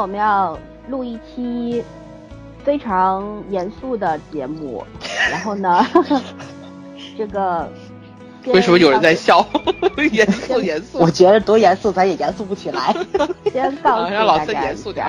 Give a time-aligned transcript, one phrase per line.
[0.00, 1.82] 我们要录一期
[2.64, 4.82] 非常严肃的节目，
[5.30, 5.84] 然后呢，
[7.18, 7.70] 这个
[8.46, 9.46] 为什么有人在笑？
[10.12, 12.94] 严肃严肃，我觉得多严肃咱也严肃不起来。
[13.52, 15.06] 先告诉大家严肃点。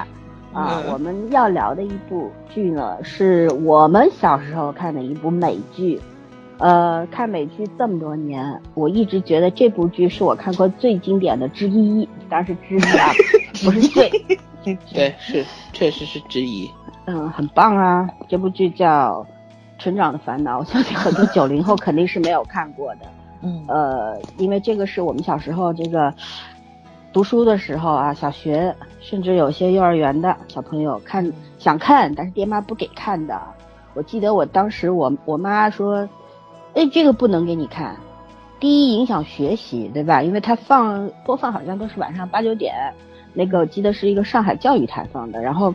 [0.53, 6.01] 啊，嗯我们要聊的一部剧呢，是我们小时候看的一部美剧。
[6.57, 13.09] 呃，看美剧这么多年，我一直觉得这部剧是我看过最经典的之一，当然是之一啊，
[13.63, 14.11] 不是最。
[14.93, 16.69] 对，是确实是质疑。
[17.05, 18.07] 嗯，很棒啊！
[18.27, 19.25] 这部剧叫
[19.83, 23.01] 《成长的烦恼》，我相信很多九零后肯定是没有看过的。
[23.41, 26.13] 嗯 呃，因为这个是我们小时候这个
[27.11, 33.41] 读书的时候啊，小学甚至有些幼儿园的小朋友看想看，但是爹妈不给看的。
[33.95, 36.07] 我记得我当时我我妈说，
[36.75, 37.97] 哎，这个不能给你看，
[38.59, 40.21] 第一影响学习，对吧？
[40.21, 42.93] 因为它放播放好像都是晚上八九点，
[43.33, 45.73] 那个我记得是一个上海教育台放的，然后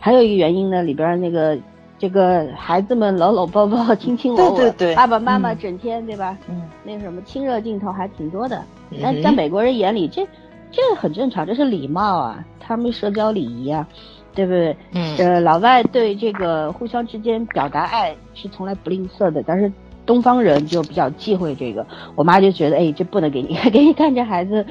[0.00, 1.56] 还有一个原因呢，里边那个
[1.98, 6.36] 这个孩子们搂搂抱抱、亲亲我我，对对对爸爸妈妈嗯整天对吧？
[6.48, 8.56] 嗯，那个什么亲热镜头还挺多的。
[8.90, 10.26] 嗯但在美国人眼里，这
[10.70, 13.86] 这很正常，这是礼貌啊，他们社交礼仪啊，
[14.34, 14.76] 对不对？
[14.92, 19.70] 嗯呃，老外对这个互相之间表达爱是从来不吝啬的，但是
[20.06, 21.84] 东方人就比较忌讳这个。
[22.14, 24.64] 我妈就觉得，哎，这不能给你， 给你看，这孩子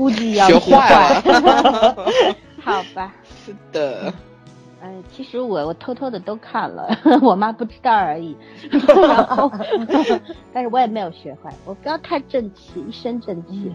[0.00, 1.94] 估计要学学坏了。
[2.64, 3.12] 好吧，
[3.44, 4.10] 是的，
[4.82, 6.88] 嗯，其实我我偷偷的都看了，
[7.20, 8.34] 我妈不知道而已。
[8.70, 9.52] 然后，
[10.54, 13.70] 但是我也没有学坏，我不要太正气，一身正气。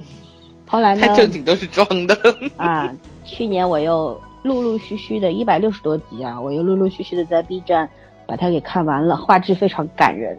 [0.66, 1.14] 后来呢太？
[1.14, 2.18] 正经都是装的。
[2.58, 2.92] 啊，
[3.24, 7.88] 去年我又陆陆续续的一百六十多集啊，我又陆陆续续的在 B 站
[8.26, 10.36] 把它给看完了，画质非常感人，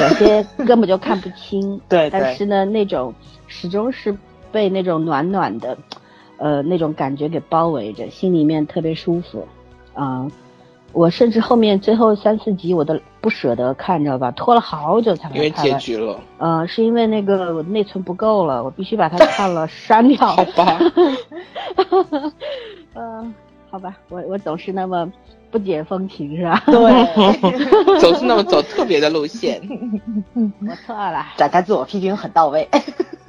[0.00, 1.80] 有些根本就看不清。
[1.88, 3.14] 对对但是呢，那种
[3.46, 4.16] 始终是
[4.52, 5.76] 被那种暖暖的，
[6.38, 9.46] 呃，那种感觉给包围着，心里面特别舒服。
[9.94, 10.26] 啊、
[10.92, 14.30] 我甚至后面最后三四集我都不舍得看，知道吧？
[14.30, 15.50] 拖了好久才把因为。
[15.50, 20.18] 结局了，呃，是因为那个我内存不够了，我必须把它看了 删掉。
[20.28, 20.78] 好吧？
[22.94, 23.34] 嗯，
[23.70, 25.10] 好吧，我我总是那么
[25.50, 26.62] 不解风情，是吧？
[26.66, 26.78] 对，
[28.00, 29.60] 总是那么走特别的路线。
[30.34, 31.26] 我错了。
[31.36, 32.66] 展开自我批评很到位。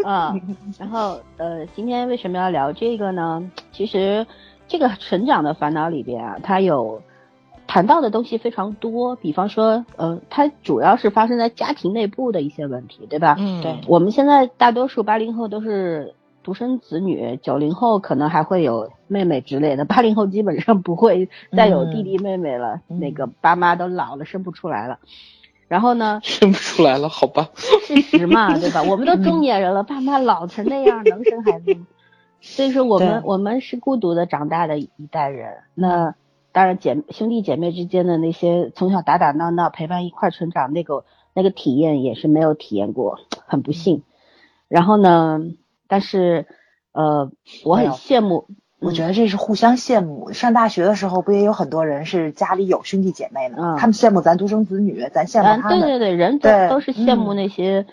[0.06, 3.51] 嗯，然后呃，今天为什么要聊这个呢？
[3.72, 4.25] 其实
[4.67, 7.01] 这个成长的烦恼里边啊，它有
[7.67, 13.35] 谈到的东西非常多，比方说，呃，它主要是发生在家庭内部的一些问题，对吧？
[13.39, 16.13] 嗯对我们现在大多数八零后都是
[16.44, 25.00] 独生子女，九零后可能还会有妹妹之类的，八零后基本上不会再有弟弟妹妹了，嗯那个爸妈都老了，生不出来了。
[25.72, 27.50] 然后呢，生不出来了，好吧？
[27.56, 28.84] 事实嘛， 对吧？
[28.84, 31.88] 我们都中年人了，爸妈老成那样，能生孩子吗？
[32.42, 35.60] 所以说，我们我们是孤独的长大的一代人。
[35.74, 36.14] 那
[36.52, 44.04] 当然姐兄弟姐妹之间的那些从小打打闹闹、陪伴一块儿成长，那个那个体验也是没有体验过，很不幸。
[44.68, 45.40] 然后呢，
[45.88, 46.48] 但是
[46.92, 47.31] 呃，
[47.64, 48.50] 我很羡慕，
[48.81, 50.31] 我觉得这是互相羡慕。
[50.34, 53.78] 上大学的时候，不也有很多人是家里有兄弟姐妹嗯？
[53.78, 55.80] 他们羡慕咱独生子女，咱羡嗯，慕他们。
[55.81, 57.86] 对对对，人都都是羡慕嗯那些，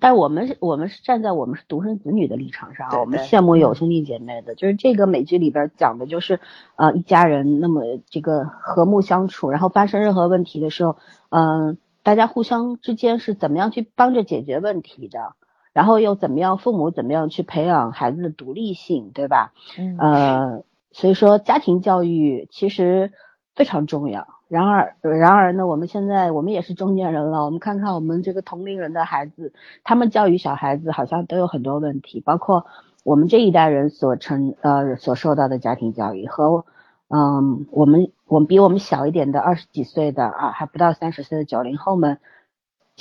[0.00, 6.40] 但我们是我们是站在我们是独生子女的立场上我们羡慕有嗯兄弟姐妹的，就是这个美剧里边讲的就是，
[6.76, 10.96] 呃，一家人那么这个和睦相处，然后发生任何问题的时候，
[11.28, 15.34] 嗯、大家互相之间是怎么样去帮着解决问题的，
[15.72, 19.52] 然后又怎么样，父母怎么样去培养孩子的独立性，对吧？
[19.78, 23.12] 嗯呃，所以说家庭教育其实
[23.54, 24.26] 非常重要。
[24.48, 32.66] 然而，然而呢，我们现在我们也是中年人了，我们看看我们这个同龄人的孩子，他们教育小孩子好像都有很多问题，包括
[33.02, 36.66] 我们这一代人所承呃所受到的家庭教育和
[37.08, 42.18] 嗯我们我们比我们小一点的二十几岁的啊还不到三十岁的九零后们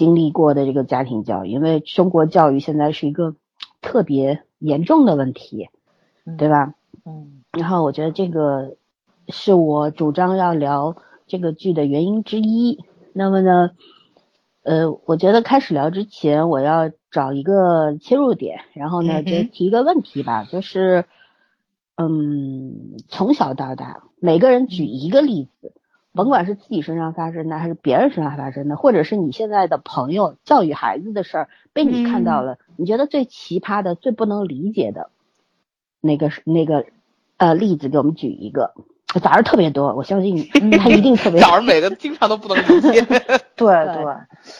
[0.01, 3.35] 经历过的这个家庭教育，因为中国教育现在是一个
[3.81, 5.69] 特别严重的问题，
[6.39, 6.73] 对吧？
[7.05, 8.77] 嗯然后我觉得这个
[9.27, 10.95] 是我主张要聊
[11.27, 12.83] 这个剧的原因之一。
[13.13, 13.69] 那么呢，
[14.63, 21.05] 呃，我觉得开始聊之前，我要找一个切入点，然后呢，就提一个问题吧，就是，
[21.95, 25.73] 嗯，从小到大，每个人举一个例子，
[26.13, 35.09] 甭管是自己身上发生的，还是别人身上发生的，或者是你现在的朋友教育孩子的事儿被你看到了，你觉得最奇葩的、最不能理解的
[35.99, 36.85] 那个是那个
[37.37, 38.73] 呃例子，给我们举一个。
[39.21, 40.47] 早上特别多，我相信
[40.79, 43.01] 他一定特别早上每个经常都不能理解。
[43.57, 44.05] 对 对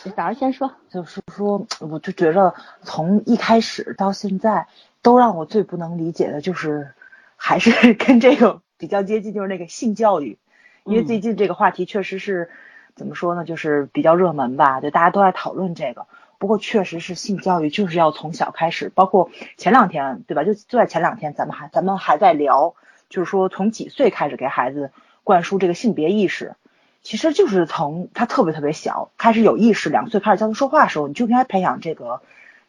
[0.04, 2.52] 对，早上先说，就是说，我就觉得
[2.82, 4.68] 从一开始到现在，
[5.00, 6.92] 都让我最不能理解的就是
[7.36, 10.38] 还是跟这个比较接近，就是那个性教育，
[10.84, 12.50] 因为最近这个话题确实是
[12.94, 16.06] 怎么说呢，就是比较热门吧，对，大家都在讨论这个。
[16.38, 20.42] 不过确实是性教育就是要从小开始，包括前两天，对吧？
[20.42, 22.74] 就就在前两天，咱们还咱们还在聊，
[23.08, 24.90] 就是说从几岁开始给孩子
[25.22, 26.56] 灌输这个性别意识，
[27.00, 32.22] 其实就是从他特别特别小开始有意识，两岁开始教他说话的时候，你就应该培养这个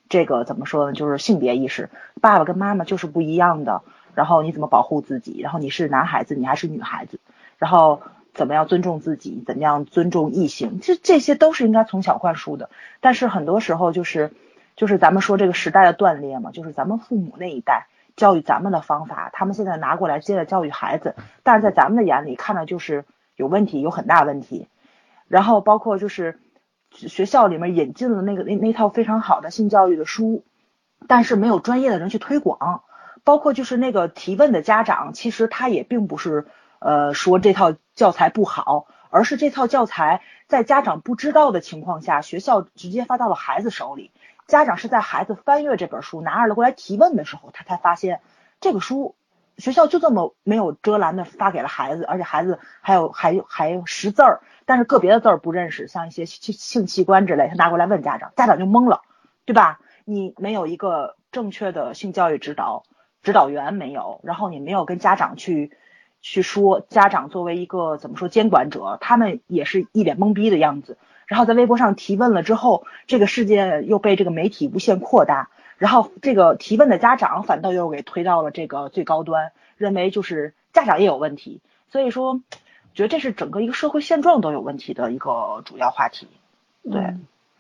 [0.08, 0.94] 这个怎么说呢？
[0.94, 1.90] 就是性别意识，
[2.22, 3.82] 爸爸跟妈妈就是不一样的，
[4.14, 5.42] 然后你怎么保护自己？
[5.42, 7.20] 然后你是男孩子，你还是女孩子？
[7.64, 8.02] 然后。
[8.36, 9.44] 怎么样尊重自己？
[9.46, 10.80] 怎么样尊重异性？
[10.82, 12.72] 这这些都是应该从小灌输的。
[13.00, 14.32] 但是很多时候就是，
[14.76, 21.14] 就是咱们说这个时代的断裂嘛，就是咱们父母那一代教育咱们的方法，他们现在拿过来接着教育孩子，
[21.44, 23.06] 但是在咱们的眼里看着就是
[23.36, 24.68] 有问题，有很大问题。
[25.28, 26.40] 然后包括就是
[26.90, 30.44] 学校里面引进了那个那那套非常好的性教育的书，
[31.08, 32.82] 但是没有专业的人去推广。
[33.24, 36.48] 包括就是那个提问的家长，其实他也并不是。
[36.84, 44.12] 呃，说这套教材不好，而是这套教材在家长不知道的情况下，学校直接发到了孩子手里。
[44.48, 48.20] 家长是在孩子翻阅这本书拿着过来提问的时候，他才发现
[48.60, 49.16] 这个书
[49.58, 59.04] 学校就这么没有遮拦的发给了孩子，而且孩子还有还还识字儿，但是个别的字儿不认识，像一些性性器官之类，他拿过来问家长，家长就懵了，
[59.46, 59.80] 对吧？
[60.04, 62.84] 你没有一个正确的性教育指导
[63.22, 65.72] 指导员没有，然后你没有跟家长去。
[66.24, 70.98] 去说家长作为一个怎么说监管者，他们也是一脸懵逼的样子。
[71.28, 81.60] 然后在微博上提问了之后，这个事件又被这个媒体无限扩大，然后这个提问的家长反倒又给推到了这个最高端，认为就是家长也有问题。
[81.92, 82.42] 所以说，
[82.94, 86.28] 觉得这是整个一个社会现状都有问题的一个主要话题。
[86.84, 87.16] 对，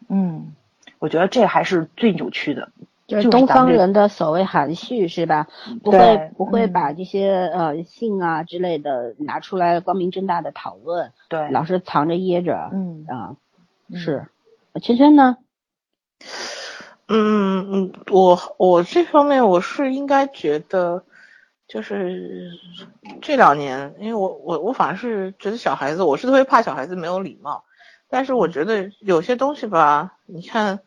[0.07, 0.53] 嗯，
[0.99, 2.69] 我觉得这还是最扭曲的。
[3.13, 5.47] 就是东方人的所谓含蓄是吧？
[5.83, 13.35] 不会不会把这些呃性啊之类的拿出来光明正大的讨论，对，老是藏着掖着，嗯啊，
[13.93, 14.25] 是，
[14.81, 15.37] 圈圈呢？
[17.07, 21.03] 嗯嗯，我我这方面我是应该觉得，
[21.67, 22.49] 就是
[23.21, 27.63] 这两年，因为我我我反而是觉得小孩子，我是特别怕小孩子没有礼貌，
[28.09, 30.79] 但是我觉得有些东西吧，你看。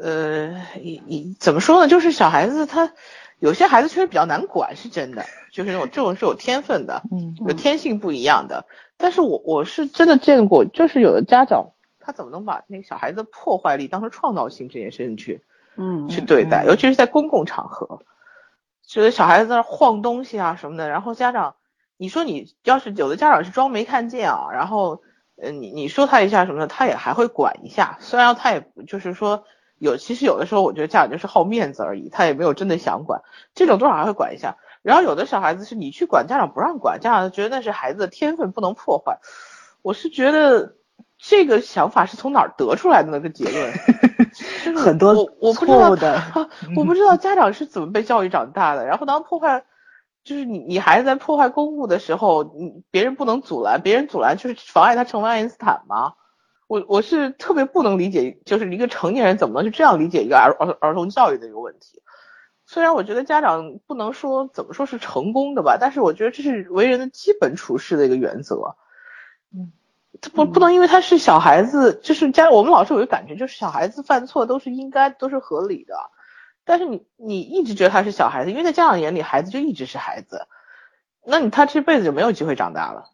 [0.00, 0.48] 呃，
[0.80, 1.88] 你你怎么说呢？
[1.88, 2.92] 就是小孩子他
[3.40, 8.66] 有些孩子确实比较难管，是真的，就是那种这种是有天分的，嗯，有天性不一样的。
[8.96, 15.42] 但是我我是真的见过，就是有的家长他怎么能把那个小孩子破坏力当成创造性这件事情去，
[15.76, 18.02] 嗯，去对待，尤其是在公共场合，
[18.86, 21.56] 觉得小孩子在那晃东西啊什么的，然后家长，
[21.96, 25.02] 你说你要是有的家长是装没看见啊，然后，
[25.40, 29.44] 呃，你你说他一下什么的，他也还会管一下，虽然他也就是说。
[29.78, 33.22] 有，其实有的时候我觉得家长就是好面子而已，他也没有真的想管，
[33.54, 34.56] 这种多少还会管一下。
[34.82, 39.18] 然后有的小孩子是你去管，家长不让管，家长觉得那是孩子的天分不能破坏。
[39.82, 40.74] 我是觉得
[41.18, 43.72] 这个想法是从哪儿得出来的那个结论？
[44.76, 46.22] 很多我我不知道的，
[46.76, 48.86] 我不知道家长是怎么被教育长大的。
[48.86, 49.64] 然后当破坏，
[50.24, 56.14] 就是你你孩子在破坏公物的时候，你别人不能阻拦，别人阻拦就是妨碍他成为爱因斯坦吗？
[56.68, 62.02] 我我是特别不能理解，就是一个成年人怎么能去这样理解一个儿儿儿童教育的一个问题。
[62.66, 68.76] 虽然我觉得家长不能说怎么说是成功的吧，但是我觉得这是为人的基本处事的一个原则。
[69.50, 69.72] 嗯，
[70.20, 75.94] 他不不能因为他是小孩子，就是家我们老是有一个感觉，就是小孩子犯错都是应该都是合理的。
[76.66, 80.46] 但是你你一直觉得他是小孩子，因为在家长眼里孩子就一直是孩子，
[81.24, 83.10] 那你他这辈子就没有机会长大了。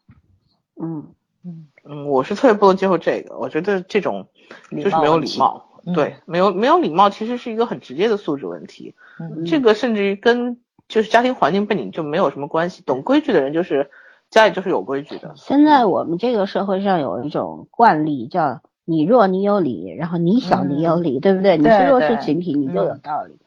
[0.75, 1.13] 嗯。
[1.45, 4.27] 嗯嗯，我是特别不能接受这个，我觉得这种
[4.71, 5.63] 就是没有礼貌，
[5.93, 8.95] 对，没有没有礼貌，其实是一个很直接的素质问题。
[9.19, 13.91] 嗯，这个甚至于跟就是家庭环境背景就没有什么关系，懂规矩的人就是
[14.31, 15.33] 家里就是有规矩的。
[15.35, 21.57] 现在我们这个社会上有一种惯例，叫你弱你有理，然后你小你有理，对不对？
[21.57, 23.37] 你是弱势群体，你就有道理。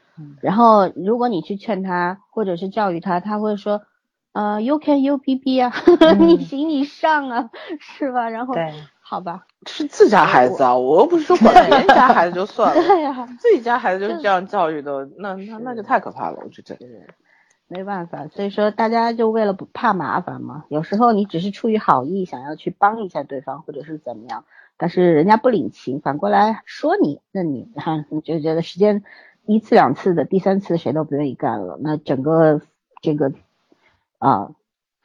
[0.40, 3.82] 然后如果你去劝他或者是教育他，他会说。
[4.32, 5.72] 呃，U K U P P 啊，
[6.18, 8.28] 你行你上啊， 是吧？
[8.28, 8.54] 然后，
[9.00, 16.76] 好吧，是自家孩子啊，我又不是说管别人家孩子就算了， 对呀，自己家孩子就是这样教育的，那那那就太可怕了，我觉得。
[17.70, 24.44] 没办法，所以说大家就为了不怕麻烦嘛，有时候你只是出于好意，想要去帮一下对方，或者是怎么样，
[24.76, 29.02] 但是人家不领情，反过来说你，那你哈，你就觉得时间
[29.46, 32.60] 一次两次的，第三次谁都不愿意干了，那整个
[33.02, 33.32] 这个。
[34.18, 34.50] 啊，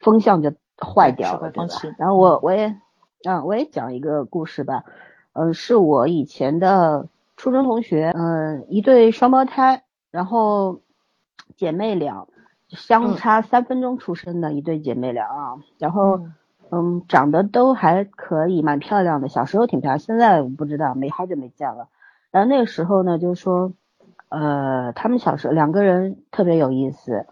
[0.00, 1.74] 风向就坏掉了，对吧？
[1.98, 2.76] 然后我我也，
[3.24, 4.84] 嗯，我也讲一个故事吧。
[5.32, 10.80] 嗯，是我以前的初中同学，嗯，一对双胞胎，然后
[11.56, 12.26] 姐妹俩，
[12.68, 16.20] 相差三分钟出生的一对姐妹俩啊，然后
[16.70, 21.88] 嗯长得都还可以，蛮漂亮的，小时候挺漂亮，现在我不知道，没好久没见了。
[22.30, 23.72] 然后那个时候呢，就是说，
[24.28, 27.26] 呃，他们小时候两个人特别有意思，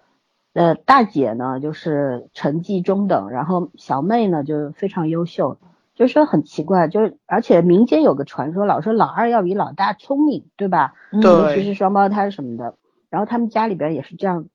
[0.52, 5.59] 呃，大姐呢就是成绩中等，然后小妹呢就非常优秀。
[5.94, 10.94] 就是说很奇怪，就是而且民间有个传说，老说老二要比老大聪明，对吧？
[11.11, 12.76] 对，尤其是双胞胎什么的。
[13.11, 14.47] 然后他们家里边也是这样，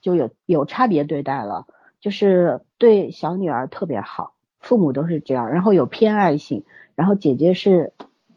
[0.00, 1.66] 就有有差别对待了，
[2.00, 6.64] 就是对小女儿特别好，父母都是这样，然后有偏爱性。
[6.94, 7.92] 然后姐姐是，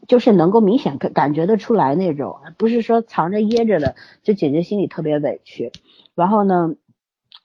[0.06, 5.72] 就是能够明显感感觉得出来那种，不是说藏着掖着的，就姐姐心里特别委屈。
[6.14, 6.74] 然后呢，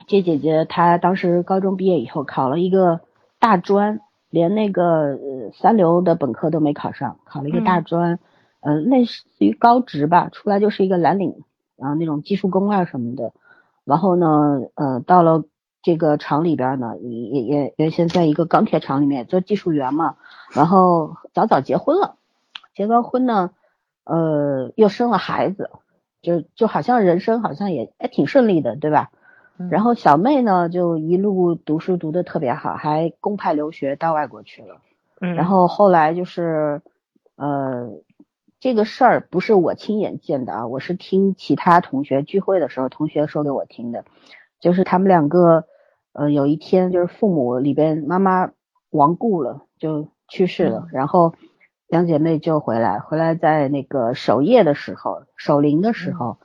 [0.08, 3.02] 这姐姐她当时高中毕业以后考了一个
[3.40, 4.02] 大专。
[4.30, 8.20] 连那个呃三流的本科都没考上，考了一个大专，
[8.60, 11.46] 呃类似于高职吧，出来就是一个蓝领，
[11.78, 13.32] 然后那种技术工啊什么的，
[13.86, 15.46] 然后呢，呃到了
[15.82, 20.18] 这个厂里边呢，也也原先在一个钢铁厂里面做技术员嘛，
[20.52, 22.18] 然后早早结婚了，
[22.76, 23.52] 结完婚呢，
[24.04, 25.70] 呃又生了孩子，
[26.22, 29.10] 就就好像人生好像也也挺顺利的，对吧？
[29.72, 34.82] 然后小妹呢，就一路读书读的特别好，还公派留学到外国去了。
[35.20, 36.82] 嗯，然后后来就是，
[37.36, 37.90] 呃，
[38.60, 44.06] 这个事儿不是我亲眼见的啊，我是听其他同学聚会的时候，同学说给我听的，
[44.60, 45.66] 就是他们两个，
[46.14, 48.52] 呃，有一天就是父母里边妈妈
[48.92, 51.34] 亡故了，就去世了，然后
[51.88, 56.38] 两姐妹就回来，回来在那个守夜的时候，守灵的时候，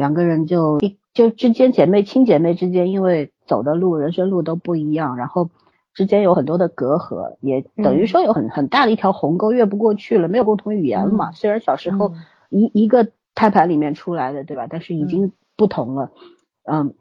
[0.00, 0.96] 两个人就一。
[1.12, 5.50] 就之间姐妹亲姐妹之间，因为走的路人生路都不一样，然后
[5.92, 11.32] 之间有很多的隔阂，也等于说有很很大的一条鸿沟越不过去了，没有共同语言了嘛。
[11.32, 12.12] 虽然小时候
[12.48, 14.68] 一一个胎盘里面出来的，对吧？
[14.70, 16.12] 但是已经不同了，
[16.62, 16.94] 嗯，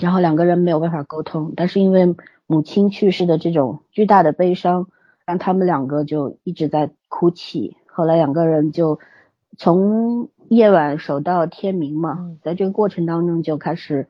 [0.00, 4.86] 然后两个人没有办法沟通，但是因为母亲去世的这种巨大的悲伤，
[5.26, 7.76] 让他们两个就一直在哭泣。
[7.86, 8.98] 后来两个人就
[9.58, 10.30] 从。
[10.54, 14.06] 夜晚守到天明嘛，在这个过程当中就开始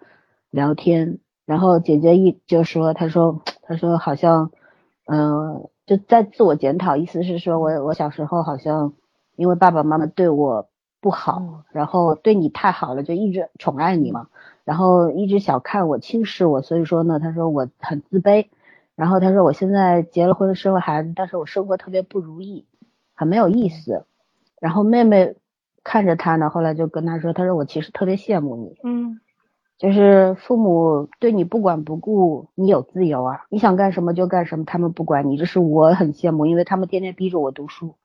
[0.50, 4.50] 聊天，然后姐姐一就说，她说， 她说好像，
[5.06, 8.92] 嗯，就在自我检讨，意思是说我我小时候好像
[9.36, 10.68] 因为爸爸妈妈对我
[11.00, 14.26] 不好，然后对你太好了，就一直宠爱你嘛，
[14.64, 18.48] 然后一直小看我轻视我，所以说呢，她说我很自卑，
[18.96, 22.66] 然后她说我现在结了婚生了孩子，但是我生活特别不如意，
[23.14, 24.06] 很没有意思，
[24.58, 25.36] 然后妹妹。
[25.84, 29.20] 看着他呢，后来就跟他说：“他说我其实特别羡慕你，嗯，
[29.78, 35.36] 就是父母对你不管不顾，你有自由啊，你想干什么就干什么，他们不管你。
[35.36, 37.96] 这是我很羡慕，因为他们天天逼着我读书，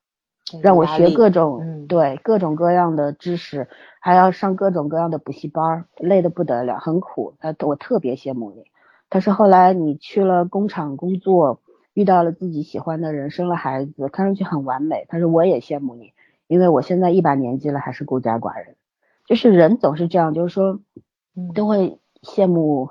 [0.60, 3.68] 让我学各种对各种各样的知识，
[4.00, 7.34] 还要上各种各样的补习班，累得不得了，很苦。
[7.38, 8.64] 他我特别羡慕你。
[9.08, 11.60] 他说后来你去了工厂工作，
[11.94, 15.06] 遇到了自己喜欢的人，生了孩子，看上去很完美。
[15.08, 16.12] 他说我也羡慕你。”
[16.48, 18.74] 因为我现在一把年纪了，还是孤家寡人，
[19.26, 20.80] 就是人总是这样，就是说，
[21.54, 22.90] 都会羡慕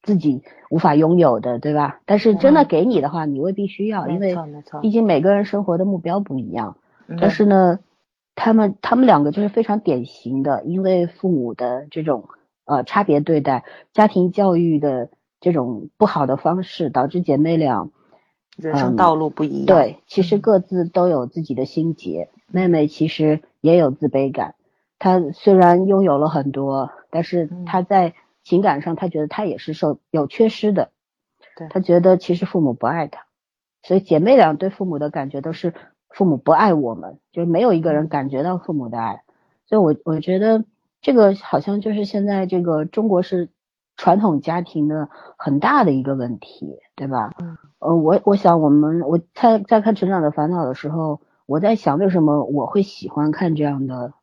[0.00, 2.00] 自己无法拥有的，对吧？
[2.06, 4.36] 但是真的给你的话，你未必需要，因为
[4.80, 6.76] 毕竟每个人生活的目标不一样。
[7.20, 7.80] 但是呢，
[8.34, 12.28] 他们他们两个就是非常典型的，因为父母的这种
[12.64, 15.10] 呃差别对待，家庭教育的
[15.40, 17.90] 这种不好的方式，导致姐妹俩
[18.56, 19.66] 人生道路不一样。
[19.66, 22.28] 对，其实各自都有自己的心结。
[22.46, 24.54] 妹妹其实也有自卑感，
[24.98, 30.90] 她虽然拥有了很多，但是她在情感上，她觉得她也是受有缺失的。
[31.56, 33.26] 对，她觉得其实父母不爱她，
[33.82, 35.74] 所以姐妹俩对父母的感觉都是
[36.10, 39.22] 父母不爱我们，就是没有一个人感觉到父母的爱。
[39.66, 40.64] 所以，我我觉得
[41.00, 43.48] 这个好像就是现在这个中国是
[43.96, 47.32] 传统家庭的很大的一个问题，对吧？
[47.40, 47.56] 嗯。
[47.78, 51.20] 呃，我我想我们我在在看《成长的烦恼》的时候。
[51.46, 54.14] 我在想，为什么我会喜欢看这样的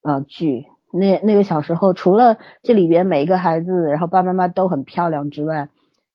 [0.00, 0.66] 呃剧？
[0.92, 5.70] 那那个小时候，除了这里边每一个孩子，然后爸爸妈妈都很漂亮之外，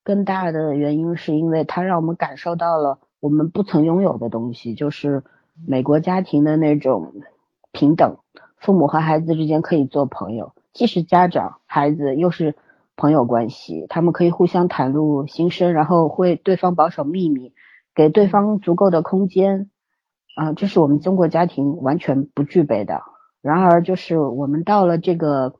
[0.05, 5.25] 更大的原因是因为它让我们感受到了我们不曾拥有的东西，就是
[5.67, 7.11] 美国家庭的那种
[7.73, 8.15] 平等，
[8.57, 12.55] 父母和孩子之间可以做朋友，既是家长，孩子又是
[12.95, 17.53] 朋友关系，他们可以互相袒露心声，然后会对方保守秘密，
[17.95, 19.69] 给对方足够的空间。
[20.35, 23.01] 啊，这是我们中国家庭完全不具备的。
[23.41, 25.53] 然而，就是我们到了这个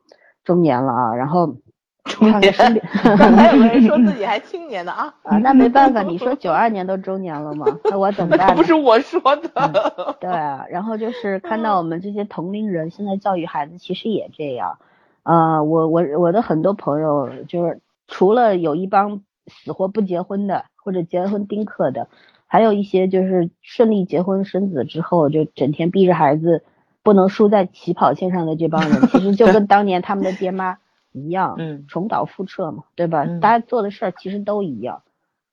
[0.44, 1.58] 中年了啊，然后
[2.06, 7.66] 中年， 还有人说自己还青年呢啊啊，那没办法，你说 九二年都中年了吗？
[7.84, 8.56] 那我怎么办？
[8.56, 10.16] 不是我说的。
[10.20, 14.80] 对啊，然后就是看到我们这些同龄人现在教育孩子，其实也这样，
[15.24, 22.08] 呃，我我我的很多朋友就是除了有一帮死活不结婚的，或者结婚丁克的，
[22.46, 26.64] 还有一些就是顺利结婚生子之后就整天逼着孩子
[27.04, 30.78] 不能输在起跑线上的这帮人，其实就跟当年他们的爹妈
[31.12, 33.24] 一样，嗯重蹈覆辙嘛，对吧？
[33.24, 35.04] 嗯大家做的事儿其实都一样。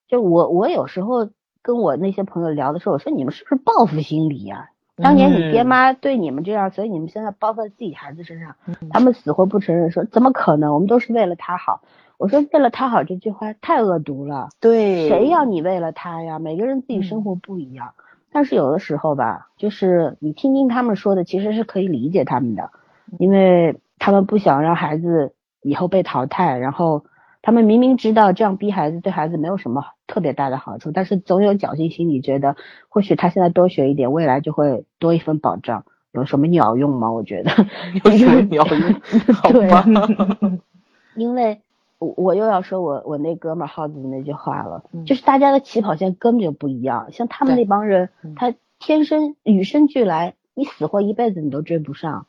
[0.08, 1.28] 就我我有时候
[1.62, 4.70] 跟我那些朋友聊的时候，我说你们是不是报复心理呀、
[5.02, 8.54] 当年你爹嗯妈对你们这样，所以你们现在包括在自己孩子身上，
[8.90, 10.74] 他们死活不承认，说怎么可能？
[10.74, 11.82] 我们都是为了他好。
[12.18, 16.38] 我说为了他好这句话太恶毒了，对，谁要你为了他呀？
[16.38, 17.94] 每个人自己生活不一样，
[18.30, 22.70] 但是有的时候吧，就是你听听他们说的，其实是可以理解他们的，
[23.18, 27.04] 因为他们不想让孩子以后被淘汰，然后
[27.42, 32.56] 他们明明知道这样逼孩子对孩子没有什么特别大的好处，但是总有侥幸心理，觉得
[32.88, 35.84] 或许他现在多学一点，未来就会多一份保障。
[36.12, 37.10] 有什么鸟用吗？
[37.12, 37.50] 我觉得
[38.04, 38.94] 有什么鸟用？
[39.34, 40.50] 好对啊吧，
[41.14, 41.60] 因为
[41.98, 47.12] 我我又要说我我那哥们儿耗子的那句话了，嗯就是大家的起跑线根本就不一样。
[47.12, 52.26] 像他们那帮人嗯，他天生与生俱来，你死活一辈子你都追不上。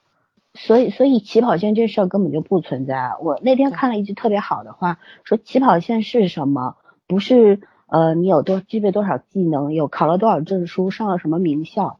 [0.53, 3.11] 所以，所以起跑线这事儿根本就不存在。
[3.21, 6.75] 我那天看了一句特别好的话，说起跑线是什么？
[7.07, 11.99] 不是呃你有多具备多少技能，有考了多少证书，上了什么名校，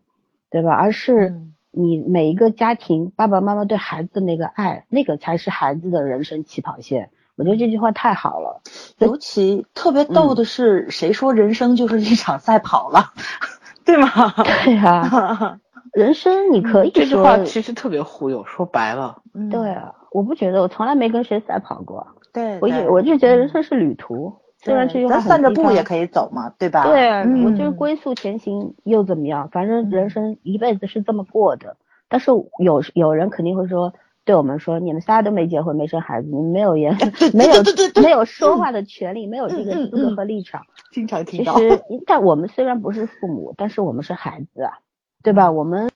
[0.50, 0.74] 对吧？
[0.74, 7.10] 而是嗯你每一个家庭爸爸妈妈对孩子的那个爱，那个才是孩子的人生起跑线。
[7.38, 8.62] 我觉得这句话太好了。
[9.00, 13.14] 尤其特别逗的是，谁说人生就是一场赛跑了，
[13.86, 14.34] 对吗？
[14.66, 15.58] 对啊，
[15.94, 22.08] 人生你可以这句说，话其实特别忽悠，说白了，嗯对啊，我不觉得，我从来没跟谁赛跑过。
[22.34, 26.86] 对，我也我就觉得人生是旅途，虽然这句话咱散着步也可以走嘛，对吧？
[26.86, 29.50] 对啊，嗯我就是龟速前行又怎么样？
[29.52, 31.78] 反正人生一辈子是这么过的。
[32.08, 33.94] 但是有有人肯定会说，
[34.26, 36.98] 对我们说，你们仨都没结婚没生孩子，你们没有言
[37.34, 40.62] 没有对对对没有说话的权利，没有这个资格和立场。
[40.92, 41.56] 经常听到。
[41.56, 44.80] 其实，但我们虽然不是父母，但是我们是孩子啊，
[45.24, 45.52] 对吧？
[45.52, 45.90] 我们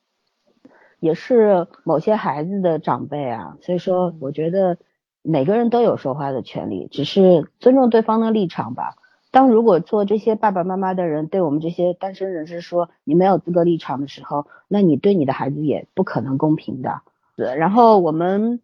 [0.99, 4.77] 也是某些孩子的长辈啊，所以说，我觉得
[5.21, 8.95] 每个人都有说话的权利，只是尊重对方的立场吧。
[9.31, 17.01] 当如果做这些爸爸妈妈的人对我们这些单身人士说你没有资格立场的时候，那你对你的孩子也不可能公平的。
[17.35, 18.61] 对，然后我们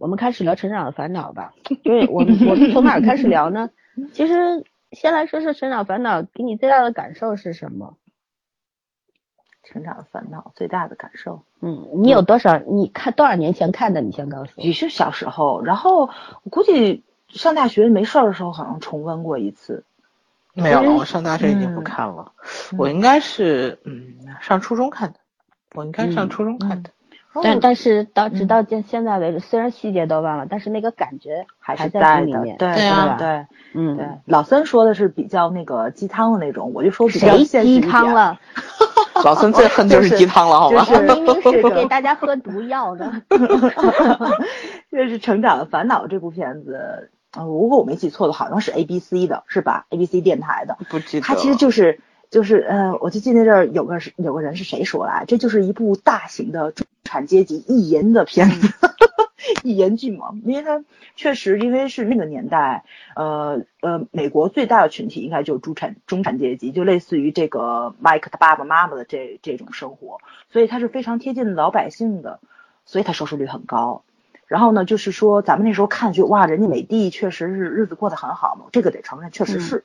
[0.00, 3.70] 我们开始聊成长的烦恼吧， 就是我们我们从哪儿开始聊呢？
[4.12, 7.96] 其实先来说说成长烦恼给你最大的感受是什么？
[9.70, 12.58] 成长的烦恼最大的感受，嗯，你有多少？
[12.58, 14.00] 你看多少年前看的？
[14.00, 14.62] 你先告诉我。
[14.62, 16.08] 也是小时候，然后
[16.42, 19.84] 我估计上大学没事儿的时候，好像重温过一次。
[20.54, 22.32] 没有了，我上大学已经不嗯看了，
[22.76, 25.18] 我应该是嗯上初中看的，
[25.74, 26.90] 我应该上嗯初中看的，
[27.42, 32.56] 但但是到嗯直到现现在为止，虽然细节都忘了，但是那个感觉还是在里面。
[32.56, 34.06] 对对啊对对嗯，对。
[34.24, 37.80] 老三说的是比较那个鸡汤的那种，我就说比较谁鸡？
[37.80, 38.40] 汤了？
[39.24, 40.84] 老孙最恨就是鸡汤了，好吧？
[40.84, 43.10] 就是明明是给 大家喝毒药的。
[44.90, 50.76] 这是《成长的烦恼》这部片子，呃，如果我没记错的，好像是 A B C 的，是吧？A B C 电台的。
[50.88, 51.26] 不记得。
[51.26, 52.00] 它其实就是
[52.30, 58.68] 就是呃，我就记得这儿有个有个人是谁说来，这就是一部大型的中产阶级意淫的片子，
[59.64, 60.40] 一言既往。
[60.44, 60.84] 因为他
[61.16, 70.18] 确实因为是那个年代，呃呃，美国最大的群体应该就是中产中产阶级，就类似于这个麦克他爸爸妈妈的这这种生活，
[70.50, 72.40] 所以他是非常贴近老百姓的，
[72.84, 74.02] 所以他收视率很高。
[74.46, 79.84] 然后呢，就是说咱们那时候看去，哇，人家美帝确实是日子过得很好嘛，这个得承认，确实是。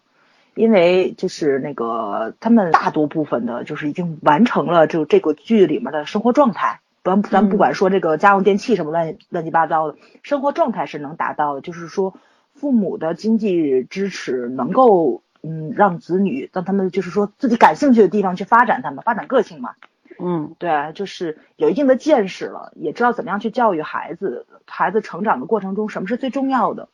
[0.56, 6.80] 因为就是那个他们大多部分的，就是已经完成了就这个剧里面的生活状态。
[7.04, 11.62] 咱咱不管说这个家用电器什么乱乱七八糟的，生活状态是能达到的。
[11.62, 12.16] 就是说，
[12.54, 19.72] 父母的经济支持能够嗯让子女让他们就是说自己感兴趣的地方去发展他们，发展个性嘛。
[20.20, 26.88] 嗯对，就是有一定的见识了，也知道怎么样去教育孩子，孩子成长的过程中什么是最重要的，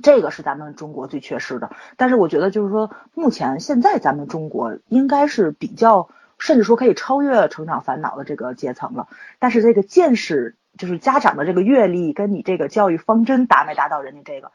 [0.00, 1.72] 这个是咱们中国最缺失的。
[1.96, 6.08] 但是我觉得就是说，目前现在咱们中国应该是比较，
[6.42, 9.06] 甚至说可以超越成长烦恼的这个阶层了。
[9.38, 14.50] 但是这个见识，就是家长的这个阅历跟你这个教育方针达没达到人家这个，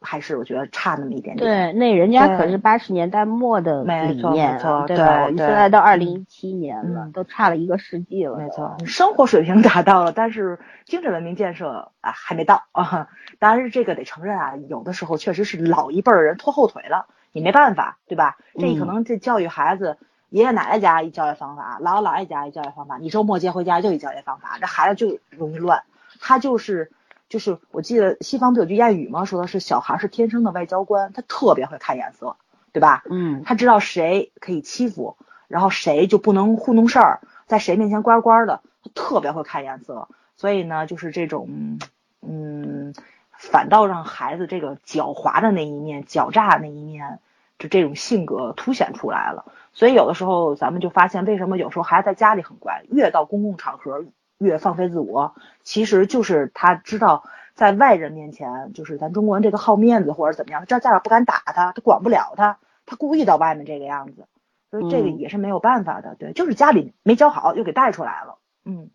[0.00, 1.38] 还是我觉得差那么一点点。
[1.38, 5.22] 对，那人家可是八十年代末的没错理念没错啊，对吧？
[5.22, 8.36] 我们对对现在到二零一七年了，嗯都差了一个世纪了。
[8.36, 13.08] 没错，生活水平 达到了，但是精神文明建设啊还没到啊。
[13.40, 18.36] 当然，这个得承认啊，有的时候确实是老一辈儿人拖后腿了，你没办法，对吧？
[18.56, 19.98] 这可能这教育孩子，
[20.34, 25.84] 爷爷奶奶家一教育方法，姥姥姥爷家一教育方法，你周末接回家就一教育方法，这孩子就容易乱。
[26.20, 26.90] 他就是
[27.28, 29.26] 就是我记得西方不有句谚语吗？
[29.26, 32.34] 说的是小孩是天生的外交官，他特别会看眼色，
[32.72, 33.04] 对吧？
[33.08, 35.16] 嗯，他知道谁可以欺负，
[35.46, 40.08] 然后谁就不能糊弄事儿，在谁面前乖乖的，他特别会看眼色。
[40.34, 41.78] 所以呢，就是这种，
[42.22, 42.92] 嗯，
[43.30, 47.20] 反倒让孩子这个狡猾的那一面、狡诈那一面，
[47.60, 49.44] 就这种性格凸显出来了。
[49.74, 54.04] 所以有的时候咱们就发现，为什么有时候孩子在家里很乖，越到公共场合
[54.38, 64.26] 越放飞自我，其实就是他知道在外人面前，就是咱中国人这个好面子或者怎么样，知道家长不敢打他，他管不了他，他故意到外面这个样子，
[64.70, 66.14] 所以这个也是没有办法的。
[66.18, 68.38] 对，就是家里没教好，又给带出来了。
[68.64, 68.90] 嗯，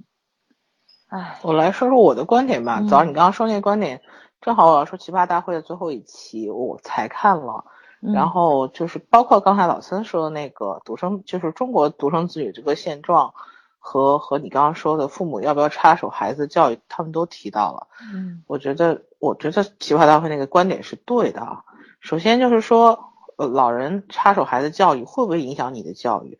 [1.09, 2.79] 唉，我来说说我的观点吧。
[2.79, 4.01] 嗯早上你刚刚说那个观点，
[4.41, 7.65] 正好我要说奇葩大会的最后一期，我才看了。
[8.01, 13.33] 嗯然后就是包括刚才老森说的那个独生，就是中国独生子女这个现状，
[13.77, 17.87] 和和你刚刚说的父母要不要插手孩子教育，他们都提到了。
[18.13, 21.63] 嗯我觉得，我觉得奇葩大会那个观点是对的啊。
[21.99, 26.39] 首先就是说，呃，老人插手孩子教育会不会影响你的教育？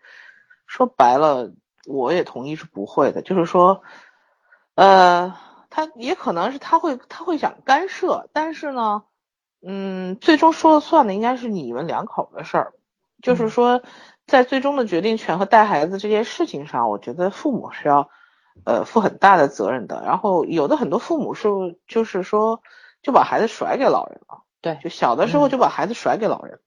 [0.65, 1.51] 说白了，
[1.85, 3.21] 我也同意是不会的。
[3.21, 3.81] 就是说，
[4.75, 5.35] 呃，
[5.69, 9.03] 他也可能是他会他会想干涉，但是呢，
[9.61, 12.73] 嗯，最终说了算的应该是你们两口的事儿。
[13.21, 13.81] 就是说，
[14.27, 18.09] 在最终的决定权和带孩子这件事情上，我觉得父母是要
[18.63, 20.01] 呃负很大的责任的。
[20.05, 21.49] 然后有的很多父母是
[21.87, 22.61] 就是说
[23.01, 26.59] 就把孩子甩给老人了，对就小的时候嗯就把孩子甩给老人。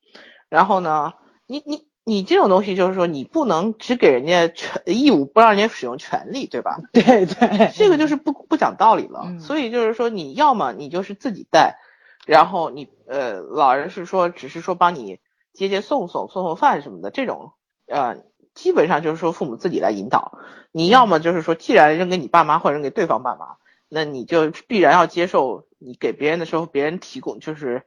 [0.50, 1.14] 然后呢，
[1.46, 6.76] 你你你这种东西就是说你不能只给人家权义务，不让人家使用权利，对吧？
[6.92, 9.22] 对对，这个就是不不讲道理了。
[9.24, 11.78] 嗯所以就是说，你要么你就是自己带，
[12.26, 15.18] 然后你呃老人是说只是说帮你
[15.52, 17.52] 接接送送送送饭什么的这种
[17.86, 20.38] 呃基本上就是说父母自己来引导。
[20.74, 23.56] 你要么就是说，既然扔给你爸妈或者扔给对方爸妈，
[23.90, 27.82] 那你就必然要接受你给别人的时候，别人提供就是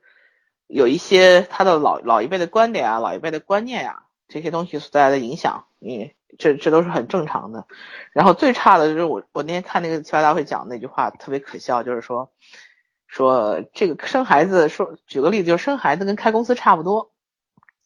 [0.67, 7.65] 有一些他的老老一辈的观点啊，老一辈的观念呀、这些东西所带来的影响，你这这都是很正常的。
[8.11, 12.31] 然后最差的就是我我那天看那个奇葩大会讲那句话特别可笑，就是说
[13.15, 17.11] 说这个生孩子说举个例子，就是生孩子跟开公司差不多，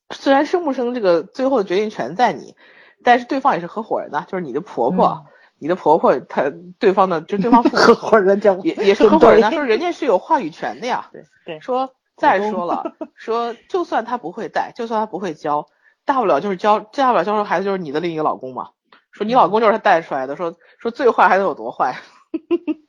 [0.10, 2.56] 虽然生不生这个最后的决定权在你，
[3.04, 5.28] 但是对方也是合伙人呐、就是你的婆婆，
[5.60, 11.12] 你的婆婆她对方的就对方合伙人叫也也是合伙人 说人家是有话语权的呀。
[11.14, 15.68] 对对，说再说了， 说就算他不会带，就算他不会教，
[16.06, 18.70] 大不了就是教，大不了教出孩子就是你的另一个老公嘛。
[19.12, 21.98] 说你老公就是他带出来的，说说最坏孩子有多坏，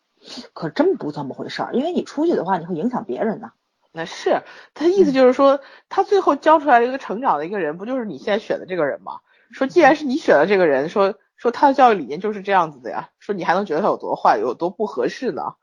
[0.53, 3.53] 可真不这么回事儿，因为你出去的话，你会影响别人呐。
[3.93, 4.43] 那是
[4.75, 9.21] 他意思就是说，他最后教出来的一个成长的一个人，不就是你现在选的这个人吗？
[9.51, 15.55] 说既然是你选的这个人，说说他的教育理念就是这样子的呀，说你还能觉得他有多坏，有多不合适呢？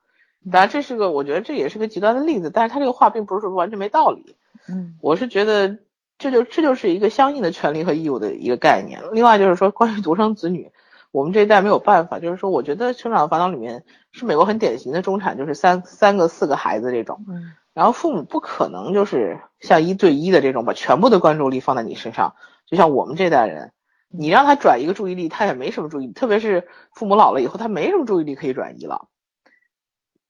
[0.52, 4.36] 当然这是个，我觉得这也是个极端的例子，但是他这个话并不是说完全没道理。
[4.68, 5.78] 嗯我是觉得
[6.18, 9.02] 这就这就是一个相应的权利和义务的一个概念。
[9.14, 10.72] 另外就是说，关于独生子女，
[11.12, 23.72] 我们这一代没有办法，就是说，我觉得《成长的烦恼》里面是美国很典型的中产，就是三三个四个孩子这种，嗯然后父母不可能就是像一对一的这种把全部的关注力放在你身上，就像我们这代人，
[24.10, 29.08] 你让他转移个注意力，他也没什么注意，特别是父母老了以后，他没什么注意力可以转移了，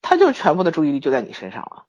[0.01, 1.85] 他就全部的注意力就在你身上了，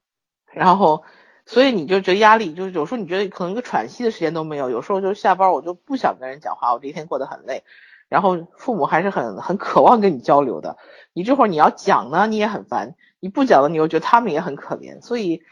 [0.52, 1.04] 然后。
[1.50, 7.64] 所以你就觉得压力，就是有时候你觉得可能一个喘息的时间都没有，有时候就下班我就不想跟人讲话，我这一天过得很累，
[8.08, 10.76] 然后父母还是很很渴望跟你交流的，
[11.12, 15.42] 你这会儿你要讲呢，你也很烦；你不讲呢，你又觉得他们也很可怜，所以，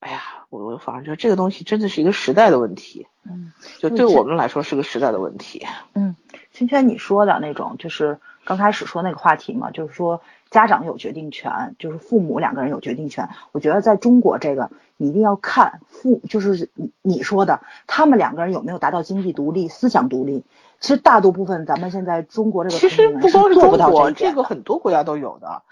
[0.00, 5.66] 哎呀，我我反正觉得这个东西真的是一个时代的问题，嗯就对我们来说是个时代的问题。
[5.94, 6.14] 嗯，
[6.52, 13.30] 圈圈你说的那种，就是刚开始说那个话题嘛，就是说家长有决定权，就是父母两个人有决定权。
[13.52, 20.44] 我觉得在中国这个，你一定要看父，就是你你说的，他们两个人有没有达到经济独立、思想独立。
[20.84, 25.62] 其实大多部分咱们现在中国这个其实不光是中国，这个很多国家都有的。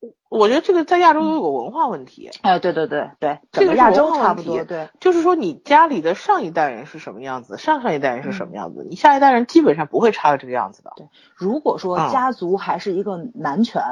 [0.00, 10.94] 我我觉得这个在亚洲都有个文化问题，哎，对对对对，这个亚洲差不多，对，就是说你家里的上一代人是什么样子，上上一代人是什嗯么样子，你下一代人基本上不会差到这个样子的。
[10.96, 13.82] 对如果说嗯家族还是一个男权，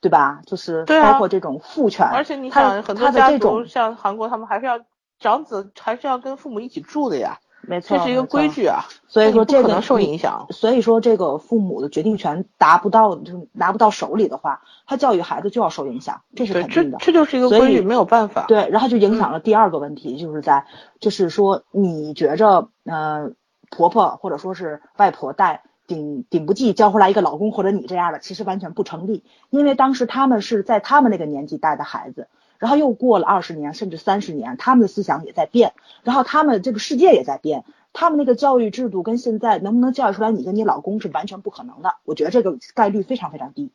[0.00, 0.40] 对吧？
[0.46, 4.78] 就是包括这种父权，而且你他想，很多家族像韩国，他们还是要
[5.18, 8.84] 长子还是要跟父母一起住的呀，没错，这是一个规矩啊。
[9.08, 10.46] 所以说这个可能受影响。
[10.50, 16.98] 所以说这个父母的决定权达不到，就是拿不到手里的话，他教育孩子就要受影响，这是肯定的。
[17.00, 18.44] 这就是一个规矩，没有办法。
[18.48, 20.66] 对，然后就影响了第二个问题，就是在
[21.00, 23.32] 就是说，你觉着呃
[23.70, 43.70] 婆婆或者说是外婆带顶顶不济教回来一个老公或者你这样的，其实完全不成立，因为当时他们是在他们那个年纪带的孩子，然后又过了二十年甚至三十年，他们的思想也在变，然后他们这个世界也在变，他们那个教育制度跟现在能不能教育出来你跟你老公是完全不可能的，我觉得这个概率非常非常低。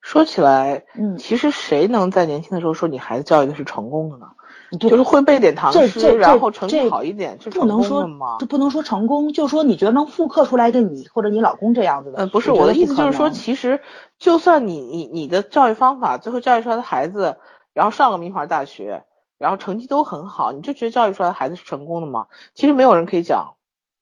[0.00, 4.28] 说起来，嗯其实谁能在年轻的时候说你孩子教育的是成功的呢？
[4.78, 8.46] 就是会背点唐诗，然后成绩好一点，就成不能说功的吗这？
[8.46, 12.18] 不能说成功，就说你觉得能复刻出来一个你或者你老公这样子的。
[12.18, 13.80] 呃，不是我的意思，就是说，其实
[14.18, 17.36] 就算你你你的教育方法最后教育出来的孩子，
[17.80, 19.04] 然后上了名牌大学，
[19.38, 22.26] 然后成绩都很好，你就觉得教育出来的孩子是成功的吗？
[22.54, 23.54] 其实没有人可以讲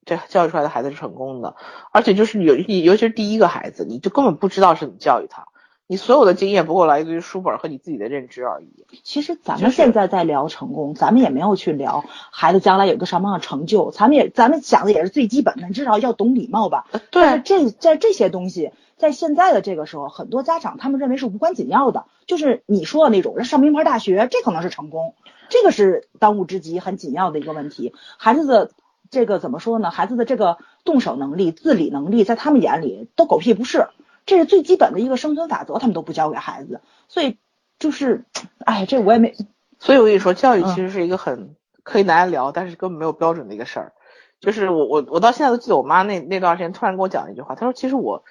[0.04, 1.54] 这教育出来的孩子是成功的，
[1.92, 5.46] 而且就是尤尤其是第一个孩子，你就根本不知道是怎么教育他，
[5.86, 8.84] 你所有的经验不过来自于书本和你自己的认知而已。
[9.04, 16.86] 其实咱们现在在聊成功，咱们也没有去聊孩子将来有个什么样的成就，咱们也咱们讲的也是最基本的，你至少要懂礼貌吧。
[16.90, 25.14] 呃但是对，这在这些东西，在现在的这个时候，很多家长他们认为是无关紧要的，就是你说的那种上名牌大学，这可能是成功，
[25.48, 27.94] 这个是当务之急、很紧要的一个问题。
[28.18, 28.70] 孩子的
[29.10, 29.90] 这个怎么说呢？
[29.90, 33.88] 孩子的这个动手能力、自理能力，在他们眼里都狗屁不是，
[34.26, 37.38] 这是最基本的一个生存法则，他们都不教给孩子，所以
[37.78, 38.24] 就是，
[38.64, 39.34] 哎，这我也没。
[39.78, 43.92] 所以我跟你说，教育嗯其实是一个很可以拿来聊，但是根本没有标准的一个事儿。
[44.40, 48.24] 就是我我我到现在都记得我妈那那段时间突然跟我讲了一句话，她说其实我，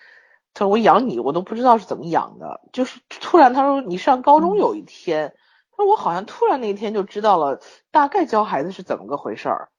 [0.58, 5.36] 她说我养你我都不知道是怎么养的，就是突然他说你上高中有一天，
[5.70, 7.60] 他说我好像突然那一天就知道了
[7.92, 9.70] 大概教孩子是怎么个回事儿，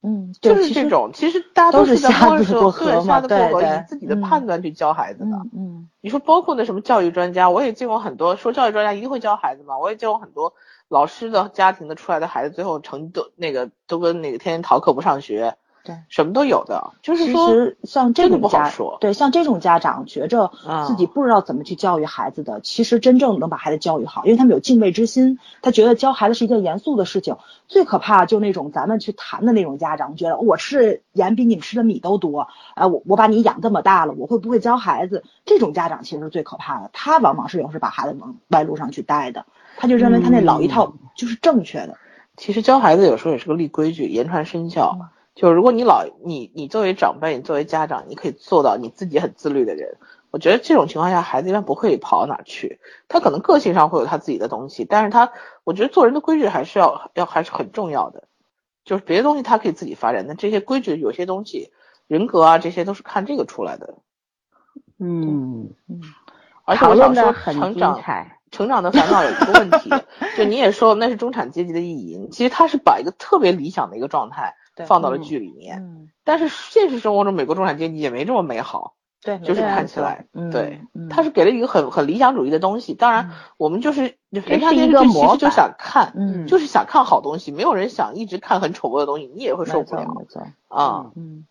[0.00, 5.36] 嗯，就是这种，其实大家都是是在摸着石头过河嘛对瞎子过河，对对以自己的嗯判断去教孩子的。
[5.36, 5.50] 嗯。
[5.56, 5.88] 嗯。
[6.00, 10.54] 你说包括那什么教育专家，我也见过很多说教育专家一定会教孩子嘛，我也见过很多
[10.86, 15.56] 老师的家庭的出来的孩子，最后成绩都那个都跟那个天天逃课不上学，
[15.88, 18.70] 对，什么都有的，就是其说实像这种家
[19.00, 27.36] 对像这种家长觉着啊自己不知道怎么去教育孩子的，其实真正能把孩子教育好，因为他们有敬畏之心，他觉得教孩子是一件严肃的事情。
[27.68, 35.24] 最可怕就那种咱们去谈的那种家长，觉得我吃盐比你们吃的米都多，啊，我我把你养这么大了，我会不会教孩子？
[35.46, 39.46] 这种家长其实是最可怕的，他往往是有时把孩子往歪路上去带的，
[39.78, 41.96] 他就认为他那老一套就是正确的。
[42.36, 44.94] 其实教孩子有时候也是个立规矩、言传身教。
[45.00, 49.96] 嗯就如果你老你你作为长辈，你作为家长，你可以做到你自己很自律的人，
[50.32, 52.80] 我觉得这种情况下，孩子一般不会跑到哪去。
[53.06, 55.30] 他可能个性上会有他自己的东西，但是他
[55.62, 58.24] 我觉得做人的规矩还是要要还是很重要的。
[58.84, 61.70] 就是别的东西他可以自己发展，但这些规矩有些东西，
[62.08, 63.94] 人格啊这些都是看这个出来的。
[64.98, 66.02] 嗯，嗯
[66.64, 68.02] 而且我想说，成长。
[68.50, 69.90] 成长的烦恼有一个问题，
[70.34, 82.94] 就你也说那是中产阶级的意淫，其实他是把一个特别理想的一个状态对放到了嗯剧里面，嗯，但是现实生活中美国中产阶级也没这么美好，对，就是看起来，嗯对，嗯他是给了一个很很理想主义的东西。
[82.94, 91.10] 当然嗯，我们就是人家电视一个模剧其实就想看，嗯就是想看好东西，没有人想一直看很丑恶的东西，你也会受不了没错，啊。
[91.16, 91.46] 嗯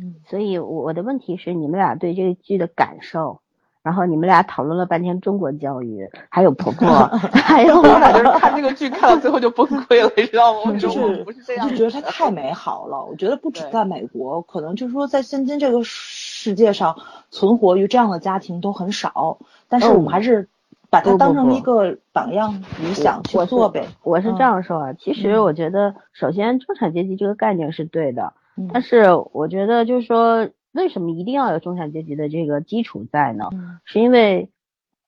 [0.00, 3.40] 嗯所以我我的问题是，你们俩对这个剧的感受，
[3.88, 6.86] 然后你们俩讨论了半天中国教育，还有婆婆，
[7.32, 10.76] 还有我俩就是看这个剧看到最后就崩溃了，你知道吗？
[10.78, 13.02] 就是不是这样就觉得它太美好了。
[13.06, 16.98] 我觉得不止在美国，可能就是说在现今这个世界上，
[17.30, 19.38] 存活于这样的家庭都很少。
[19.70, 20.50] 但是我们还是
[20.90, 23.88] 把它当成一个榜样、理想去做呗。
[24.02, 33.48] 我是这样说啊，其实嗯我觉得，首先中产阶级这个概念是对的，嗯但是我觉得就是说，为什么一定要有中产阶级的这个基础在呢？
[33.52, 34.50] 嗯是因为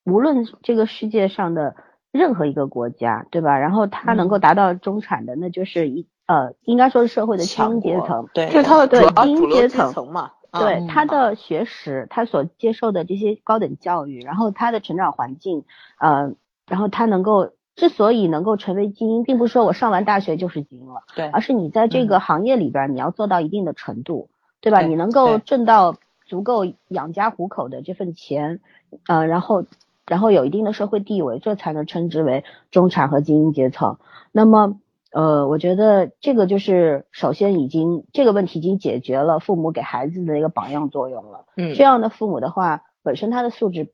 [0.03, 1.75] 无论这个世界上的
[2.11, 3.57] 任何一个国家，对吧？
[3.57, 8.27] 然后它能够嗯达到中产的，那就是一呃，应该说是社会的精英阶层。
[8.33, 10.31] 对，就是他的主对要精英阶阶层层嘛。
[10.51, 15.63] 啊对嗯他的学识，他所接受的这些高等教育，然后他的成长环境，
[15.97, 16.33] 呃，
[16.67, 24.29] 然后他能够之所以能够成为精英，并不是说我上完大学就是精英了，对而是你在这个行业里边儿你要做到一定的程度，
[24.61, 24.79] 对吧？
[24.81, 25.95] 对你能够挣到
[26.25, 28.61] 足够养家糊口的这份钱，
[29.07, 29.65] 呃，然后
[30.05, 33.97] 然后有一定的社会地位，这才能称之为中产和精英阶层。
[34.31, 34.79] 那么，
[35.11, 41.45] 呃，我觉得这个就是首先已经这个问题已经解决了父母给孩子的一个榜样作用了。
[41.57, 43.91] 嗯这样的父母的话，本身他的素质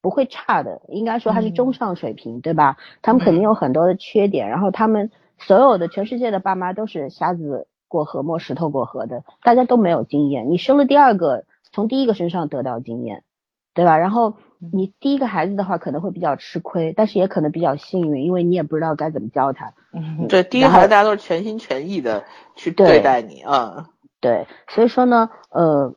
[0.00, 2.76] 不会差的，应该说他是嗯中上水平，对吧？
[3.02, 10.48] 他们肯定有很多的缺点，然后他们所有的全世界的爸妈都是瞎子过河摸石头过河的，大家都没有经验。
[10.48, 13.24] 你生了第二个，从第一个身上得到经验，
[13.74, 13.98] 对吧？
[13.98, 14.34] 然后
[14.72, 19.74] 你第一个孩子的话可能会比较吃亏，但是也可能比较幸运，因为你也不知道该怎么教他。
[19.92, 22.24] 嗯对，第一个孩子大家都是全心全意的
[22.54, 23.90] 去对对待你啊。
[24.20, 25.94] 对，所以说呢，呃，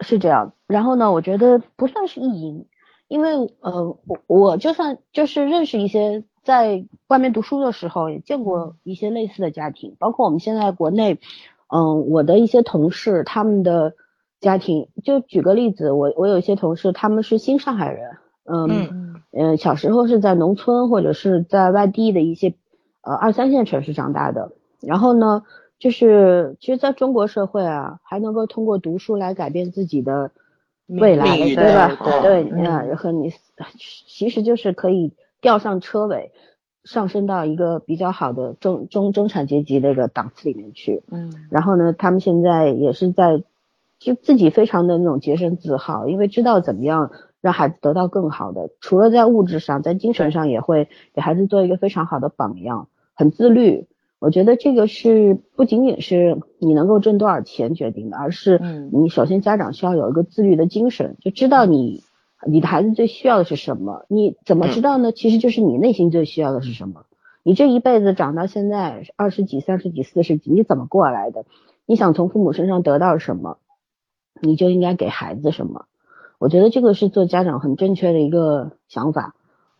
[0.00, 0.52] 是这样。
[0.66, 2.66] 然后呢，我觉得不算是意淫，
[3.06, 11.18] 因为呃，我我就算就是认识一些在外面读书的时候，也见过一些类似的家庭，包括我们现在国内，
[11.68, 13.94] 嗯，我的一些同事他们的
[14.40, 22.54] 家庭，就举个例子，我我有一些同事他们是新上海人，嗯嗯，小时候是在农村或者是在外地的一些
[23.02, 25.42] 呃二三线城市长大的，然后呢。
[25.78, 30.30] 就是其实在中国社会啊，还能够通过读书来改变自己的
[30.86, 31.94] 未来，对吧？
[32.22, 33.30] 对，嗯，和你
[34.08, 35.12] 其实就是可以
[35.46, 36.32] 调上车尾，
[36.82, 41.04] 上升到一个比较好的中中中产阶级那个档次里面去。
[41.08, 43.44] 嗯，然后呢，他们现在也是在
[44.00, 53.86] 就自己非常的那种洁身自好，因为知道怎么样让孩子得到更好的，除了在物质上，在精神上也会给孩子做一个非常好的榜样，很自律。
[54.18, 62.02] 我觉得这个是不仅仅是你能够挣多少钱决定的，而是你首先家长需要有一个自律的精神，就知道你
[62.46, 64.04] 你的孩子最需要的是什么。
[64.08, 65.12] 你怎么知道呢？
[65.12, 67.06] 其实就是你内心最需要的是什么。
[67.42, 71.44] 你这一辈子长到现在二十几、三十几、四十几，你怎么过来的？
[71.86, 73.58] 你想从父母身上得到什么，
[74.40, 75.86] 你就应该给孩子什么。
[76.38, 79.34] 我觉得这个是做家长很正确的一个想法。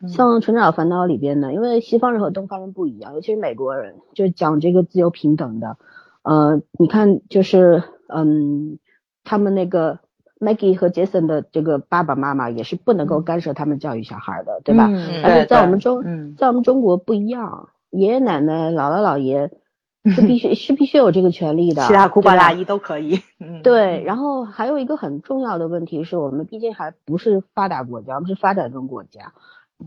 [0.08, 5.78] 像《成长烦恼》里边呢，因为西方人和东方人不一样，尤其是美国人，就讲这个自由平等的。
[6.22, 8.78] 呃，你看，就是嗯，
[9.24, 10.00] 他们那个
[10.38, 14.90] Maggie 和 Jason 的这个爸爸妈妈也是不能够干涉他们教育小孩的，对吧？
[15.24, 16.02] 而且在我们中，
[16.36, 19.50] 在我们中国不一样，爷爷奶奶、姥姥姥爷
[20.04, 23.20] 是必须是必须有这个权利的，七大姑八大姨都可以。
[23.64, 29.32] 对，然后还有一个很重要的问题是我们毕竟还不是发达国家，我们是发展中国家。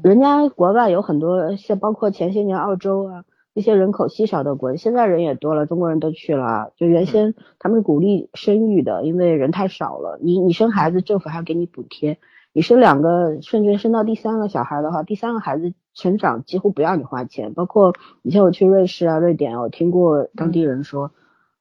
[0.03, 3.23] 人家国外有很多，像包括前些年澳洲啊
[3.59, 6.71] 一些人口稀少的国家，现在人也多了，中国人都去了。
[6.77, 10.17] 就原先他们鼓励生育的，因为人太少了。
[10.21, 12.17] 你你生孩子，政府还要给你补贴。
[12.53, 17.53] 你生两个，甚至生到第三个小孩的话，第三个孩子成长几乎不要你花钱。
[17.53, 21.11] 包括以前我去瑞士啊、瑞典，我听过当地人说，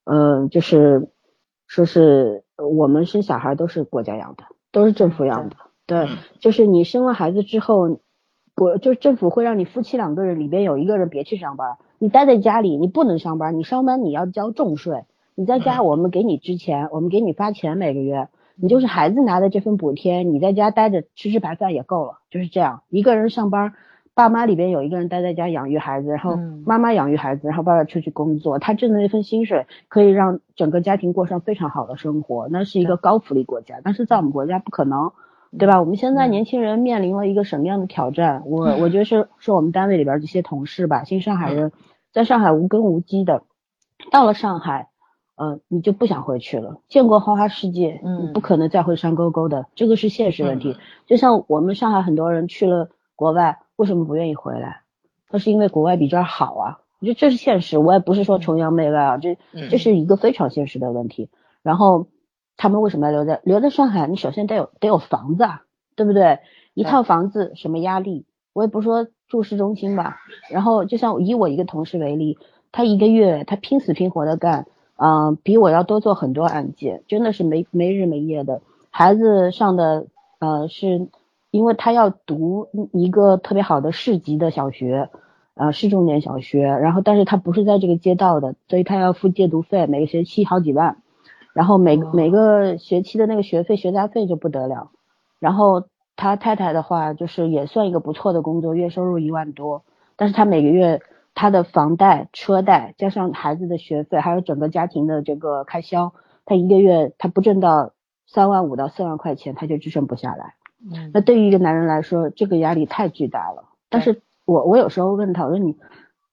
[0.04, 1.08] 嗯，就是
[1.66, 5.56] 说是我们生小孩都是国家养的，都是政府养的。
[5.84, 6.08] 对，
[6.38, 7.98] 就是你生了孩子之后。
[8.60, 15.04] 我就是政府会让你夫妻两个人里边有一个人别去上班，你待在家里，你不能上班，你上班你要交重税。
[15.34, 22.82] 你在家我们给你支钱，我们给你发钱每个月，你就是孩子拿的这份补贴，你在家待着吃吃白饭也够了，就是这样。
[22.88, 23.72] 一个人上班，
[24.14, 33.80] 爸妈里边有一个人待在家养育孩子，然后妈妈养育孩子，然后爸爸出去工作，他挣的那份薪水可以让整个家庭过上非常好的生活，那是一个高福利国家。
[33.82, 35.12] 但是在我们国家不可能。
[35.56, 35.80] 对吧？
[35.80, 38.42] 我们现在年轻人面临了一个什么样的挑战？
[38.44, 41.72] 我我觉得是是我们单位里边这些同事吧，新上海人，
[42.12, 43.44] 在上海无根无基的，
[44.10, 44.88] 到了上海，
[45.36, 46.80] 呃，你就不想回去了。
[46.88, 50.76] 见过花花世界，你不可能再回山沟沟的，这个是现实问题。
[51.06, 54.82] 就像我们上海很多人去了国外，为什么不愿意回来？
[55.30, 56.78] 那是因为国外比这儿好啊。
[57.00, 59.38] 我觉得这是现实，我也不是说崇洋媚外啊，这
[59.70, 61.30] 这是一个非常现实的问题。
[61.62, 62.06] 然后。
[62.58, 64.06] 他们为什么要留在留在上海？
[64.06, 65.62] 你首先得有得有房子啊，
[65.96, 66.40] 对不对？
[66.74, 68.26] 一套房子什么压力？
[68.52, 70.18] 我也不说住市中心吧。
[70.50, 72.36] 然后就像以我一个同事为例，
[72.72, 74.66] 他一个月他拼死拼活的干，
[74.96, 78.60] 嗯，比我要多做很多案件，真的是没没日没夜的。
[78.90, 80.06] 孩子上的
[80.40, 81.08] 呃是，
[81.52, 85.10] 因为他要读一个特别好的市级的小学，
[85.54, 90.96] 呃市重点小学，然后但是他不是在这个街道的，所以他要付借读费，每个学期好几万。
[91.58, 94.92] 然后每每个学期的那个学费学杂费就不得了，
[95.40, 99.82] 然后他太太的话就是也算一个不错的工作，月收入一万多，
[100.14, 101.02] 但是他每个月
[101.34, 106.12] 他的房贷、车贷加上孩子的学费，还有整个家庭的这个开销，
[106.44, 107.90] 他一个月他不挣到
[108.28, 110.54] 三万五到四万块钱，他就支撑不下来。
[110.80, 113.64] 嗯，那对于一个男人来说，这个压力太巨大了。
[113.90, 115.74] 但是我我有时候问他，我说你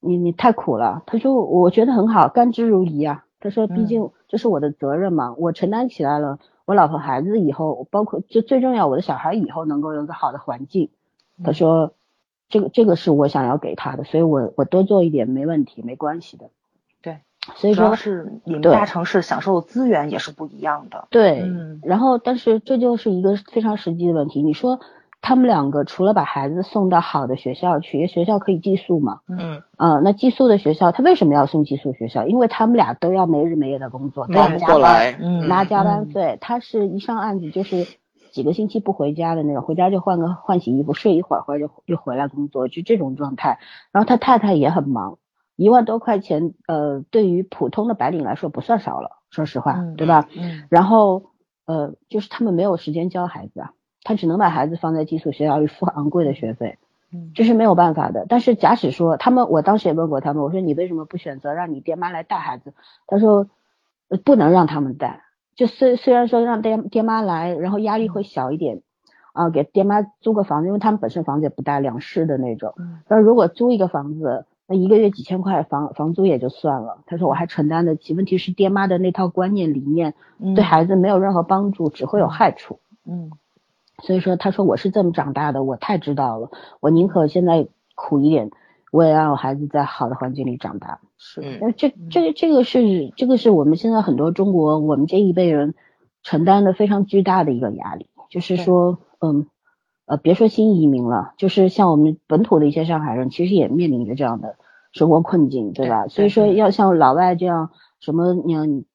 [0.02, 3.24] 你你太苦了，他说我觉得很好，甘之如饴啊。
[3.40, 6.40] 他说：“毕竟这是我的责任嘛，我承担起来了。
[6.66, 10.90] 我老婆孩子以后，包括就最重要，我的小孩以后能够有个好的环境。”
[11.44, 11.94] 他说
[12.50, 16.50] ：“这个这个是我想要给他的，所以我我多做一点没问题，没关系的。”
[17.02, 17.20] 对，
[17.56, 21.08] 所以说是你们大城市享受的资源也是不一样的。
[21.10, 24.42] 对，嗯，然后但是这就是一个非常实际的问题。
[24.42, 24.80] 你说。
[25.28, 29.22] 他们两个除了把孩子送到好的学校去，因为学校可以寄宿嘛。
[29.28, 29.64] 嗯。
[29.76, 32.28] 啊，那寄宿的学校，他为什么要送寄宿学校？
[32.28, 36.38] 因为他们俩都要没日没夜的工作，拿加班，拿加班费。
[36.40, 37.88] 他是一上案子就是
[38.32, 43.58] 几个星期不回家的那种，回家就换个换洗衣服睡一会儿，或者就又回来工作，就这种状态。
[43.92, 45.18] 然后他太太也很忙，
[45.56, 50.28] 一万多块钱，呃，对于普通的白领来说不算少了，说实话，对吧？
[50.38, 50.66] 嗯。
[50.70, 51.32] 然后。
[51.68, 53.72] 呃，就是他们没有时间教孩子啊，
[54.06, 56.78] 他只能把孩子放在寄宿学校里付昂贵的学费，
[57.12, 58.26] 嗯这是没有办法的。
[58.30, 62.74] 但是假使说他们，我当时也问过他们，我说你为什么不选择让你爹妈来带孩子？
[63.08, 63.50] 他说，
[64.08, 65.24] 呃不能让他们带。
[65.56, 68.82] 就虽虽然说让爹爹妈来，然后压力会小一点，
[69.34, 72.74] 啊，给爹妈租个房子，因为他们本身房子也不大，两室的那种。
[72.78, 77.00] 嗯但是如果租一个房子，那一个月几千块房房租也就算了。
[77.06, 82.80] 他说我还承担得起，问题是爹妈的那套观念理念嗯对孩子没有任何帮助，只会有害处。
[83.08, 83.32] 嗯
[84.04, 88.52] 所以说，他说我是这么长大的，我太知道了，我宁可现在苦一点，
[88.92, 91.00] 我也让我孩子在好的环境里长大。
[91.18, 95.74] 是嗯那这这这个是这个是我们现在很多中国我们这一辈人
[96.24, 99.48] 承担的非常巨大的一个压力，就是说，嗯，
[100.06, 104.58] 呃，别说新移民了，就是像我们本土的一些上海人，其实也面临着这样的
[104.92, 106.04] 生活困境，对吧？
[106.04, 108.86] 对所以说，要像老外这样，什么你，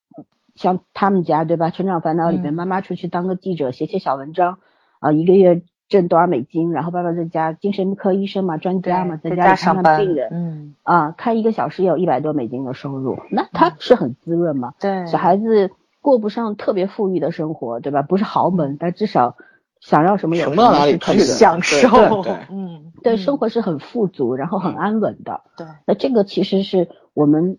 [0.56, 1.70] 像他们家对吧？
[1.70, 4.58] 成长烦恼里边，嗯妈妈出去当个记者，写写小文章，
[5.00, 14.74] 啊，一个月挣多少美金，然后爸爸在家精神科医生嘛，专家嘛，在家里看上班看病人，嗯啊，看一个小时也有一百多美金的收入，那他是很滋润嘛。
[14.78, 18.02] 对小孩子过不上特别富裕的生活，对吧？
[18.02, 19.36] 不是豪门，但至少
[19.80, 21.24] 想要什么有省不到哪里是可以的。
[21.24, 25.40] 去享受对对 嗯对，嗯生活是很富足，然后很安稳的。
[25.56, 27.58] 对那这个其实是我们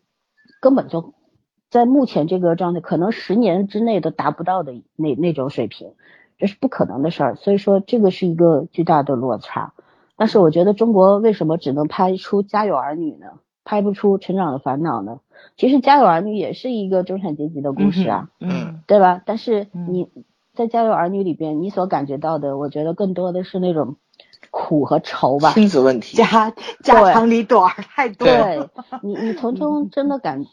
[0.62, 1.14] 根本就
[1.70, 5.94] 在目前这个状态，可能十年之内都达不到的那那种水平，
[6.42, 7.36] 这是不可能的事儿。
[7.36, 9.74] 所以说，这个是一个巨大的落差。
[10.18, 13.28] 但是我觉得中国为什么只能拍出《家有儿女》呢？
[13.64, 15.20] 拍不出《成长的烦恼》呢？
[15.56, 19.22] 其实《家有儿女》也是一个中产阶级的故事啊，嗯对吧？
[19.24, 20.08] 但是嗯你
[20.56, 23.98] 在《家有儿女》里边，你所感觉到的，我觉得更多的是那种
[24.50, 25.52] 苦和愁吧。
[25.54, 26.52] 亲子问题，家
[26.84, 28.70] 家长里短儿太多了对
[29.04, 30.44] 你，你从中真的感，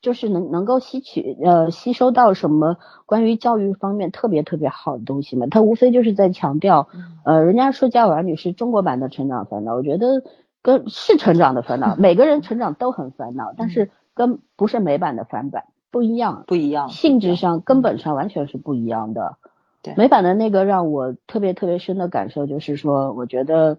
[0.00, 2.76] 就是能能够吸取呃吸收到什么
[3.06, 5.46] 关于教育方面特别特别好的东西嘛？
[5.50, 6.88] 他无非就是在强调，
[7.24, 10.22] 呃，人家说《家有儿女》是中国版的成长烦恼，我觉得
[10.62, 16.44] 跟是成长的烦恼，每个人成长都很烦恼，但是跟不是美版的翻版不一样。
[16.46, 19.36] 不一样，性质上、根本上完全是不一样的。
[19.82, 23.78] 对美版的那个让我特别特别深的感受就是说，我觉得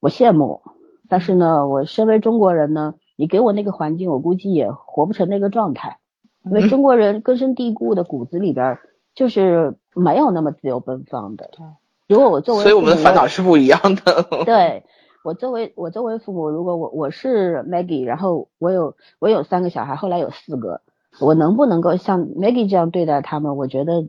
[0.00, 0.62] 我羡慕，
[1.08, 5.98] 但是呢，我身为中国人呢，你给我那个环境，我估计也活不成那个状态，
[6.44, 8.78] 因为中国人根深蒂固的骨子里边
[9.14, 11.50] 就是没有那么自由奔放的。
[11.52, 11.66] 对，
[12.08, 14.44] 如果我作为所以我们的烦恼是不一样的。
[14.44, 14.84] 对
[15.24, 20.82] 我作为我作为父母，如果我我是 Maggie，然后我有我有三个小孩，后来有四个，
[21.18, 23.56] 我能不能够像 Maggie 这样对待他们？
[23.56, 24.06] 我觉得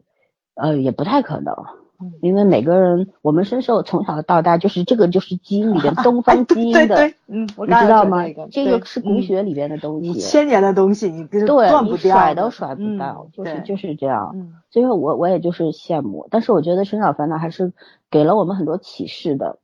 [0.54, 1.87] 呃也不太可能嗯，
[2.22, 8.24] 因为每个人我们深受从小到大就是这个就是基因里边 东方基因的，对对，嗯，我你知道吗？
[8.52, 14.32] 这个是骨嗯血里边的东西，你千年的东西，你跟对你断不掉，甩都甩不嗯到，就是就是这样。
[14.36, 17.74] 嗯所以说我我也就是羡慕，但是我觉得《成长烦恼》还是
[18.12, 19.58] 给了我们很多启示的。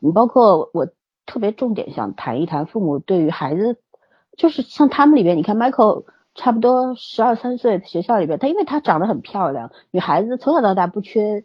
[0.00, 0.86] 你包括我
[1.24, 3.78] 特别重点想谈一谈父母对于孩子，
[4.36, 6.04] 就是像他们里边，你看 Michael
[6.34, 11.44] 差不多十二三岁，学校里边他因为他长得很漂亮，女孩子从小到大不缺。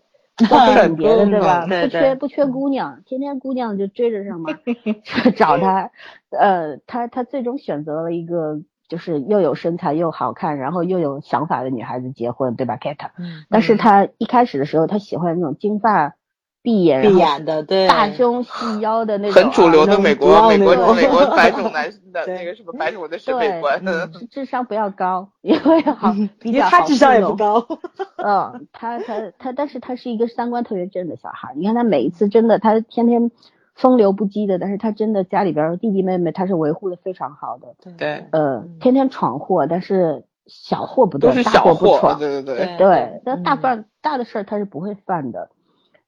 [0.50, 1.66] 高帅性别的对吧？
[1.66, 4.50] 不缺不缺姑娘，天天姑娘就追着上嘛
[5.36, 5.92] 找他。
[6.38, 8.60] 呃，他他最终选择了一个
[8.90, 13.12] 就是又有身材又好看，然后又有想法的女孩子结婚，对吧？Kata。
[13.18, 16.16] 嗯，但是他一开始的时候，他喜欢那种金发
[16.66, 27.22] 碧眼、闭眼的，对，大胸细腰的那种，很主流的啊美国美国美国白种男 的那个什么白种的审美观，嗯智 智商不要高，因为好比因为较好他智商也。
[27.22, 27.66] 不高，
[28.18, 31.54] 嗯，他他他，但是他是一个三观特别正的小孩儿。
[31.56, 33.30] 你看他每一次真的，他天天
[33.76, 37.76] 风流不羁的，但是他真的家里边儿弟弟妹妹他是维护的非常好的。
[37.98, 42.18] 对呃嗯，天天闯祸，但是小祸不断，大都是小货，祸不闯。
[42.20, 45.50] 对对对，对对，那大嗯犯大的事儿他是不会犯的。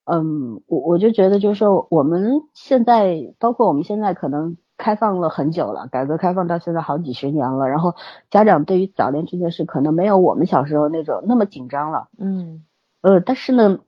[0.10, 7.94] 嗯，我我就觉得就是说我们现在，包括我们现在可能开放了很久了，改革开放到现在好几十年了，然后
[8.30, 12.08] 家长对于早恋这件事可能没有我们小时候那种那么紧张了。
[12.18, 12.64] 嗯
[13.02, 13.80] 呃，但是呢，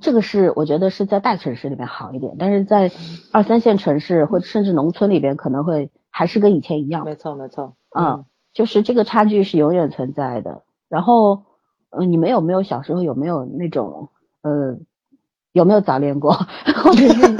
[0.00, 2.92] 这个是我觉得是在大城市里面好一点，但是在
[3.32, 7.04] 二三线城市或者甚至农村里边可能会还是跟以前一样。
[7.04, 10.62] 没错没错，嗯，就是这个差距是永远存在的。
[10.88, 11.42] 然后，
[11.90, 14.10] 呃，你们有没有小时候有没有那种
[14.42, 14.78] 呃，
[15.52, 17.36] 有没有早恋过，或者是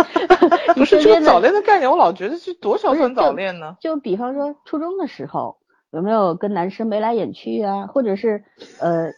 [0.75, 3.77] 不是这个早恋的概念，我老觉得是多少算早恋呢？
[3.81, 5.57] 就比方说初中的时候，
[5.91, 8.45] 有没有跟男生眉来眼去啊，或者是
[8.81, 9.13] 呃，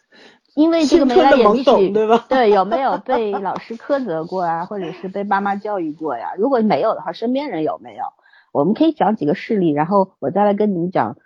[0.55, 6.35] 因为这个眉来眼去，对吧对，有没有被老师苛责过啊，或者是被爸妈教育过呀？
[6.39, 8.05] 如果没有的话，身边人有没有？
[8.53, 11.17] 我们可以讲几个事例，然后我再来跟你们讲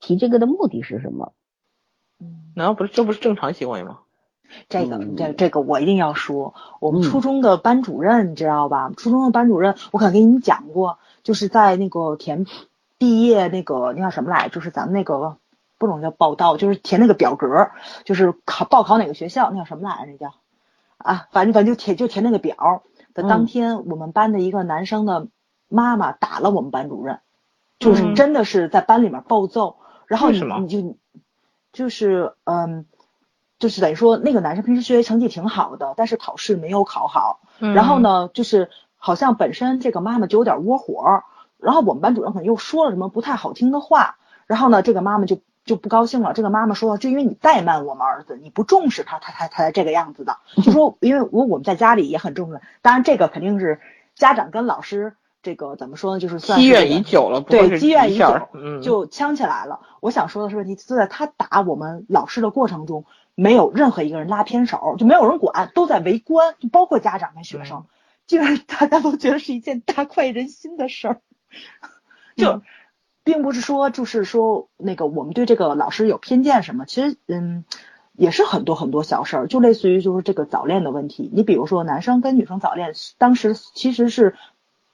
[0.00, 1.34] 提这个的目的是什么。
[2.20, 4.00] 嗯难道不是这不是正常行为吗？
[4.68, 7.02] 这个嗯这这个我一定要说，我们嗯。
[7.02, 8.90] 初中的班主任你知道吧？
[8.96, 12.46] 初中的班主任，我可能给你们讲过，就是在那个填
[12.98, 15.36] 毕业那个那叫什么来，就是咱们那个
[15.78, 17.70] 不能叫报到，就是填那个表格，
[18.04, 20.12] 就是考报考哪个学校，那叫什么来着？
[20.12, 20.34] 那叫？
[20.98, 22.82] 啊，反正反正就填就填那个表。
[23.14, 23.46] 的当嗯。
[23.46, 25.28] 天，我们班的一个男生的
[25.68, 27.20] 妈妈打了我们班主任，
[27.78, 28.14] 就是嗯。
[28.14, 29.76] 真的是在班里面暴揍，
[30.06, 30.96] 然后你你就
[31.72, 32.84] 就是嗯。
[33.60, 37.40] 就是等于说，那个男生平时学习成绩挺好的，但是考试没有考好。
[37.60, 38.00] 嗯然后？
[38.00, 41.22] 呢，就是好像本身这个妈妈就有点窝火，
[41.58, 46.32] 然后我们班主任可能又说了什么不太好听的话，然后呢，这个妈妈就就不高兴了。
[46.32, 50.38] 这个妈妈说，就因为你怠慢我们儿子，你不重视他，他才他才这个样子的。
[50.64, 53.78] 就说 因为我我们在家里也很重视，当然这个肯定是
[54.14, 58.48] 家长跟老师这个怎么说呢，就是算积怨已久了，对，积怨已久
[58.82, 59.80] 就呛起来了。
[60.00, 63.04] 我想说的是，问题就在他打我们老师的过程中，
[63.40, 67.86] 没有任何一个人拉偏手，就没有人管，都在围观，就包括家长跟学生，
[68.26, 71.20] 基本上大家都觉得是一件大快人心的事儿。
[72.36, 72.62] 就嗯
[73.22, 77.64] 并不是说就是说那个我们对这个老师有偏见什么，其实嗯。
[78.16, 81.30] 也是很多很多小事儿，就类似于就是这个早恋的问题。
[81.32, 84.34] 你比如说男生跟女生早恋，当时其实是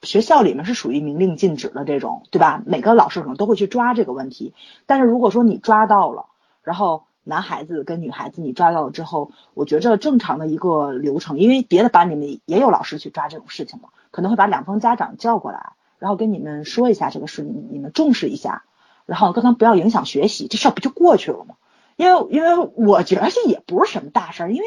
[0.01, 2.63] 学校里面是属于明令禁止的这种，对吧？
[2.65, 4.53] 每个老师可能都会去抓这个问题。
[4.85, 6.27] 但是如果说你抓到了，
[6.63, 18.63] 然后男孩子跟女孩子你抓到了之后，我觉着正常的一个流程，因为别的班里面也有老师去抓这种事情嘛，可能会把两方家长叫过来，然后跟你们说一下这个事，你你们重视一下，
[19.05, 21.55] 然后跟他们不要影响学习，这事儿不就过去了吗？
[21.97, 24.65] 因为因为我觉得这也不是什么大事儿，因为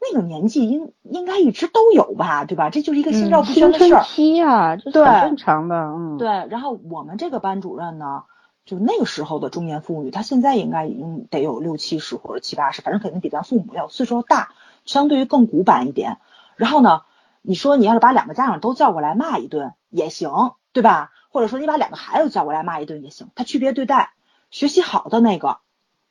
[0.00, 2.70] 那个年纪应应该一直都有吧，对吧？
[2.70, 4.02] 这就是一个心照不宣的事儿。
[4.02, 8.24] 期啊，这很正常的，嗯，对，然后我们这个班主任呢，
[8.64, 14.54] 就那个时候的中年妇女，她现在应该已经得有六七十或者七八十，反正肯定比咱父母要岁数大，
[14.84, 16.18] 相对于更古板一点。
[16.56, 17.02] 然后呢，
[17.42, 21.10] 你说你要是把两个家长都叫过来骂一顿也行，对吧？
[21.30, 24.12] 或者说你把两个孩子叫过来骂一顿也行，他区别对待，
[24.50, 25.58] 学习好的那个，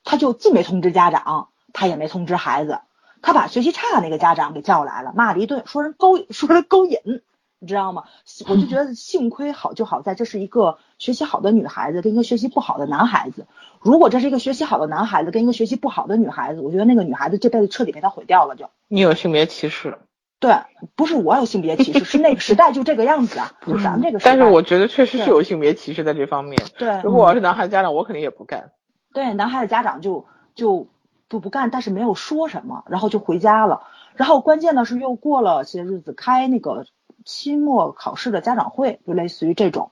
[0.03, 2.81] 他就既没通知家长，他也没通知孩子，
[3.21, 7.21] 他把学习差的那个家长给叫来了，骂了一顿，说人勾说人勾引。
[7.61, 8.05] 你知道吗？
[8.49, 13.45] 我就觉得幸亏好就好在这是一个学习好的女孩子跟一个学习不好的男孩子。
[13.79, 18.67] 如果这是一个学习好的男孩子跟一个学习不好的女孩子，我觉得那个女孩子这辈子彻底被他毁掉了就。
[18.87, 19.99] 你有性别歧视，
[20.39, 20.55] 对，
[20.95, 24.31] 不是我有性别歧视，是那个时代就这个样子啊，就咱们这个时代。
[24.31, 26.59] 但是我觉得确实是有性别歧视在这方面。
[26.79, 28.71] 对如果我要是男孩子家长，我肯定也不干。
[29.13, 30.87] 对，男孩子家长就就
[31.27, 33.83] 不不干，但是没有说什么，然后就回家了。
[34.15, 36.85] 然后关键的是又过了些日子，开那个
[37.25, 39.91] 期末考试的家长会，就类似于这种，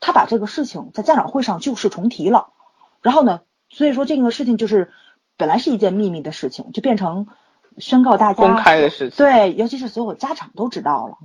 [0.00, 2.48] 他把这个事情在家长会上旧事重提了。
[3.02, 4.90] 然后呢，所以说这个事情就是
[5.36, 7.26] 本来是一件秘密的事情，就变成
[7.78, 11.18] 宣告大家公开的事情对，尤其是所有家长都知道了。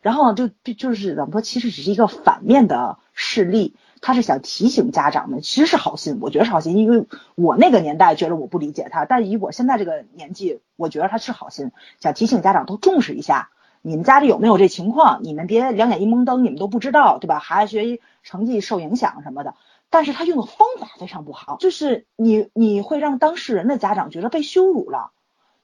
[0.00, 13.50] 然后呢，就就是怎么说，其实只是一个反面的事例，他是想提醒家长们，其实是好心，我觉得是好心，因为我那个年代觉得我不理解他，但以我现在这个年纪，我觉得他是好心，想提醒家长都重视一下，
[13.88, 17.38] 你们家里有没有这情况，你们别两眼一蒙灯，你们都不知道，对吧？
[17.38, 19.54] 孩子学习成绩受影响什么的。
[19.90, 25.12] 但是他用的方法非常不好，就是你你会让当事人的家长觉得被羞辱了，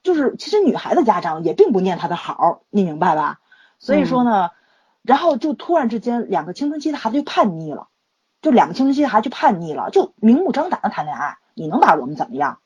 [0.03, 3.41] 就是其实女孩子家长也并不念他的好，你明白吧？
[3.77, 4.51] 所以说呢，
[5.01, 7.89] 然后就突然之间，两个青春期的孩子就叛逆了，
[8.41, 12.59] 就两个青春期的孩子就叛逆了，就明目张胆的谈恋爱，你能把我们怎么样？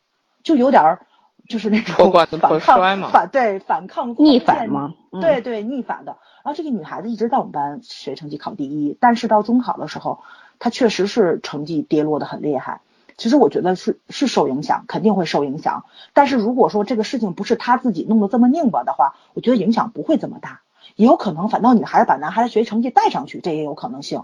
[0.44, 1.07] 就有点儿
[1.48, 4.94] 就是那种破罐子破反摔嘛，反对反抗逆反吗？
[5.12, 6.18] 嗯对对，逆反的。
[6.44, 10.20] 然后这个女孩子一直在我们班学习成绩考第一，但是到中考的时候，
[10.60, 12.82] 她确实是成绩跌落的很厉害。
[13.18, 15.86] 其实我觉得是是受影响，肯定会受影响。
[16.14, 20.62] 但是如果说这个事情不是她自己弄得这么拧巴的话，我觉得影响不会这么大。
[20.96, 24.24] 也有可能反倒女孩子把男孩子学习成绩带上去，这也有可能性，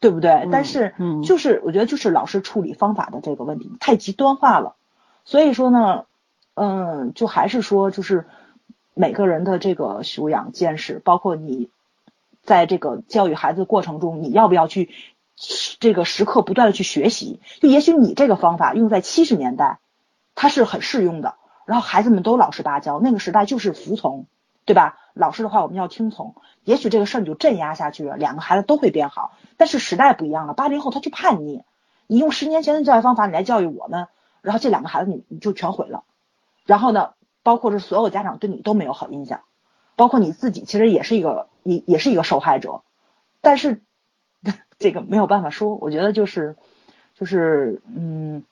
[0.00, 0.48] 对不对？
[0.52, 4.74] 但是嗯就是我觉得就是老师处理方法的这个问题太极端化了。
[5.24, 6.04] 所以说呢，
[6.56, 8.26] 嗯，就还是说就是
[8.94, 11.68] 每个人的这个修养见识，包括你
[12.42, 14.88] 在这个教育孩子过程中，你要不要去
[15.80, 17.40] 这个时刻不断的去学习？
[17.60, 19.80] 就也许你这个方法用在七十年代，
[20.34, 21.34] 它是很适用的，
[21.66, 24.26] 然后孩子们都老实巴交，那个时代就是服从，
[24.64, 24.96] 对吧？
[25.12, 26.34] 老师的话我们要听从，
[26.64, 29.32] 也许这个事儿你就镇压下去了，两个孩子都会变好。
[29.58, 31.64] 但是时代不一样了，八零后他就叛逆，
[32.06, 34.08] 你用十年前的教育方法你来教育我们，
[34.40, 36.02] 然后这两个孩子你你就全毁了。
[36.66, 39.40] 然后呢，包括是所有家长对你都没有好印象，
[39.96, 42.82] 包括你自己其实也是一个也也是一个受害者，
[43.40, 43.82] 但是
[44.78, 46.56] 这个没有办法说，我觉得就是
[47.14, 48.44] 就是嗯，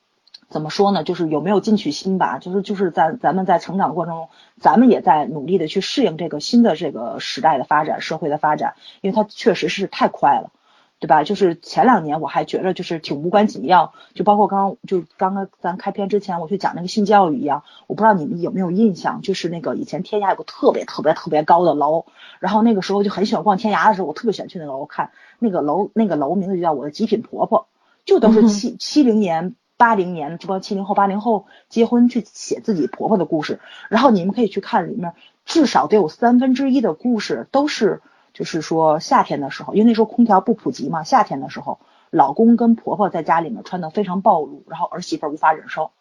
[0.49, 1.03] 怎么说呢？
[1.03, 2.39] 就是有没有进取心吧？
[2.39, 10.51] 就是就是在咱们在成长过程中，咱们也在努力的去适应这个新的这个时代的发展、社会的发展，因为它确实是太快了，
[10.99, 11.23] 对吧？
[11.23, 22.05] 就是前两年我还觉得就是挺无关紧要，就包括刚就刚刚咱开篇之前我去讲那个性教育一样，我不知道你们有没有印象，就是那个以前天涯有个特别特别特别高的楼，
[22.39, 27.67] 然后那个时候就很喜欢逛天涯的时候，我特别喜欢去那个楼看那个楼，那个楼名字就叫我的极品婆婆，
[28.05, 29.55] 就都是七七零年。
[29.77, 35.11] 八零年，这帮七零后、八零后结婚去写自己婆婆的故事，然后你们可以去看里面，
[35.43, 38.01] 至少得有三分之一的故事都是，
[38.35, 41.79] 就是说夏天的时候，因为那时候空调不普及嘛，夏天的时候，
[42.09, 45.91] 老公跟婆婆在家里面穿的非常暴露，然后儿媳妇无法忍受，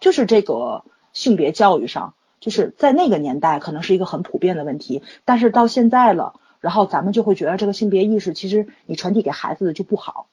[0.00, 10.26] 就是这个性别教育上，就是在那个年代可能是一个很普遍的问题，但是到现在了，然后咱们就会觉得这个性别意识其实你传递给孩子的就不好。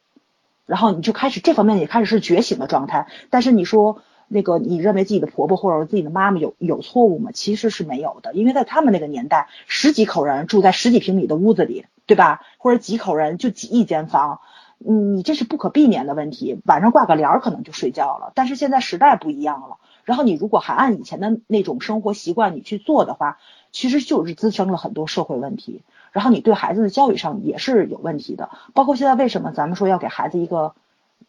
[0.66, 4.02] 然后你就开始这方面也开始是觉醒的状态，但是你说
[4.34, 7.30] 那个你认为自己的婆婆或者自己的妈妈有有错误吗？
[7.32, 12.42] 其实是没有的，因为在他们那个年代，十几口人住在十几平米的屋子里，对吧？
[12.58, 14.42] 或者几口人就挤一间房，
[14.84, 16.60] 嗯你这是不可避免的问题。
[16.66, 19.78] 晚上挂个帘儿可能就睡觉了，但是现在时代不一样了。
[20.04, 23.38] 然后你如果还按以前的那种生活习惯你去做的话，
[23.72, 25.82] 其实就是滋生了很多社会问题。
[26.12, 30.74] 然后你对孩子的教育上也是有问题的，包括现在为什么咱们说要给孩子一个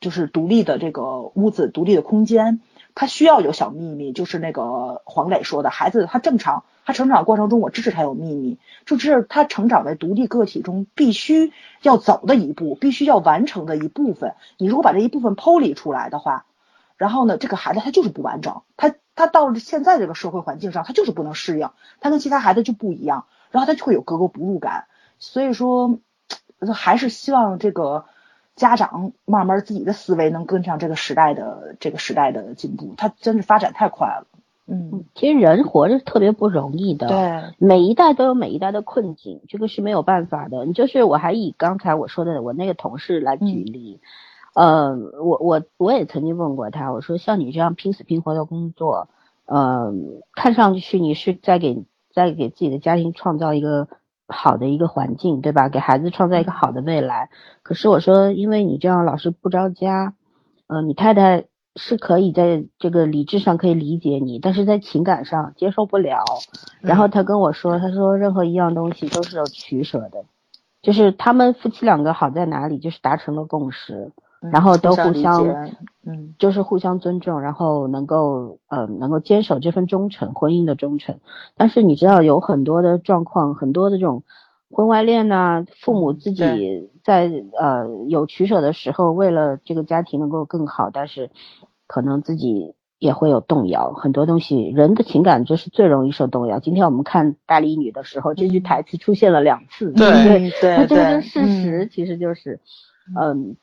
[0.00, 2.60] 就是独立的这个屋子、独立的空间，
[2.94, 14.34] 他需要有小秘密，就是那个黄磊说的，孩子他正常，他成长过程中我支持他有秘密，就是他成长为独立个体中必须要走的一步，必须要完成的一部分。
[14.58, 16.46] 你如果把这一部分剖离出来的话，
[16.96, 21.70] 然后呢，这个孩子他就是不完整，他他到了现在这个社会环境上，他就是不能适应，
[22.00, 23.26] 他跟其他孩子就不一样。
[23.50, 24.86] 然后他就会有格格不入感，
[25.20, 26.00] 所以说
[26.74, 28.04] 还是希望这个
[28.56, 34.26] 家长慢慢自己的思维能跟上这个时代的这个时代的进步，他真是发展太快了。
[34.66, 40.64] 嗯，其实人活着特别不容易的，对，每一代都有每一代的困境，这个是没有办法的。
[40.64, 44.00] 你就是我还以刚才我说的我那个同事来举例，
[44.54, 49.08] 呃，我我我也曾经问过他，我说像你这样拼死拼活的工作，
[49.46, 51.84] 嗯，看上去你是在给。
[52.14, 53.88] 在给自己的家庭创造一个
[54.26, 55.68] 好的一个环境，对吧？
[55.68, 57.30] 给孩子创造一个好的未来。
[57.62, 60.14] 可是我说，因为你这样老是不着家，
[60.66, 61.44] 嗯，你太太
[61.76, 66.24] 是可以在这个理智上可以理解你，但是在情感上接受不了。
[66.80, 70.24] 然后他跟我说，他说任何一样东西都是有取舍的，
[70.82, 74.12] 就是他们夫妻两个好在哪里，就是达成了共识。
[74.52, 75.42] 然后都互相，
[76.06, 81.18] 嗯，就是互相尊重，然后能够呃能够坚守这份忠诚，婚姻的忠诚。
[81.56, 84.22] 但是你知道有很多的状况，很多的这种
[84.70, 91.30] 婚外恋呐，父母自己在呃有取舍的时候，为了这个家庭能够更好，但是
[91.86, 93.92] 可能自己也会有动摇。
[93.94, 96.58] 很多东西，人的情感就是最容易受动摇。
[96.60, 100.10] 今天我们看《大力女》的时候，这句台词出现了两次，对
[100.50, 102.60] 对对，那这个事实其实就是
[103.18, 103.56] 嗯。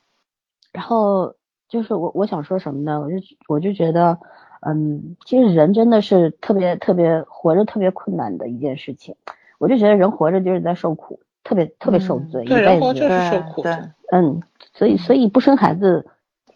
[0.71, 1.35] 然后
[1.67, 3.01] 就是我我想说什么呢？
[3.01, 3.15] 我就
[3.47, 4.19] 我就觉得，
[4.61, 9.15] 嗯，其实人真的是特别特别活着特别困难的一件事情。
[9.57, 13.63] 我就觉得人活着就是在受苦，特别特别受罪，一辈子就是受苦。
[14.11, 14.41] 嗯，
[14.73, 16.07] 所以所以不生孩子，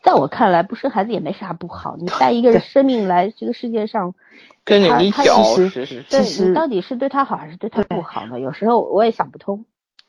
[0.02, 1.96] 在我看来不生孩子也没啥不好。
[1.98, 4.16] 你带一个生命来这个世界上，
[4.64, 8.40] 跟着你搅，其实对，你到底是对他好还是对他不好呢？
[8.40, 9.66] 有时候我也想不通。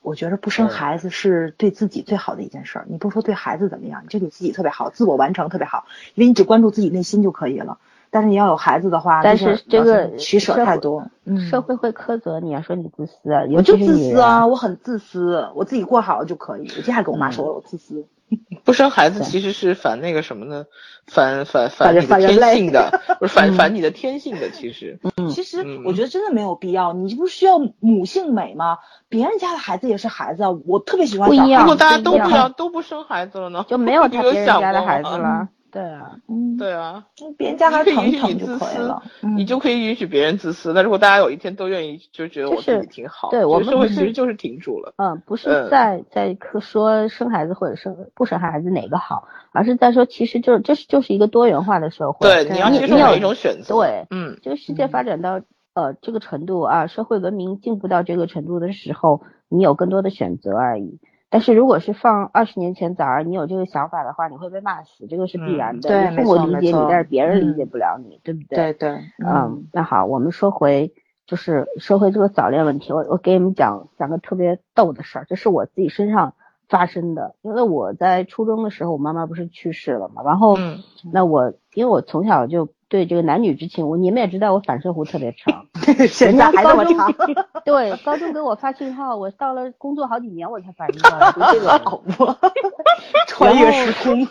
[0.07, 2.87] 我觉得不生孩子是对自己最好的一件事儿。
[2.89, 5.85] 你不说对孩子怎么样，你就对自己特别好，自我完成特别好，
[6.15, 7.79] 因为你只关注自己内心就可以了。
[8.09, 11.11] 但是你要有孩子的话，但是这个取舍太多，
[11.51, 16.69] 社会会苛责你啊，说你自私啊，我就自私啊，我很自私，我自己过好了就可以。
[16.69, 18.07] 我今天还跟我妈说了，我自私。
[18.65, 20.67] 不生孩子其实是反那个什么呢？
[21.07, 24.51] 反反反你的天性的，不是反反你的天性的。
[24.51, 24.99] 其实，
[25.31, 26.93] 其实我觉得真的没有必要。
[26.93, 28.79] 你不是需要母性美吗？
[29.09, 30.51] 别人家的孩子也是孩子啊。
[30.67, 31.29] 我特别喜欢。
[31.29, 31.63] 不一样。
[31.63, 33.65] 如果大家都不要都不生孩子了呢？
[33.69, 35.49] 就没有 他别人家的孩子了。
[35.77, 37.05] 对啊，嗯，对啊，
[37.37, 39.03] 别人家还疼疼就可以了，
[39.37, 40.73] 你就可以允许别人自私。
[40.73, 44.95] 那如果大家有一天都愿意，就觉得我自己挺好，对我们社会其实就是停住了。
[44.97, 52.27] 嗯，不是在在说生孩子或者生不生孩子哪个好，而是在说其实就是这是就是一个多元化的社会。
[52.27, 53.75] 对，你要接受每一种选择。
[53.75, 55.43] 对，嗯，这个世界发展到
[55.75, 59.21] 呃这个程度啊，社会文明进步到这个程度的时候，
[59.51, 61.01] 你有更多的选择而已。
[61.37, 65.91] 但是如果是放二十年前早儿，你有这个想法的话，你会被骂死，这个是必然的。
[65.91, 68.73] 对，父母理解你，但是别人理解不了你，对不对？
[68.73, 68.91] 对对。
[69.23, 70.95] 嗯，那好，我们说回
[71.27, 72.91] 就是说回这个早恋问题。
[72.91, 76.33] 我我给你们讲讲个特别逗的事儿，这是我自己身上
[76.69, 77.35] 发生的。
[77.43, 85.67] 因为我在初中的时候，我妈妈不是去世了嘛，然后嗯那我因为我从小就对这个男女之情，我你们也知道我反射弧特别长，
[86.09, 87.13] 现人在还这家高中么长，
[87.65, 92.37] 对高中给我发信号，我到了工作好几年我才反应过来，就这个
[93.27, 94.27] 穿越时空。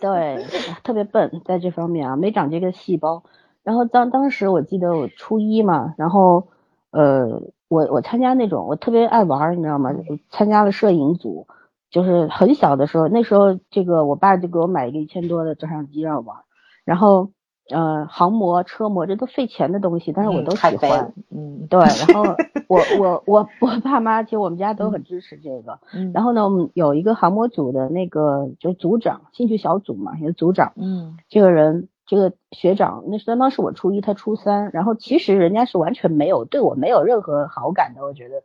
[0.00, 0.44] 对，
[0.84, 3.22] 特别笨在这方面啊，没长这个细胞。
[3.62, 6.48] 然后当当时我记得我初一嘛，然后
[6.96, 9.90] 呃，我我参加那种我特别爱玩，你知道吗？
[10.30, 11.46] 参加了摄影组，
[11.90, 16.38] 就是很小的时候，那时候这个我爸就给我买一个一千多的照相机让我玩，
[16.84, 17.30] 然后
[17.70, 21.12] 呃，航模、车模这都费钱的东西，但是我都喜欢。
[21.30, 22.22] 嗯对，然后
[22.68, 25.80] 我我我我爸妈其实我们家都很支持这个。
[25.92, 30.72] 嗯然后呢，我们有一个航模组的那个就是组长，兴趣小组嘛，也是组长。
[30.76, 38.42] 嗯这个人，这个学长，那相当当时我初一，他初三，然后其实人家是完全没有对我没有任何好感的，我觉得。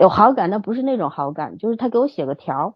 [0.00, 2.74] 有好感，但不是那种好感，就是他给我写个条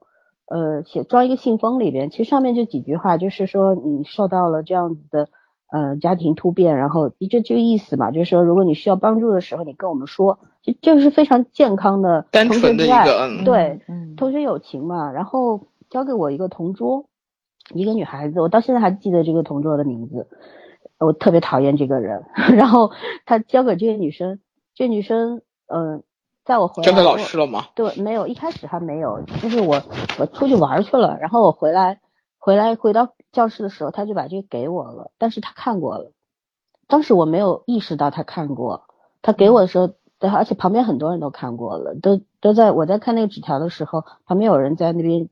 [0.49, 5.29] 儿，呃，写装一个信封里边，其实上面就几句话，就是说你受到了这样子的
[5.71, 13.45] 呃家庭突变，然后就这个意思嘛，就是说如果你需要帮助的时候，你跟我们说，就这个是非常健康的单同学纯的一之爱个嗯。
[13.45, 14.17] 对，嗯。
[14.17, 17.05] 同学友情嘛，然后交给我一个同桌，
[17.75, 20.29] 一个女孩子，我到现在还记得这个同桌的名字，
[20.99, 22.25] 我特别讨厌这个人。
[22.57, 22.91] 然后
[23.27, 24.41] 他交给这个女生，
[24.75, 26.03] 这女生，嗯、
[26.45, 27.67] 在我回来交给老师了吗？
[27.75, 29.83] 对，没有，一开始还没有，就是我
[30.19, 32.01] 我出去玩儿去了，然后我回来
[32.39, 36.13] 回来回到教室的时候，他就把这个给我了，但是他看过了，
[36.89, 38.85] 当时我没有意识到他看过，
[39.23, 45.29] 他给我的时候，对，而且旁边很多人都看过了，都都在我在看那个纸条的时候，旁边有人在那边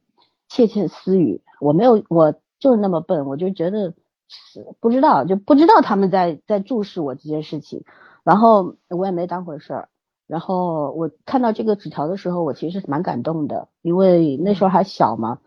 [0.49, 3.95] 窃窃私语，我没有，我就是那么笨，我就觉得
[4.29, 7.85] 是不知道，就不知道他们在在注视我这件事情，
[8.25, 9.89] 然后我也没当回事儿。
[10.27, 15.39] 然后我看到这个纸条的时候，我其实蛮感动的，因为那时候还小嘛，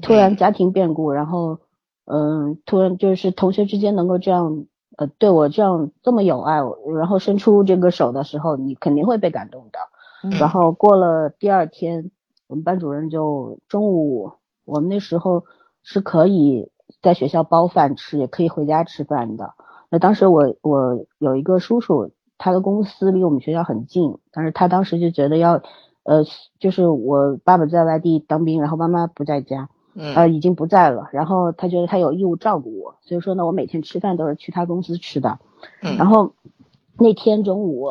[0.00, 1.58] 突然家庭变故，然后
[2.06, 4.64] 嗯，突然就是同学之间能够这样
[4.96, 6.60] 呃对我这样这么有爱，
[6.96, 9.78] 然后伸出这个手的时候，你肯定会被感动的。
[10.22, 12.10] 嗯然后过了第二天，
[12.46, 14.32] 我们班主任就中午，
[14.64, 15.44] 我们那时候
[15.82, 16.70] 是可以
[17.02, 19.54] 在学校包饭吃，也可以回家吃饭的。
[19.90, 25.62] 那当时我我有一个叔叔，他的公司离我们学校很近，但是他当时就觉得要，
[26.04, 26.24] 呃，
[26.58, 35.38] 就是我爸爸在外地当兵，然后妈妈不在家，嗯呃，已经不在了，然后他觉得他有义务照顾我，所以说呢，我每天吃饭都是去他公司吃的。
[35.82, 36.32] 嗯然后
[36.96, 37.88] 那天中午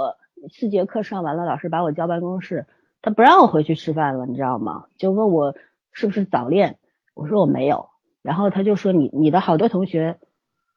[0.51, 2.65] 四节课上完了，老师把我叫办公室，
[3.01, 4.85] 他不让我回去吃饭了，你知道吗？
[4.97, 5.53] 就问我
[5.91, 6.78] 是不是早恋，
[7.19, 7.89] 我说我没有，
[8.21, 10.17] 然后他就说你你的好多同学，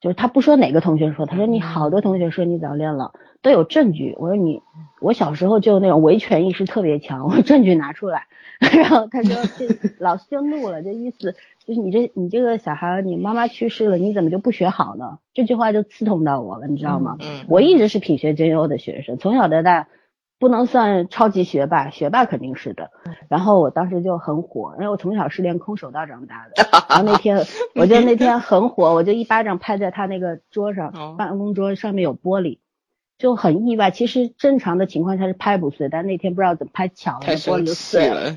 [0.01, 3.13] 就是他不说哪个同学说，他说你好多同学说你早恋了，
[3.43, 4.17] 都有证据。
[4.19, 4.61] 我说你
[5.01, 8.27] 我小时候就那种维权意识特别强，我说证据拿出来。
[8.61, 9.67] 然后他说这
[9.99, 11.35] 老师就怒了，这意思
[11.65, 15.19] 就是你这你这个小孩，你妈妈去世了，你怎么就不学好呢？
[15.35, 17.17] 这句话就刺痛到我了，你知道吗？
[17.21, 19.89] 嗯我一直是品学兼优的学生，从小到大
[20.43, 22.91] 不能算超级学霸，学霸肯定是的。
[23.29, 26.69] 然后我当时就很火，因为我从小是练空手道长大的。
[26.91, 32.59] 然后那天我就那天很火，我就一巴掌拍在他那个桌上哦，办公桌上面有玻璃，
[33.19, 33.93] 就很意外。
[33.93, 38.37] 其实正常的情况下是拍不碎，但那天不知道怎么拍巧了，玻璃就碎了。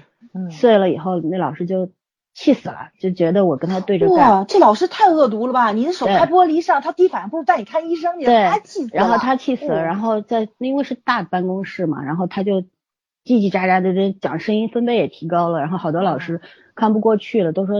[0.51, 1.89] 碎了以后，那老师就
[2.35, 4.17] 气死了，就觉得我跟他对着干。
[4.17, 5.71] 哇，这老师太恶毒了吧！
[5.71, 8.89] 你的手拍玻璃上，他第一反应不是带你看医生，你对他气死了。
[8.93, 12.61] 然后他气死了，嗯然后在因为是大办公室嘛，然后他就
[13.23, 16.41] 叽叽喳喳的这讲，声音分贝也提高了，然后好多老师
[16.75, 17.75] 看不过去了，都说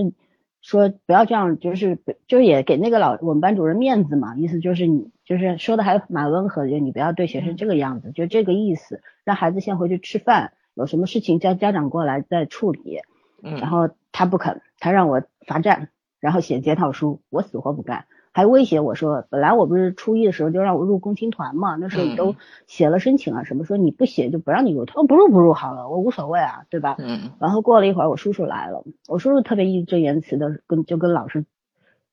[0.61, 13.01] 说不要这样，就是就也给那个老我们班主任面子嘛，意思就是你就是说的还蛮温和的，就你不要对学生这个样子，就这个意思，让孩子先回去吃饭，有什么事情叫家长过来再处理。
[13.45, 15.89] 然嗯后他不肯，他让我罚站，
[16.19, 22.35] 然后写检讨书，我死活不干，还威胁我说，本来我不是初一的时候就让我入共青团嘛，那时候你都嗯
[22.65, 26.95] 写了申请啊什么，说你不写就不让你入，他说不入不入好了，我无所谓啊，对吧？
[26.97, 31.45] 嗯然后过了一会儿，我叔叔来了，我叔叔特别义正言辞的跟就跟老师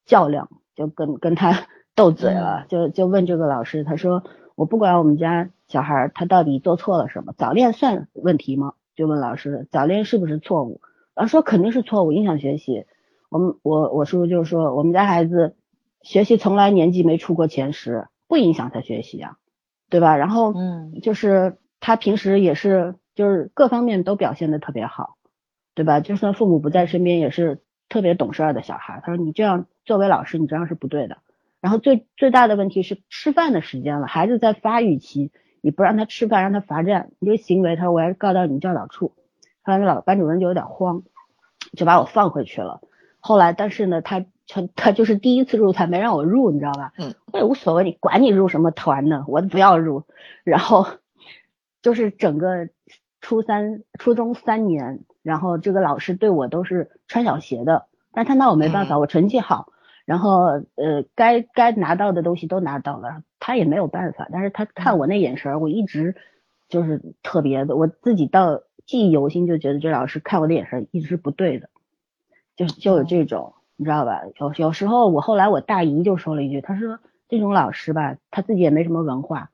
[0.05, 4.23] 较量，就跟跟他斗嘴了，就就问这个老师，他说
[4.55, 8.75] 我不管我们家小孩他到底做错了什么，早恋算问题吗？
[8.95, 10.83] 就问老师早恋是不是错误？
[11.15, 12.87] 老师说肯定是错误，影响学习。
[13.29, 15.57] 我们我我叔叔就是说我们家孩子
[16.03, 19.37] 学习从来年级没出过前十，不影响他学习啊，
[19.89, 20.17] 对吧？
[20.17, 25.17] 然后嗯就是他平时也是就是各方面都表现的特别好，
[25.75, 26.01] 对吧？
[26.01, 29.01] 就算父母不在身边，也是特别懂事儿的小孩。
[29.03, 31.19] 他说你这样作为老师，你这样是不对的。
[31.61, 39.13] 然后最最大的问题是吃饭的时间了，孩子在发育期，你不让他吃饭，让他罚站，你这个行为，他说我要告到你教导处。
[39.63, 41.03] 后来那老班主任就有点慌，
[41.77, 42.81] 就把我放回去了。
[43.21, 46.93] 后来，但是呢，他他他就是第一次入团没让我入，你知道吧？
[46.99, 50.03] 嗯，我也无所谓，你管你入什么团呢，我不要入。
[50.43, 50.87] 然后
[51.81, 52.69] 就是整个
[53.21, 59.69] 初三、初中三年，然后这个老师对我都是穿小鞋的，但他拿我没办法，我成绩好。
[60.05, 64.27] 然后呃，该该拿到的东西都拿到了，他也没有办法。
[64.33, 66.17] 但是他看我那眼神，我一直
[66.69, 71.69] 就是特别的，我自己到记忆犹新，就觉得这老师看我的眼神一直是不对的，
[72.57, 74.23] 就就有这种，你知道吧？
[74.39, 79.51] 有有时候我后来我大姨就说了一句，她说这种老师吧，他自己也没什么文化，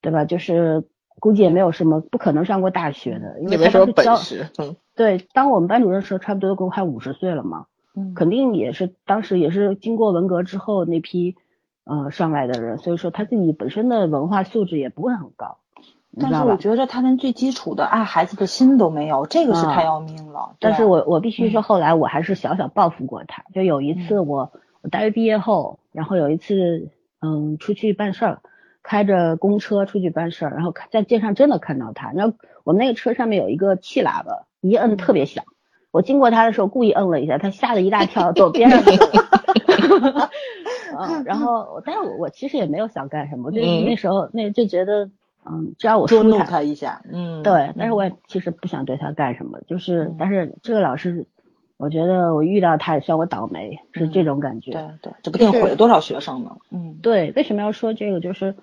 [0.00, 0.24] 对吧？
[0.24, 0.84] 就是
[1.18, 4.48] 估计也没有什么，不可能上过大学的，因为没什么本事。
[4.58, 7.66] 嗯，对，当我们班主任时候，差不多都快五十岁了嘛。
[8.14, 11.34] 肯定也是当时也是经过文革之后那批
[11.82, 15.58] 呃上来的人，所以说他自己本身的文化素质也不会很高。
[16.20, 20.56] 但是我觉得他连最基础的爱孩子的心都没有，这个是太要命了。
[20.60, 23.44] 但是我我必须说，后来我还是小小报复过他。
[23.54, 24.52] 就有一次我
[24.82, 26.90] 我大学毕业后，然后有一次
[27.20, 28.40] 嗯出去办事儿，
[28.82, 32.10] 开着公车出去办事儿，然后在街上真的看到他。
[32.12, 35.44] 然后我们那个车上面有一个气喇叭，一摁特别响。
[35.90, 40.28] 我经过他的时候，故意摁了一下，他吓了一大跳，走边上去了。
[40.98, 45.10] 嗯，然后，但是我我其实也没有想干什么，就那时候那就觉得，
[45.44, 51.26] 嗯，只要我捉弄他一下，嗯，对，但是我也其实不想对他干什么，就是，但是这个老师，
[51.76, 54.72] 我觉得我遇到他也算我倒霉，是这种感觉。
[54.72, 56.56] 对对，这不定毁了多少学生呢？
[56.70, 58.20] 嗯，对，为什么要说这个？
[58.20, 58.54] 就是。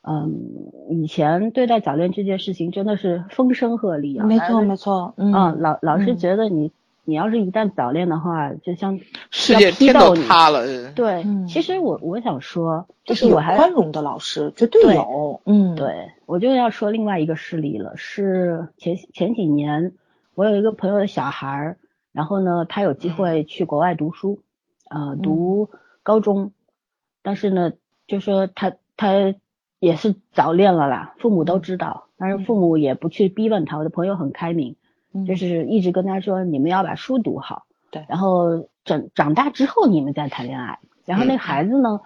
[0.00, 6.70] 嗯，以前对待早恋这件事情真的是风声鹤唳啊，没错没错，嗯，老老师觉得你
[7.08, 9.00] 你要是一旦早恋的话，就像
[9.30, 10.92] 世界天都塌了。
[10.92, 19.94] 对，其实我我想说，就是我还宽容的老师绝对有，嗯，对我就要说另外一个事例了，是前前几年
[20.34, 21.78] 我有一个朋友的小孩儿，
[22.12, 24.40] 然后呢，他有机会去国外读书，
[24.90, 25.70] 呃，读
[26.02, 26.52] 高中，
[27.22, 27.72] 但是呢，
[28.06, 29.34] 就说他他。
[29.80, 33.78] 也是早恋了啦，父母都知道，但是父母也不去逼问他。
[33.78, 34.74] 我的朋友很开明，
[35.26, 40.78] 就是一直跟他说，你们要把书读好，对，然后长长大之后你们再谈恋爱。
[41.04, 42.00] 然后那孩子呢，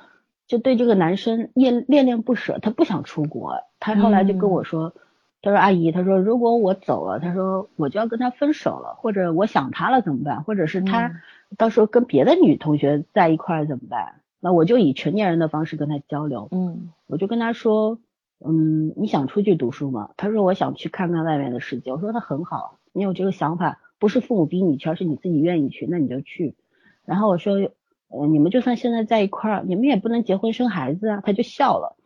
[0.46, 3.62] 就对这个男生恋恋恋不舍，他不想出国。
[3.80, 4.94] 他后来就跟我说，
[5.40, 10.44] 他说阿姨，他说如果我走了，他说我就要跟他分手了，或者我想他了怎么办？
[10.44, 11.20] 或者是他
[11.58, 14.20] 到时候跟别的女同学在一块怎么办？
[14.44, 17.98] 那我就以成年人的方式跟他交流，嗯，我就跟他说，
[18.44, 20.10] 嗯，你想出去读书吗？
[20.16, 21.92] 他说我想去看看外面的世界。
[21.92, 26.54] 我说那很好，你有这个想法，不是父母逼你去，而是你自己愿意去，那你就去。
[27.04, 27.54] 然后我说，
[28.08, 31.22] 呃，你们就算现在在一块儿，你们也不能结婚生孩子啊。
[31.24, 31.96] 他就笑了，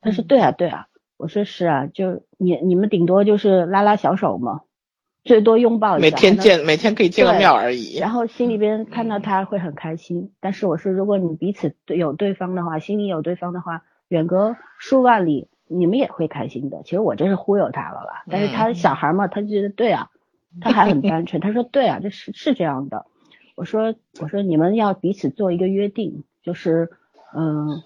[0.00, 0.86] 他说对啊对啊。
[1.16, 4.62] 我说是啊，就你你们顶多就是拉拉小手嘛。
[5.22, 7.96] 最多拥抱一下，每天见，每天可以见个面而已。
[7.96, 10.32] 然后心里边看到他会很开心。
[10.38, 16.82] 但是我说，如果你彼此有对方的话，心里有对方的话，远隔数万里，你们也会开心的。
[16.84, 18.24] 其实我这是忽悠他了吧？
[18.28, 20.10] 但是他小孩嘛，他就觉得对啊，
[20.60, 21.40] 他还很单纯。
[21.40, 23.06] 他说对啊，这是是这样的。
[23.56, 26.90] 我说我说你们要彼此做一个约定，就是
[27.34, 27.82] 嗯，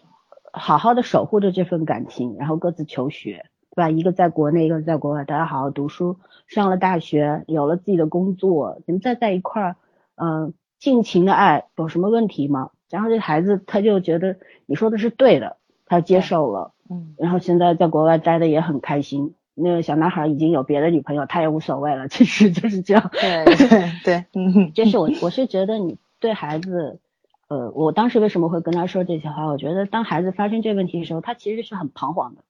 [0.52, 3.46] 好好的守护着这份感情，然后各自求学。
[3.70, 3.90] 对吧？
[3.90, 9.76] 一个在国内，一个在国外，大家好好读书，上了大学，有了自己的工作，你们再在一块儿，
[10.16, 12.70] 嗯，尽情的爱，有什么问题吗？
[12.90, 19.34] 然后这孩子他就觉得你说的是对的，他接受了，嗯，然后现在在国外待的也很开心。
[19.58, 23.10] 那个小男孩已经有别的女朋友，他也无所谓了，其实就是这样。
[23.12, 27.00] 对 对对，嗯，就是我我是觉得你对孩子，
[27.48, 29.46] 呃，我当时为什么会跟他说这些话？
[29.46, 32.42] 我觉得当孩子发生这问题的时候，他其实是很彷徨的。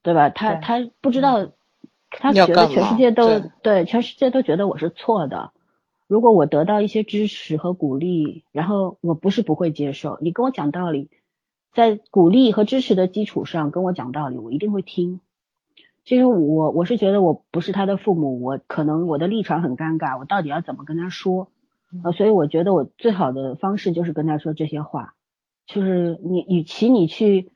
[0.00, 0.30] 对吧？
[0.30, 1.48] 他他不知道，
[2.10, 5.50] 他觉得全世界都对全世界都觉得我是错的。
[6.06, 10.16] 如果我得到一些支持和鼓励，然后我不是不会接受。
[10.22, 11.10] 你跟我讲道理，
[11.74, 15.20] 在鼓励和支持的基础上跟我讲道理，我一定会听。
[16.08, 21.50] 其实我我是觉得我不是他的父母，我可能我的立场很尴尬，我到底要怎么跟他说？
[22.02, 25.12] 呃，所以我觉得我最好的方式就是跟他说这些话，
[25.66, 27.52] 就是你与其你去。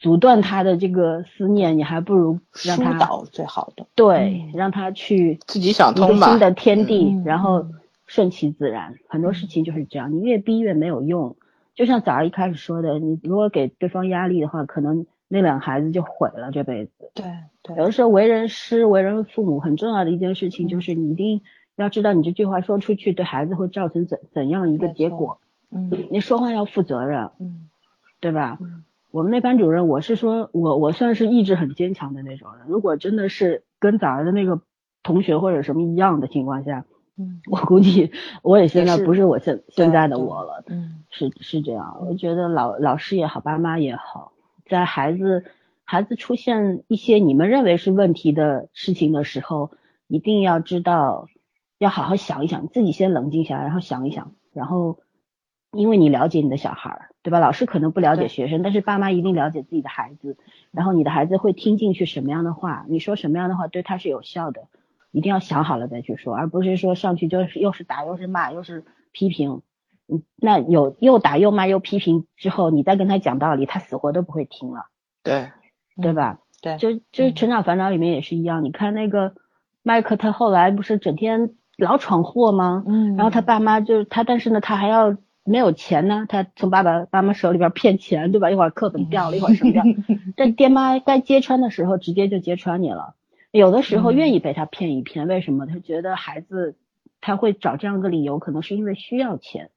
[0.00, 3.88] 阻断他的这个思念，你还不如让他导最好的。
[3.96, 6.28] 对，让他去自己想通吧。
[6.28, 7.66] 新的天地，然后
[8.06, 8.94] 顺其自然。
[9.08, 11.34] 很多事情就是这样，你越逼越没有用。
[11.74, 16.92] 就像早上一开始说的，你如果给对方压力的话，可能那两个孩子就毁了这辈子。
[17.14, 17.24] 对
[17.62, 17.76] 对。
[17.76, 21.42] 有的时候为人师、为人父母很重要的一件事情，就是你一定
[21.76, 25.38] 要知道你这句话说出去对孩子会造成怎怎样一个结果。
[25.70, 25.90] 嗯。
[26.10, 27.30] 你说话要负责任。
[27.38, 27.68] 嗯。
[28.20, 28.58] 对吧？
[28.60, 28.84] 嗯。
[29.10, 32.66] 我们那班主任，我是说，我我算是意志很坚强的那种人。
[32.68, 34.60] 如果真的是跟早上的那个
[35.02, 36.84] 同学或者什么一样的情况下，
[37.16, 38.12] 嗯我估计
[38.42, 41.96] 我也现在不是我现现在的我了，嗯是是这样。
[42.06, 44.32] 我觉得老老师也好，爸妈也好，
[44.68, 45.44] 在孩子
[45.84, 49.70] 孩子出现一些你们认为是问题的事情的时候，
[50.06, 51.28] 一定要知道，
[51.78, 54.98] 要好好想一想，自己先冷静下来，然后想一想，然后
[55.72, 57.38] 因为你了解你的小孩儿，对吧？
[57.40, 60.36] 老师可能不了解学生，但是爸妈一定了解自己的孩子，
[60.70, 64.68] 然后你的孩子会听进去什么样的话，你说什么样的话对他是有效的，
[65.10, 69.62] 一定要想好了再去说，而不是说上去就是又是打又是骂又是批评。
[70.10, 74.86] 嗯，那有又打又骂又批评之后，你再跟他讲道理，他死活都不会听了，
[75.22, 75.50] 对，
[76.00, 76.38] 对吧？
[76.60, 79.34] 对，就就是嗯成长烦恼里面也是一样，你看那个
[79.82, 82.82] 麦克，他后来不是整天老闯祸吗？
[82.86, 88.50] 嗯，然后他爸妈就是他，但是呢，他还要没有钱呢，他从爸爸妈妈手里边骗钱，对吧？
[88.50, 89.84] 一会儿课本掉了，一会儿什么掉，
[90.36, 93.14] 但爹妈该揭穿的时候直接就揭穿你了。
[93.50, 95.66] 有的时候嗯愿意被他骗一骗，为什么？
[95.66, 96.76] 他觉得孩子
[97.20, 99.70] 他会找这样一个理由，可能是因为需要钱。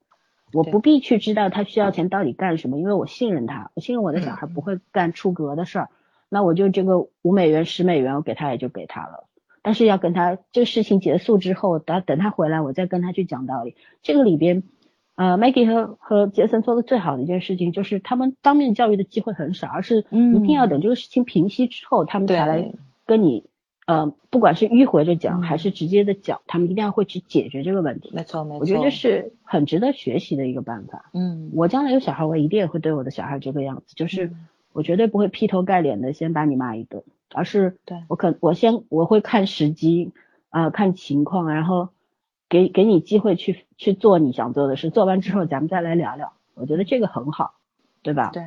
[0.54, 5.90] 我不必去知道他需要钱到底干什么，因为我信任他，我信任我的小嗯孩不会干出格的事儿。
[6.30, 9.26] 那我就这个五美元、十美元，我给他也就给他了。
[9.62, 13.76] 但是要跟他这个事情结束之后，等等他回来，我再跟他去讲道理。
[14.02, 14.64] 这个里边，
[15.16, 22.72] 呃，Maggie 和和杰森做的最好的一件事情，就是他们当面教育的机会很少，而是一定要等这个事情平息之后，他们才来
[23.06, 23.46] 跟你，
[23.92, 28.10] 呃，不管是迂回着讲嗯还是直接的讲，他们一定要会去解决这个问题。
[28.14, 31.10] 没错没错，我觉得这是很值得学习的一个办法。
[31.14, 40.14] 嗯我将来有小孩，我一定也会对我的小孩这个样子，就是嗯我绝对不会劈头盖脸的先把你骂一顿，而是对我可我先我会看时机
[40.50, 41.90] 啊、看情况，然后
[42.48, 47.56] 给给你机会去去做你想做的事，做完之后咱们再来聊聊，我觉得这个很好，
[48.04, 48.30] 对吧？
[48.32, 48.44] 对。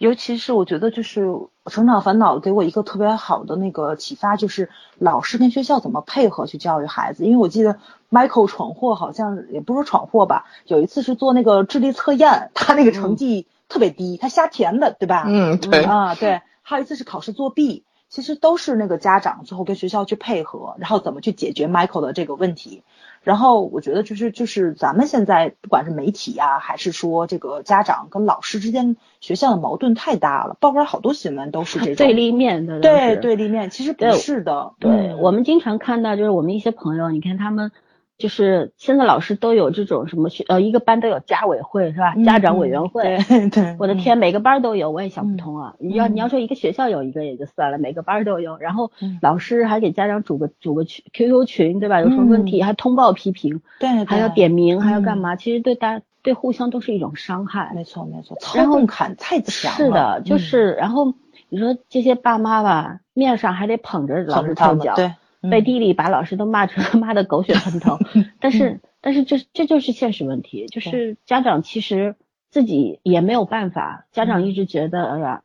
[0.00, 1.26] 尤其是我觉得，就是
[1.66, 7.26] 《成长烦恼》给我一个特别好的那个启发，就是老师跟学校怎么配合去教育孩子。
[7.26, 7.78] 因为我记得
[8.10, 15.24] Michael 闯祸，好像也不是说闯祸吧，有一次是做那个智力测验，他那个成绩特别低，他瞎填的，对吧？
[15.26, 22.84] 嗯，对，啊，对，还有一次是考试作弊，其实都是那个家长最后跟学校去配合，然后怎么去解决 Michael 的这个问题。
[23.22, 35.18] 然后我觉得就是就是咱们现在不管是媒体呀、还是说这个家长跟老师之间学校的矛盾太大了，报出来好多新闻都是这种对立面的，对对立面，其实不是的，对，嗯。
[35.20, 37.72] 我们经常看到，就是我们一些朋友，你看他们
[38.20, 42.14] 就是现在老师都有这种什么学呃，一个班都有家委会是吧？
[42.24, 43.16] 家长委员会。
[43.16, 45.74] 嗯对对，我的天，每个班都有，我也想嗯不通啊！
[45.80, 52.00] 你要你要说一个学校有一个也就算了，每个班都有，然后嗯老师还给家长组个组个群 QQ 群，对吧？
[52.00, 55.36] 有什么问题还通报批评，对，还要点名，还要干嗯嘛？
[55.36, 57.72] 其实对大对互相都是一种伤害。
[57.74, 61.14] 没错没错，操控感太强了，是的，就嗯是然后
[61.48, 65.14] 你说这些爸妈吧，面上还得捧着老师臭脚，对，嗯
[65.48, 67.98] 背地里把老师都骂成 骂的狗血喷头，
[68.40, 72.16] 但是但是这这就是现实问题，就是家长其实
[72.50, 75.42] 自己也没有办法，家长一直觉得，哎呀，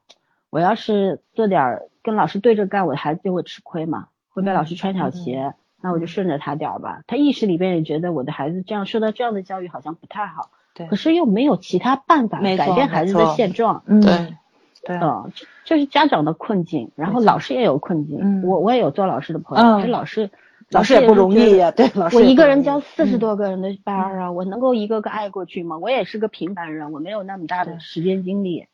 [0.49, 7.01] 我要是做点儿跟老师对着干，我的孩子就会吃亏嘛，会被老师穿小鞋，那我就顺着他点儿吧。
[7.07, 10.87] 他意识里边也觉得我的孩子这样受到这样的教育好像不太好，对。
[10.87, 13.83] 可是又没有其他办法改变孩子的现状。
[13.87, 14.01] 嗯。
[14.01, 14.35] 对
[14.85, 18.19] 对，嗯，这这是家长的困境，然后老师也有困境。
[18.21, 20.29] 嗯我我也有做老师的朋友，老师
[20.69, 25.77] 老师也不容易呀，对，老师我一个人教四十嗯多个人的班儿啊，我能够一个个爱过去吗？
[25.77, 28.67] 我也是个平凡人，我没有那么大的时间精力，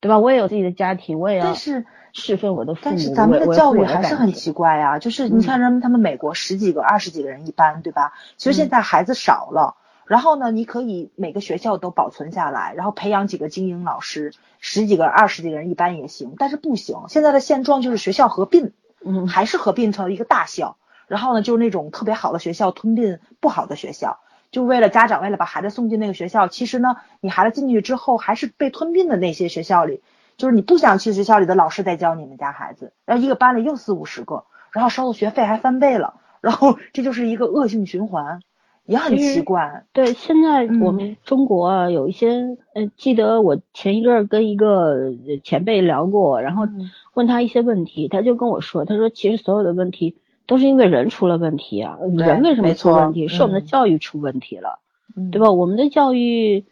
[0.00, 0.18] 对吧？
[0.18, 2.94] 我也有自己的家庭，我也要但是侍奉我的父母。
[2.94, 8.12] 但是咱们的教育还是很奇怪呀、就是你看人们他们美国十几个、二十几个人一班，对吧？
[8.36, 9.76] 其实现在孩子少了，
[10.06, 16.96] 然后呢，你可以每个学校都保存下来，然后培养几个精英老师，十几个、二十几个人一般也行，但是不行。
[17.08, 18.72] 现在的现状就是学校合并，
[19.04, 20.76] 嗯，还是合并成一个大校，
[21.08, 24.20] 然后呢，就是那种特别好的学校吞并不好的学校。
[24.52, 30.02] 就为了家长为了把孩子送进那个学校，其实呢，你孩子进去之后还是被吞并的那些学校里，
[30.36, 38.40] 就是你不想去学校里的老师在教你们家孩子，然后一个班里又四五十个，然后收的学费还翻倍了，然后这就是一个恶性循环，
[38.86, 39.84] 也很奇怪。
[39.92, 50.16] 对，现在嗯我们中国啊，有一些，呃，记得我前一阵儿跟一个呃前辈聊过，然后嗯问他一些问题，他就跟我说，他说其实所有的问题
[50.46, 53.28] 都是因为人出了问题啊，人为什么出问题？
[53.28, 54.78] 是我们的嗯教育出问题了。
[55.16, 55.50] 嗯对吧？
[55.50, 56.66] 我们的教育，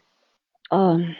[0.69, 1.15] 嗯、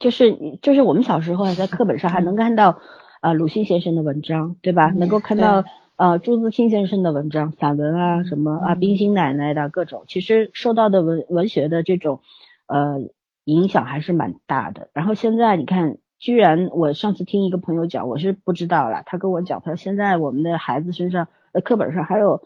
[0.00, 2.78] 就是就是我们小时候还在课本上还能看到，
[3.20, 4.90] 呃，鲁迅先生的文章，对吧？
[4.90, 12.20] 嗯能够看到对呃朱自清先生的文章、散文啊，嗯什么啊嗯冰心奶奶的各种，其实受到的文文学的这种
[12.66, 13.00] 呃
[13.44, 14.88] 影响还是蛮大的。
[14.92, 22.42] 然后现在你看，居然我上次听一个朋友讲，我是不知道啦，他跟我讲，他说现在我们的孩子身上呃课本上还有。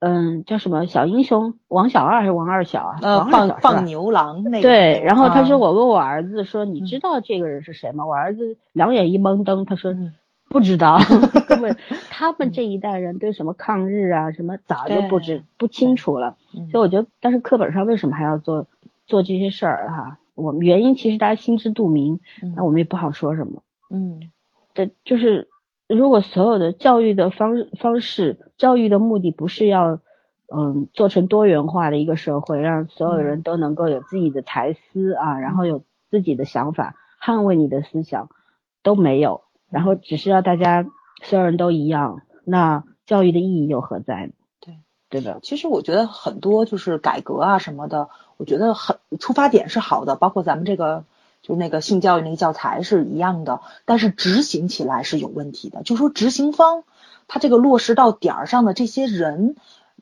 [0.00, 2.98] 嗯，叫什么小英雄王小二还是王二小啊？
[3.00, 4.60] 呃，放放牛郎那个。
[4.60, 8.04] 对，然后他说啊我问我儿子说你嗯知道这个人是谁吗？
[8.04, 10.12] 我儿子两眼一蒙瞪，他说嗯
[10.54, 11.00] 不知道，
[11.48, 11.76] 根 本
[12.10, 16.36] 他们这一代人对什么抗日啊什么早就不知不清楚了。
[16.56, 16.68] 嗯。
[16.70, 18.68] 所以我觉得，但是课本上为什么还要做
[19.04, 20.20] 做这些事儿哈？
[20.36, 22.54] 我们原因其实大家心知肚明，嗯。
[22.56, 23.64] 那我们也不好说什么。
[23.90, 24.30] 嗯。
[24.74, 25.48] 对就是
[25.88, 29.98] 如果所有的教育的方方式，教育的目的不是要
[30.54, 38.28] 嗯做成多元化的一个社会，让所有人都能够有自己的才思啊，然后有自己的想法，捍卫你的思想
[38.84, 39.42] 都没有，
[39.74, 40.86] 然后只是要大家
[41.24, 44.32] 所有人都一样，那教育的意义又何在呢？
[44.60, 51.02] 对对的，其实我觉得很多就是改革啊什么的，我觉得很出发点是好的，包括咱们这个
[51.42, 55.82] 就那个性教育那个教材是一样的，但是执行起来是有问题的。
[55.82, 56.84] 就说执行方
[57.26, 59.56] 他这个落实到点儿上的这些人，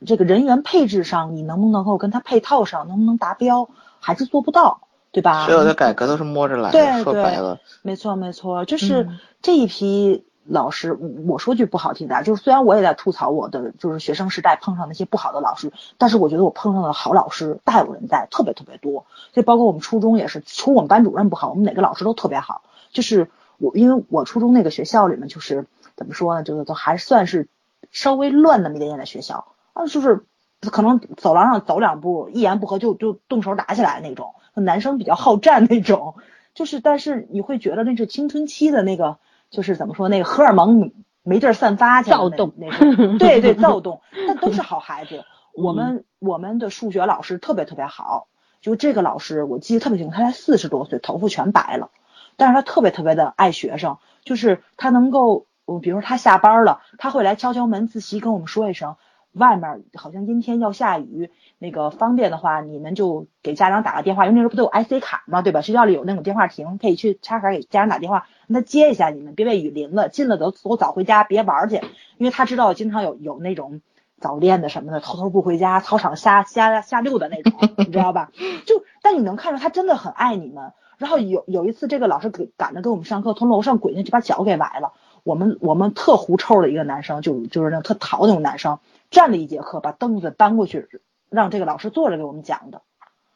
[0.04, 3.70] 这个人员配置上，你能不能够跟他配套上，能不能达标，
[4.00, 4.82] 还是做不到，
[5.12, 5.46] 对吧？
[5.46, 10.92] 所有的改革都是摸着来的，说白了，没错，没错，就是嗯这一批老师，
[11.28, 19.06] 我说句不好听的啊，就是虽然我也在吐槽我的就是学生时代碰上那些不好的老师，但是我觉得我碰上的好老师大有人在，特别特别多。
[19.32, 22.62] 就包括我们初中也是，除我们班主任不好，我们哪个老师都特别好。
[22.90, 27.48] 就是我，因为我初中那个学校里面，就是怎么说呢，就是都还算是
[27.90, 30.24] 稍微乱那么一点点的学校啊，就是
[30.60, 36.14] 可能走廊上走两步，一言不合就就动手打起来那种，男生比较好战那种。
[36.54, 39.16] 就是，但是你会觉得那是青春期的那个，
[39.50, 40.92] 就是怎么说，那个荷尔蒙
[41.22, 45.24] 没地儿散发去，躁动那那种，对对，躁动， 但都是好孩子。
[45.54, 48.26] 我们我们的数学老师特别特别好，
[48.60, 51.90] 就这个老师我记得特别清楚，他才四十多岁，头发全白了，
[52.36, 58.96] 但是他特别特别的爱学生，就是他能够，我比如说他下班了，他会来敲敲门，自习跟我们说一声，
[59.32, 65.60] 外面好像阴天要下雨，那个方便的话，你们就给家长打个电话，因为那时候不都有 IC 卡嘛，对吧？
[65.60, 71.76] 学校里有那种电话亭，可以去插卡给家长打电话，让他接一下你们，别被雨淋了，进了都都早回家，别玩儿去，
[72.18, 73.80] 因为他知道经常有有那种
[74.20, 78.30] 早恋的什么的，偷偷不回家，操场瞎瞎瞎溜的那种， 你知道吧？
[78.66, 80.72] 就但你能看出他真的很爱你们。
[80.98, 84.92] 然后有有一次，这个老师给赶着给我们上课，从楼上滚下去，把脚给崴了。
[85.24, 88.78] 我们我们特狐臭的一个男生，就就是那种特淘那种男生，
[89.12, 90.88] 站了一节课，把凳子搬过去，
[91.30, 92.82] 让这个老师坐着给我们讲的。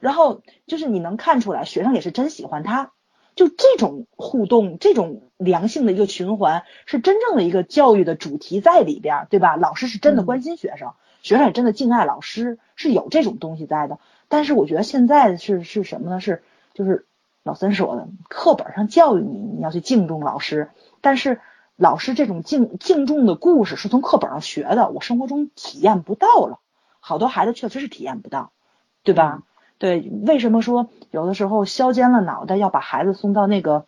[0.01, 2.91] 然后就是你能看出来，学生也是真喜欢他。
[3.35, 9.57] 就这种互动，这种良性的一个循环，是真正的一个教育的主题在里边儿，对吧？
[9.57, 13.99] 老师是真的关心学生，学生也真的敬爱老师，是有这种东西在的。
[14.29, 16.19] 但是我觉得现在是是什么呢？
[16.19, 17.07] 是就是
[17.43, 20.71] 老三说的，课本上教育你，你要去敬重老师，
[21.03, 21.39] 但是
[21.77, 26.59] 老师这种敬敬重的故事是从课本上学的，我生活中体验不到了，
[27.01, 28.51] 好多孩子确实是体验不到，
[29.03, 29.43] 对吧？
[29.79, 33.85] 对，为什么说有的时候削尖了脑袋要把孩子送到那个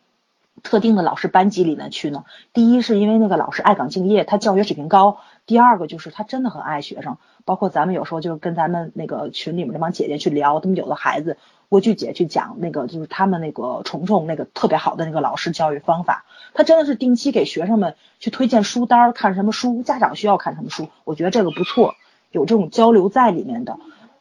[0.62, 2.24] 特定的老师班级里面去呢？
[2.52, 7.16] 第一是因为那个老师爱岗敬业，他教学水平高；第二个就是他真的很爱学生。
[7.46, 11.38] 包括咱们有时候就是跟咱们那个群里面那帮姐姐去聊，他们有的孩子，
[11.68, 16.24] 郭巨姐去讲那个就是他们那个虫虫那个特别好的那个老师教育方法，
[16.54, 21.94] 他真的是定期给学生们去推荐书单，看什么书，家长需要看什么书，我觉得这个不错，
[22.30, 23.78] 有这种交流在里面的，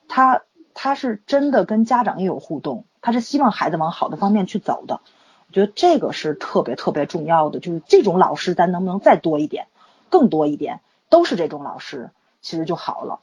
[0.08, 0.42] 他。
[0.80, 5.02] 他是真的跟家长也有互动，他是希望孩子往好的方面去走的。
[5.48, 9.66] 我觉得这个是特别特别重要的，就是这种老师咱能不能再多一点，
[10.12, 12.12] 更多一点，都是这种老师，
[12.42, 13.22] 其实就好了。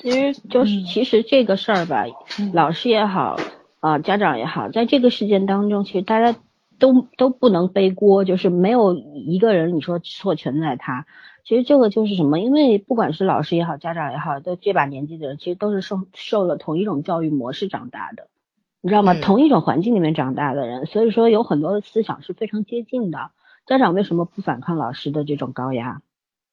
[0.00, 2.04] 其实就是其实这个事儿吧，
[2.52, 3.36] 老师也好
[3.80, 6.38] 啊、家长也好，在这个事件当中，其实大家
[6.78, 11.06] 都都不能背锅，就是没有一个人你说错全在他。
[11.44, 12.38] 其实这个就是什么？
[12.38, 18.28] 因为不管是老师也好，家长也好，都这把年纪的人，其实都是受受了同一种教育模式长大的，
[18.82, 19.14] 你知道吗？
[19.14, 23.30] 嗯同一种环境里面长大的人，所以说有很多的思想是非常接近的。
[23.66, 26.02] 家长为什么不反抗老师的这种高压？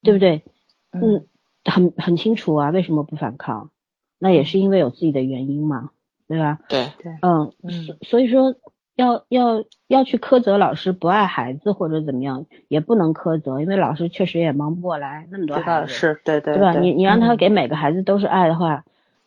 [0.02, 0.44] 对不对？
[0.92, 1.26] 嗯，
[1.66, 3.70] 很很清楚啊，为什么不反抗？
[4.18, 5.90] 那也是因为有自己的原因嘛，
[6.28, 6.60] 对吧？
[6.70, 7.52] 对，对，嗯
[7.86, 8.56] 所所以说
[8.96, 15.58] 要要要去苛责老师不爱孩子或者怎么样，也不能苛责，因为老师确实也忙不过来那么多？
[15.58, 16.74] 孩子，是对对对吧？
[16.80, 18.86] 你你让他嗯给每个孩子都是爱的话，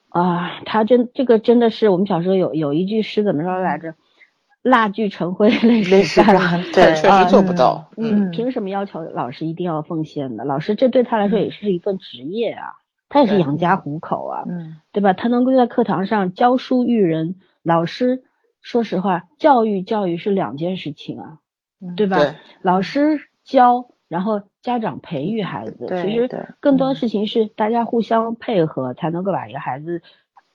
[0.08, 3.94] 啊，他真这个真的是我们小时候有有一句诗怎么说来着？
[4.62, 6.62] 蜡炬成灰泪类始干。
[6.72, 7.90] 对，确啊实做不到。
[7.96, 10.44] 你嗯凭什么要求老师一定要奉献呢？
[10.44, 12.74] 老师这对他来说也是一份职业啊，
[13.08, 15.12] 他也是养家糊口啊，嗯对吧？
[15.12, 18.22] 他能够在课堂上教书育人，老师
[18.60, 21.38] 说实话，教育教育是两件事情啊，
[21.80, 22.18] 嗯对吧？
[22.62, 26.28] 老师教然后家长培育孩子，其实
[26.60, 30.02] 更多的事情是大家互相配合，才能够把一个孩子，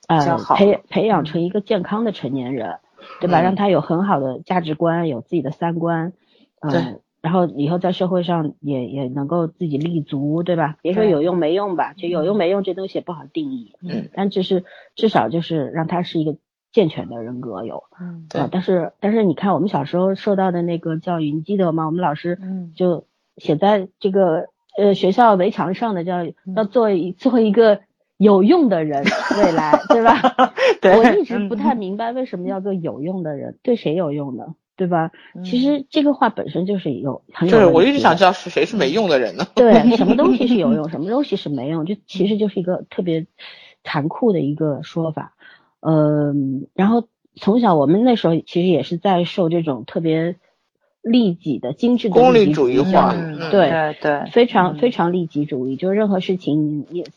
[0.08, 2.80] 呃培培养成一个健康的成年人，
[3.22, 3.42] 对吧？
[3.42, 6.14] 嗯让他有很好的价值观，有自己的三观，
[6.62, 10.78] 对嗯，然后以后在社会上也也能够自己立足，对吧？
[10.82, 14.64] 别说有用没用吧，就有用没用这东西也不好定义，嗯，但只是
[14.96, 16.36] 至少就是让他是一个
[16.72, 17.84] 健全的人格有。
[18.00, 21.86] 嗯对啊，但是但是你看我们小时候受到的那个教育，你记得吗？
[21.86, 23.06] 我们老师嗯就
[23.38, 24.48] 写在这个
[24.78, 26.26] 呃学校围墙上的叫
[26.56, 27.82] 要做一做一个
[28.24, 29.04] 有用的人，
[29.38, 30.20] 未来对吧？
[30.82, 34.56] 对我一直不太嗯明白为什么要做有用的人，对谁有用呢？
[34.76, 35.12] 对吧？
[35.46, 39.46] 其嗯实这个话本身就是有很有就是我一直想知道是谁是没用的人呢？
[39.56, 43.28] 对，什么东西是有用，什么东西是没用，就其实就是一个特别
[43.84, 45.36] 残酷的一个说法。
[45.82, 50.38] 嗯，然后从小我们那时候其实也是在受这种特别
[51.04, 53.14] 利己的精致的功利主义化
[53.52, 57.08] 对对对，非常嗯非常利己主义，就是任何事情也有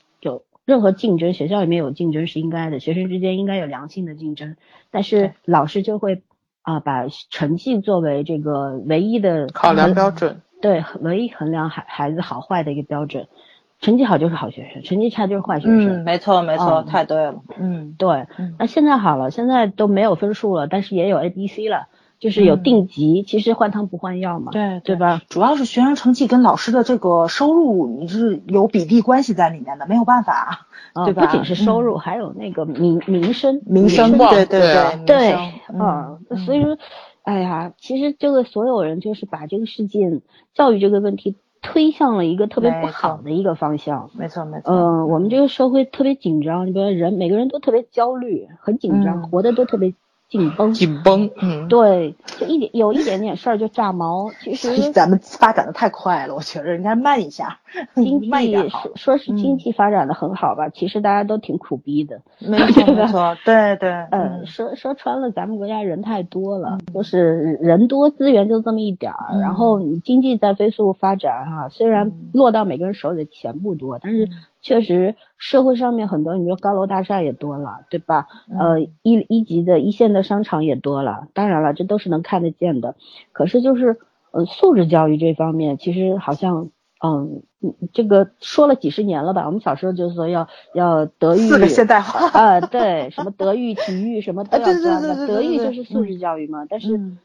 [0.66, 4.56] 任何竞争，学校里面有竞争是应该的，学生之间应该有良性的竞争，
[4.90, 6.22] 但是老师就会
[6.62, 13.28] 啊、把成绩作为这个唯一的考量标准，对，唯一衡量孩孩子好坏的一个标准。
[13.78, 16.02] 成绩好就是好学生，成绩差就是坏学嗯，生。
[16.02, 21.86] 没错没错，嗯太对了，嗯对嗯，那现在好了，现在都没有分数了，但是也有 A、B、C 了，
[22.18, 22.62] 就是有嗯。
[22.62, 25.20] 定级，其实换汤不换药嘛，对对吧？
[25.28, 31.26] 主要是学生成绩跟老师的这个收入你是有比例关系在里面的，没有办法，啊， 对吧？
[31.26, 34.60] 不仅是收入，还有那个民民生，民生名声对对
[35.06, 35.38] 对
[35.72, 36.78] 嗯所以说，
[37.22, 40.22] 哎呀，其实这个所有人就是把这个事件
[40.54, 44.10] 教育这个问题推向了一个特别不好的一个方向。
[44.14, 44.60] 没错没。
[44.60, 49.22] 错，嗯，我们这个社会特别紧张，你比如人每个人都特别焦虑，很紧张，嗯。
[49.30, 49.94] 活得都特别
[50.28, 50.72] 紧绷。
[50.72, 54.30] 紧绷，嗯，对，就一点有一点点事儿就炸毛。
[54.40, 57.60] 其实 咱们发展的太快了，我觉得应该慢一下，
[57.94, 58.92] 经济慢一点说。
[58.96, 62.20] 说是经嗯济发展的很好吧，其实大家都挺苦逼的。
[62.40, 74.28] 没错没错， 对对，嗯，说说穿了，咱们国家人太多了，就是人多资源就这么一点儿，嗯然后你经济在飞速发展哈、虽然嗯落到每个人手里的钱不多，但是
[74.66, 78.26] 确实社会上面很多，你说高楼大厦也多了，对吧？
[78.58, 82.96] 呃，一一级的一线的商场也多了，当然了，这都是能看得见的。
[83.30, 83.96] 可是就是
[84.32, 86.70] 呃，素质教育这方面，其实好像。
[87.04, 89.44] 嗯，嗯这个说了几十年了吧？
[89.44, 96.64] 我们小时候就说要要德育，四个现代化，啊，对，什么德育、体育什么都要对德育就是素质教育嘛。
[96.68, 97.18] 但是嗯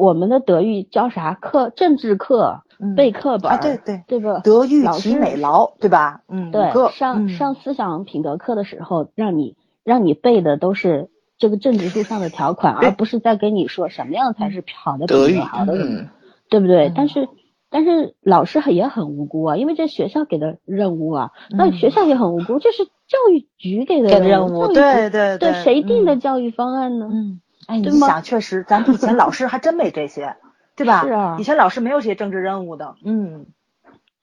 [0.00, 1.68] 我们的德育教啥课？
[1.76, 2.94] 政治课、嗯。
[2.94, 4.40] 背课本啊，儿，对对，对吧？
[4.44, 6.22] 德育体美劳，对吧？
[6.28, 7.28] 嗯，五对，个上嗯。
[7.28, 12.88] 上思想品德课的时候，让你让你背的都是这个政治书上的条款，对。
[12.88, 16.08] 而不是在跟你说什么样才是好的品德，好的什么嗯，
[16.48, 16.88] 对不对？
[16.88, 16.92] 嗯。
[16.96, 17.28] 但是
[17.70, 25.52] 但是老师也很无辜啊，因为这学校给的任务啊，那嗯学校也很无辜，这是教育局给的任务，对对对。
[25.64, 26.20] 谁定的嗯。
[26.20, 27.08] 教育方案呢？
[27.10, 30.36] 嗯，哎，你想，确实，咱们以前老师还真没这些，
[30.76, 31.02] 对吧？
[31.04, 33.46] 是啊以前老师没有这些政治任务的，嗯，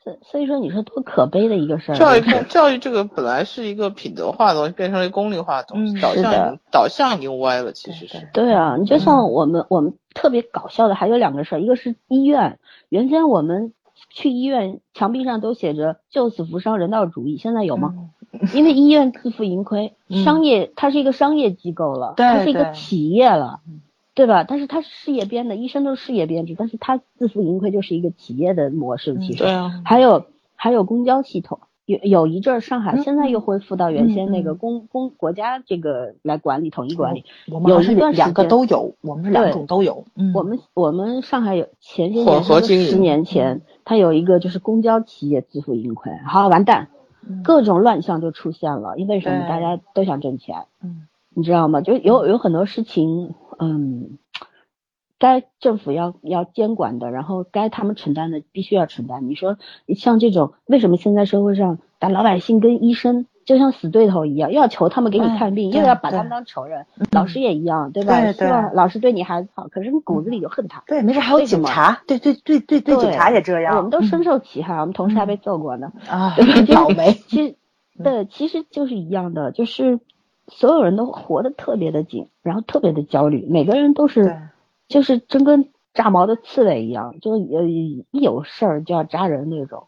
[0.03, 1.95] 所所以说，你说多可悲的一个事儿。
[1.95, 8.29] 教育教育这个本来是一个品德化的东西，变成了一个功利化的东西，嗯导向导向已经歪了，其实是。
[8.33, 12.59] 对啊，你就像我们、我们特别搞笑的还有两个事儿，一个是医院，
[12.89, 13.73] 原先我们
[14.09, 17.93] 去医院墙壁上都写着救死扶伤人道主义，现在有吗？
[18.53, 23.59] 因为医院自负盈亏，嗯商业它是一个商业机构了，对它是一个企业了，
[24.13, 24.43] 对吧？
[24.43, 29.39] 但是他是事业编的，医生都是事业编制，但是他自负盈亏就是一个企业的模式，其实。
[29.39, 30.25] 对啊，还有
[30.55, 37.23] 还有公交系统，有有一阵儿上海嗯现在又恢复到原先那个公公国家这个来管理统一管理。
[37.51, 46.89] 我们是有一段时两个都有，我们是两对种都有，嗯，我们我们上海有前些混年，合经营十年前，它有一个就是公交企业自负盈亏，好完蛋，
[47.27, 49.47] 嗯各种乱象就出现了，因为什么？
[49.47, 51.79] 大家都想挣钱，嗯你知道吗？
[51.79, 54.17] 就有有很多事情，嗯，
[55.19, 59.29] 该政府要要监管的，然后该他们承担的必须要承担。
[59.29, 59.57] 你说
[59.95, 66.85] 像这种，为什么现在社会上打老百姓跟医生就像死对头一样，又要求他们给你哎看病，对又要把他们当仇人？
[67.11, 68.19] 老师也一样，对吧？
[68.19, 70.83] 对希望老师对你孩子好，可是你骨子里就恨他。
[70.87, 75.91] 对，没事，还有警察，对对对对对，警察也这样，我们都深嗯受其害，我们同事还被揍过呢。
[76.07, 76.35] 啊
[76.73, 77.55] 倒霉，其实
[78.03, 79.99] 对，其实就是一样的，就是
[80.51, 84.37] 所有人都活得特别的紧，然后特别的焦虑，每个人都是
[84.87, 89.87] 就是真跟炸毛的刺猬一样，就呃一有事儿就要扎人那种，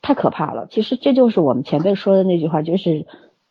[0.00, 0.66] 太可怕了。
[0.70, 3.06] 其实这就是我们前辈说的那句话，就是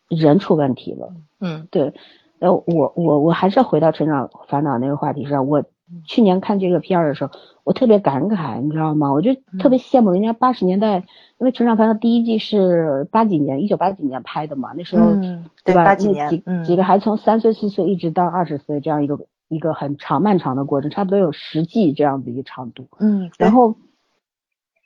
[0.08, 1.14] 人出问题了。
[1.40, 1.94] 嗯，对，
[2.40, 5.64] 呃，我我我还是要回到成长烦恼那个话题上，我
[6.06, 7.32] 去年看这个片儿的时候，
[7.64, 9.12] 我特别感慨，你知道吗？
[9.12, 10.98] 我就特别羡慕人家八十年代，
[11.38, 15.86] 因为《成长烦恼》第一季是八几年，一九八几年拍的嘛，那时候、嗯对吧？
[15.86, 22.88] 八几那几几个还从三岁四岁一直到二十岁这样一个一个很长漫长的过程，差不多有十季这样子一个长度。
[23.00, 23.76] 嗯，然后，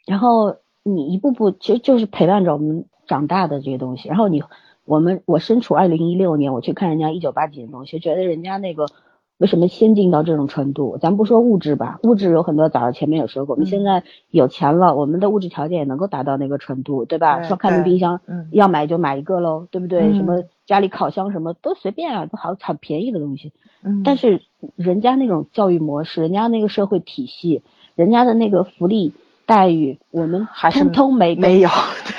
[0.06, 4.10] 然后你一步步其实就是陪伴着我们长大的这些东西。
[4.10, 4.44] 然后你，
[4.86, 8.88] 我们我身处二零一六年，我去看人家一九八几年的东西，觉得人家那个
[9.38, 10.98] 为什么先进到这种程度？
[10.98, 17.40] 咱不说物质吧，物质有很多，早上前面有说过，我们嗯现在有钱了，我们的物质条件也能够达到那个程度，对吧？
[17.40, 20.02] 对说开门对冰箱，嗯要买就买一个喽，对不对？
[20.02, 23.54] 嗯什么家里烤箱什么都随便啊，都好很便宜的东西。
[23.84, 24.42] 嗯，但是
[24.76, 27.62] 人家那种教育模式，人家那个社会体系，
[27.96, 29.14] 人家的那个福利
[29.46, 31.70] 待遇，我们还是通通没没有，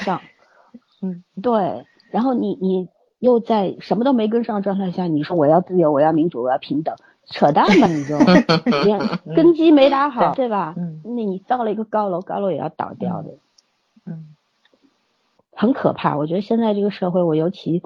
[0.04, 0.20] 上。
[1.02, 1.84] 嗯，对。
[2.10, 2.88] 然后你你
[3.18, 6.94] 又在什么都没跟上的状态下，你说我要自由，我要民主，我要平等，
[7.26, 8.18] 扯淡吧你就，
[8.84, 9.00] 连
[9.34, 10.74] 根基没打好，对吧？
[10.76, 13.30] 嗯那你造了一个高楼，高楼也要倒掉的。
[14.06, 14.34] 嗯
[15.52, 16.16] 很可怕。
[16.16, 17.82] 我觉得现在这个社会，我尤其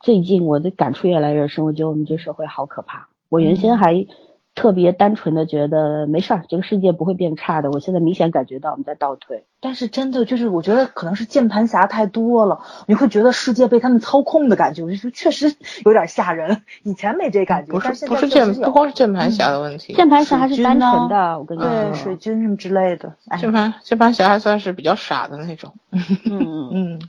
[0.00, 3.06] 最近我的感触越来越深，我觉得我们这社会好可怕。
[3.28, 4.06] 我原先还
[4.54, 7.70] 特别单纯的觉得没事儿，这个世界不会变差的。
[7.70, 9.44] 我现在明显感觉到我们在倒退。
[9.60, 15.54] 但是真的就是，我觉得可能是键盘侠太多了，你会觉得世界被他们操控的感觉，我就说确实
[15.84, 16.62] 有点吓人。
[16.82, 21.94] 以前没这感觉，不是不是键，不光是键盘侠的问题，键盘侠还是单纯的，我跟你对说。
[21.94, 23.14] 水军什么之类的。
[23.28, 25.72] 哎，键盘键盘侠还算是比较傻的那种。
[25.90, 26.00] 嗯
[26.30, 27.00] 嗯，嗯，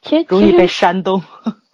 [0.00, 1.20] 其实 容易被煽动。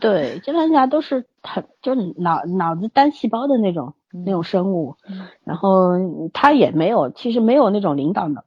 [0.00, 5.92] 对键盘侠都是很就是脑脑子单细胞的那种那种生物，嗯然后
[6.32, 8.42] 他也没有其实没有那种领导能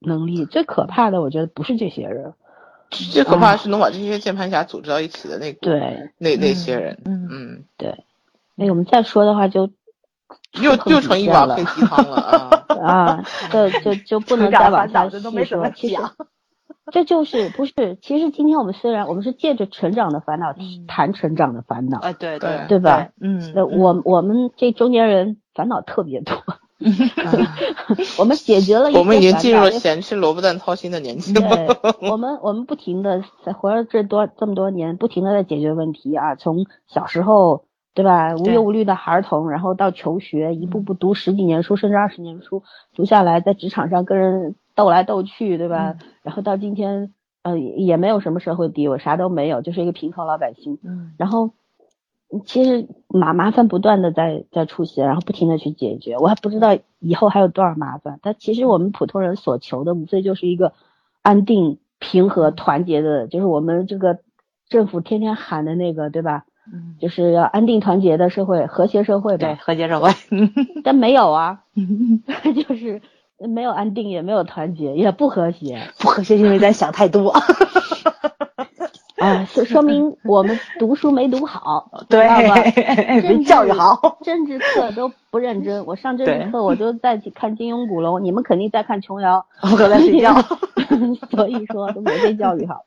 [0.00, 0.44] 能力。
[0.44, 2.34] 最可怕的，我觉得不是这些人，
[2.90, 8.04] 最可怕的是能把这些键盘侠组织到一起的那股对那那些人，嗯嗯，对。
[8.56, 9.68] 那我们再说的话就
[10.62, 12.64] 又又成一碗黑鸡汤了啊！
[12.82, 15.70] 啊，就就就不能再往下细没怎么说。
[15.74, 16.14] 其实讲
[16.92, 17.96] 这就是不是？
[18.02, 23.08] 其实今天我们虽然我们是借着成长的烦恼嗯谈成长的烦恼，哎，对对对吧？
[23.20, 26.36] 嗯，那我我们这中年人烦恼特别多，
[28.18, 31.32] 我们解决了一些我们已经进入了咸吃萝卜淡操心的年纪
[32.10, 42.62] 我们我们不停的在活了这多这么多年，不停的在解决问题啊，从小时候对吧，无忧无虑的孩童，然后到求学，一步步读十几年书，甚至二十年书，
[42.94, 45.96] 读下来，在职场上跟人斗来斗去，对吧？
[46.22, 50.78] 然后到今天，呃，也没有什么社会地位，啥都没有，就是一个平头老百姓。
[50.82, 51.46] 嗯然后
[52.30, 58.18] 嗯其实麻麻烦不断的在在出现，然后不停的去解决，我还不知道以后还有多少麻烦。
[58.22, 60.72] 但其实我们普通人所求的，无非就是一个
[61.22, 64.18] 安定、平和、团结的，就是我们这个
[64.68, 66.44] 政府天天喊的那个，对吧？
[66.72, 70.10] 嗯，就是要安定团结的社会，和谐社会呗对，和谐社会。
[70.82, 71.62] 但没有啊
[72.66, 73.00] 就是
[73.48, 75.80] 没有安定，也没有团结，也不和谐。
[75.98, 77.34] 不和谐是，因为咱想太多。
[79.16, 82.28] 啊，说说明我们读书没读好， 对？
[83.22, 84.18] 没教育好。
[84.22, 85.86] 政治课都不认真。
[85.86, 90.34] 我上政对治课我就在看金庸、古龙，你们肯定在看琼瑶， 我可在睡觉。
[91.30, 92.84] 所以说都没被教育好。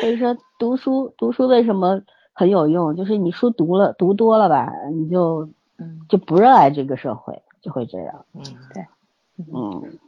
[0.00, 2.00] 所以说读书读书为什么
[2.32, 2.94] 很有用？
[2.94, 5.48] 就是你书读了读多了吧，你就
[5.78, 8.24] 嗯就不热爱这个社会，就会这样。
[8.34, 8.42] 嗯，
[8.74, 8.84] 对
[9.54, 9.98] 嗯，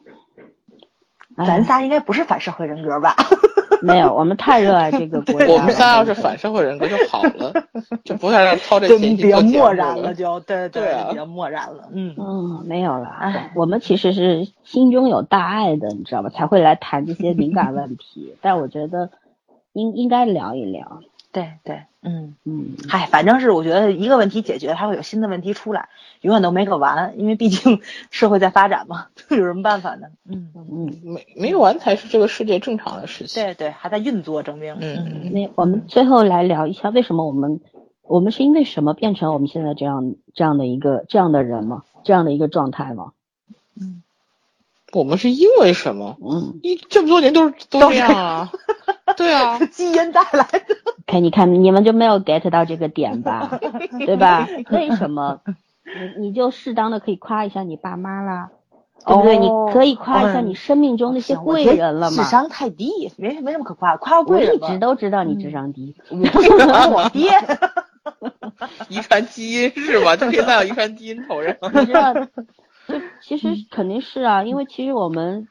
[1.36, 3.14] 哎咱仨应该不是反社会人格吧？
[3.82, 5.46] 没有，我们太热爱这个国家。
[5.52, 7.52] 我们仨要是反社会人格就好了，
[8.04, 11.88] 就不太让操这心比较做节目漠然了，就对对啊比较漠然了。
[11.92, 13.50] 嗯嗯，没有了哎。
[13.56, 16.28] 我们其实是心中有大爱的，你知道吧？
[16.30, 18.36] 才会来谈这些敏感问题。
[18.42, 19.10] 但我觉得
[19.72, 21.00] 应应该聊一聊。
[21.32, 22.36] 对对，嗯。
[22.44, 25.88] 嗯，嗨，反正是我觉得一个问题解决，还会有新的问题出来，
[26.20, 27.80] 永远都没个完，因为毕竟
[28.10, 30.08] 社会在发展嘛， 有什么办法呢？
[30.28, 33.42] 嗯，嗯，没没有完才是这个世界正常的事情。
[33.42, 34.76] 对对，还在运作，证明。
[34.80, 37.60] 嗯那我们最后来聊一下，为什么我们
[38.02, 41.82] 我们是因为什么变成我们现在这样这样的一个这样的人吗？
[42.04, 43.12] 这样的一个状态吗？
[43.80, 44.02] 嗯
[44.92, 46.18] 我们是因为什么？
[46.22, 48.52] 嗯，一这么多年都是都这样啊？
[49.16, 50.76] 对啊，基因带来的。
[51.06, 53.58] 看你看你们就没有 get 到这个点吧，
[54.06, 54.46] 对吧？
[54.70, 55.40] 为什么？
[56.16, 58.50] 你你就适当的可以夸一下你爸妈啦，
[59.06, 59.36] 对不对？
[59.36, 62.30] 哦你可以夸一下嗯你生命中那些贵人了嘛智。
[62.30, 66.50] 商太低，没没什么可夸，夸我贵人吧一直都知道你智商低，我不是
[66.90, 67.30] 我爹。
[68.88, 70.16] 遗传基因是吧？
[70.16, 71.54] 这现在有遗传基因头上。
[71.74, 75.48] 你知道，就其实肯定是啊，因为其实我们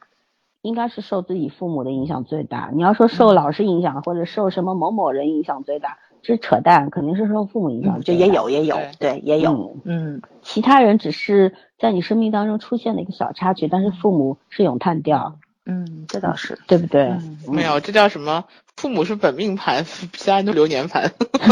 [0.62, 2.70] 应该是受自己父母的影响最大。
[2.72, 8.00] 你要说受老师影响或者受什么某某人影响最大，这是扯淡，肯定是受父母影响。
[8.00, 15.36] 就也有也有，对也有，嗯，其他人只是在你生命当中出现了一个小插曲，但是父母是咏叹调。
[15.64, 17.12] 嗯，这倒是，对不对？
[17.48, 18.44] 没有，这叫什么？
[18.76, 21.08] 父母是本命盘， 其他人都流年盘。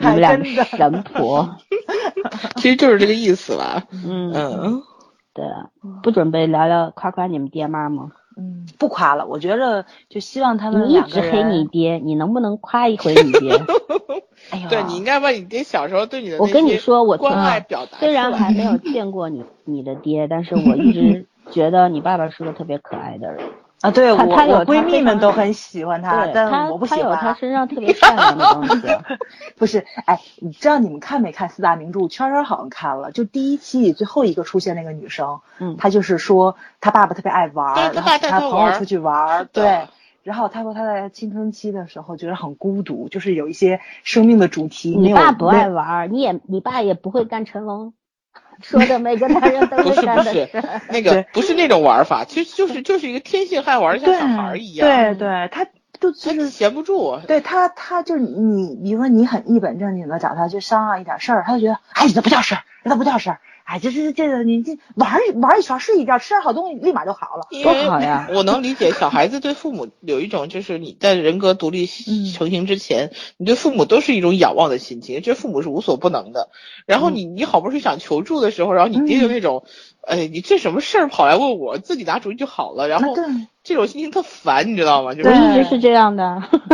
[0.00, 1.48] 你们俩神婆，
[2.56, 3.84] 其实就是这个意思吧。
[3.92, 4.82] 嗯嗯，
[5.32, 5.44] 对，
[6.02, 8.12] 不准备聊聊夸夸你们爹妈吗？
[8.36, 9.26] 嗯，不夸了。
[9.26, 13.52] 我觉着就希望他们你一直黑你爹，你能不能夸一回你爹？
[14.50, 17.98] 哎呦，对你应该把你爹小时候对你的我跟你说，我关爱表达。
[17.98, 23.44] 虽然还没有 见过你你的爹，但是我一直觉得你爸爸是个特别可爱的人。
[23.80, 27.02] 啊，对我我闺蜜们都很喜欢他，但我不喜欢。
[27.02, 28.86] 他有他身上特别善良的东西。
[29.56, 32.06] 不是，哎，你知道你们看没看四大名著？
[32.06, 39.88] 圈圈好像看了，就第一期最后一个出现那个女生，嗯，她就是说她爸爸特别爱玩，然后她朋友出去玩，对。
[40.22, 44.94] 然后她说她在青春期的时候觉得很孤独，就是有一些生命的主题。
[44.94, 47.94] 你爸不爱玩，你也你爸也不会干成龙。
[48.62, 50.48] 说的每个男人都是干的事，
[50.90, 54.86] 那个不是那种玩法，其实就是就是一个天性爱玩，像小孩一样。
[54.86, 55.64] 对对，他
[55.98, 57.18] 就就是闲不住。
[57.26, 63.40] 对他，他就是你，比如说你很一本正经的找他去商量一点事儿，他就觉得，哎，这不叫事儿，这不叫事儿。
[63.64, 68.28] 哎，就是这个你这玩玩一圈睡一觉，吃点好东西立马就好了，多好呀！
[68.34, 76.50] 我能理解小孩子对父母有一种，就是你在人格独立成型之前，你对父母都是一种仰望的心情，觉得父母是无所不能的。
[76.86, 79.64] 然后你你好不容易想求助的时候，然后你爹就那种，
[80.02, 82.88] 哎，你这什么事儿跑来问我，自己拿主意就好了。
[82.88, 83.14] 然后。
[83.62, 85.12] 这种心情特烦，你知道吗？
[85.12, 86.42] 就我一直是这样的。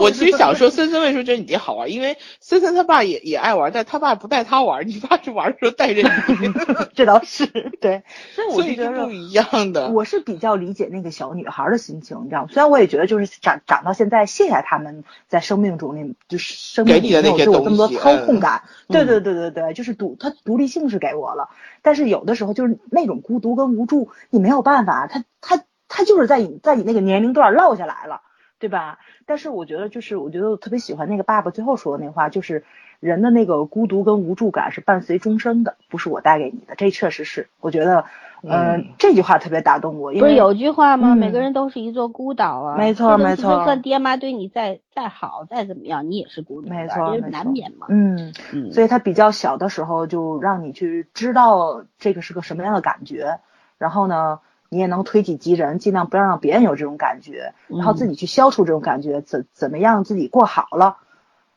[0.00, 1.92] 我 其实想说，森森为什么觉得你爹好玩？
[1.92, 6.52] 因为森森他爸也也爱玩，但他爸不带他玩，你爸是玩的时候带着你。
[6.92, 7.46] 这倒是
[7.80, 8.02] 对，
[8.34, 9.90] 所以我就觉得不一样的。
[9.90, 12.48] 我是比较理解那个小女孩的心情，你知道吗？
[12.50, 18.64] 虽然我也觉得，就是长长到现在，谢谢他们在生命中那，就是生命里没有对我这么多操控感。
[18.88, 21.48] 对对对对对，就是独他独立性是给我了，
[21.82, 25.64] 但是有的时候就是那种孤独跟无助，你没有办法，他他。
[25.94, 28.22] 他就是在你在你那个年龄段落下来了，
[28.58, 28.98] 对吧？
[29.26, 32.64] 但是我觉得，就是我觉得我特别喜欢那个爸爸最后说的那话，就是
[33.02, 36.76] 人的那个孤独跟无助感是伴随终生的，不是我带给你的。
[36.76, 38.04] 这确实是，我觉得，
[38.44, 40.12] 嗯，这句话特别打动我。
[40.12, 41.16] 不是有句话吗？
[41.16, 42.76] 每个人都是一座孤岛啊。
[42.76, 43.58] 没错没错。
[43.58, 47.88] 就算爹妈对你再再好再怎么样，你也是孤独的，没错难免嘛。
[47.90, 48.70] 嗯嗯。
[48.70, 53.40] 所以他比较小的时候就让你去知道这个是个什么样的感觉，
[53.78, 54.38] 然后呢？
[54.68, 60.96] 你也能推己及人，尽量不要让别人有这种感觉，然后自己去消除这种感觉，怎怎么样自己过好了？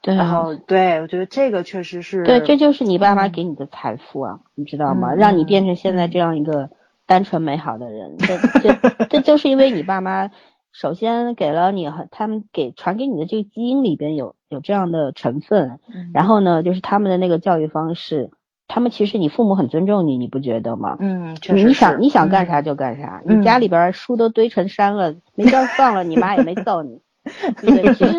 [0.01, 5.13] 对，然后对我觉得这个确实是对，这就是你爸妈给你的财富啊，你知道吗？
[5.15, 6.69] 让你变成现在这样一个
[7.05, 10.29] 单纯美好的人，这这 这就是因为你爸妈
[10.71, 15.79] 首先给了你，他们给传给你的这个基因里边有有这样的成分，
[16.13, 18.31] 然后呢，就是他们的那个教育方式。
[18.67, 20.97] 他们其实你父母很尊重你，你不觉得吗？
[20.99, 21.67] 嗯，确实。
[21.67, 26.99] 你想你想干啥就干啥，你家里边书都堆成山了，没地儿放了，你妈也没揍你。
[27.61, 28.13] 对，其实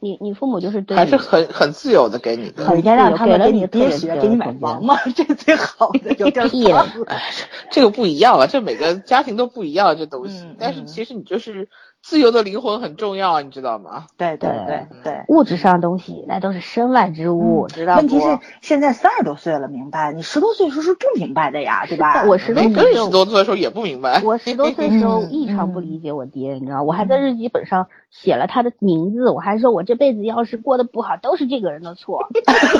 [0.00, 4.96] 你你父母就是对还是很很自由的给你，很自由，给了你爹学，给你买房嘛？
[5.14, 6.86] 这最好的有点 屁了。
[7.70, 10.46] 这个不一样啊，这每个家庭都不一样，这东西。
[10.58, 11.68] 但是其实你就是。
[12.02, 14.06] 自由的灵魂很重要，你知道吗？
[14.16, 20.12] 对对对对，物质上的东西那都是身外之物，知道问题是现在三十多岁了，明白？
[20.12, 22.24] 你十多岁时候是不明白的呀，对吧？
[22.26, 24.20] 我十多岁十多岁的时候也不明白。
[24.24, 32.28] 我十多岁的时候异常不理解我爹，你知道，我还在日记本上写了他的名字，我还说我这辈子要是过得不好，都是这个人的错。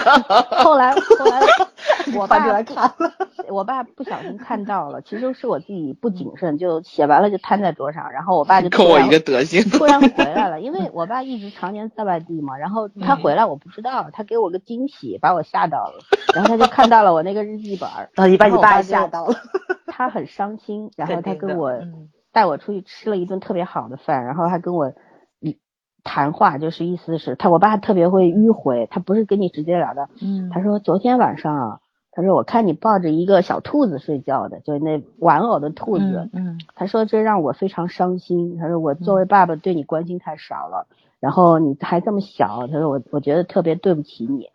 [0.65, 1.40] 后来后来
[2.19, 3.12] 我爸来看了，
[3.49, 10.01] 我爸不小心看到了，其实是我自己不谨慎，就写完了就摊在桌上，然后我爸就跟我一个德行，突然。
[10.12, 15.94] 回来了，因为我爸一直常年在外地嘛，然后他回来我不知道，他给我个惊喜，把我吓到了，
[16.34, 19.34] 然后他就看到了我那个日记本， 然后你把你爸吓到了，
[19.86, 21.72] 他很伤心，然后他跟我
[22.32, 24.93] 带我出去吃了一顿特别好的饭，然后还跟我
[26.02, 31.78] 谈话，就是意思是他我爸特别会迂回，他不是跟你直截了当，嗯，他说昨天晚上啊。
[32.14, 38.59] 他说：“我看你抱着一个小兔子睡觉的，就是那玩偶的兔子。”嗯，他说这让我非常伤心。
[38.59, 40.86] 他说我作为爸爸对你关心太少了，
[41.20, 44.51] 然后你还这么小，他说我我觉得特别对不起你。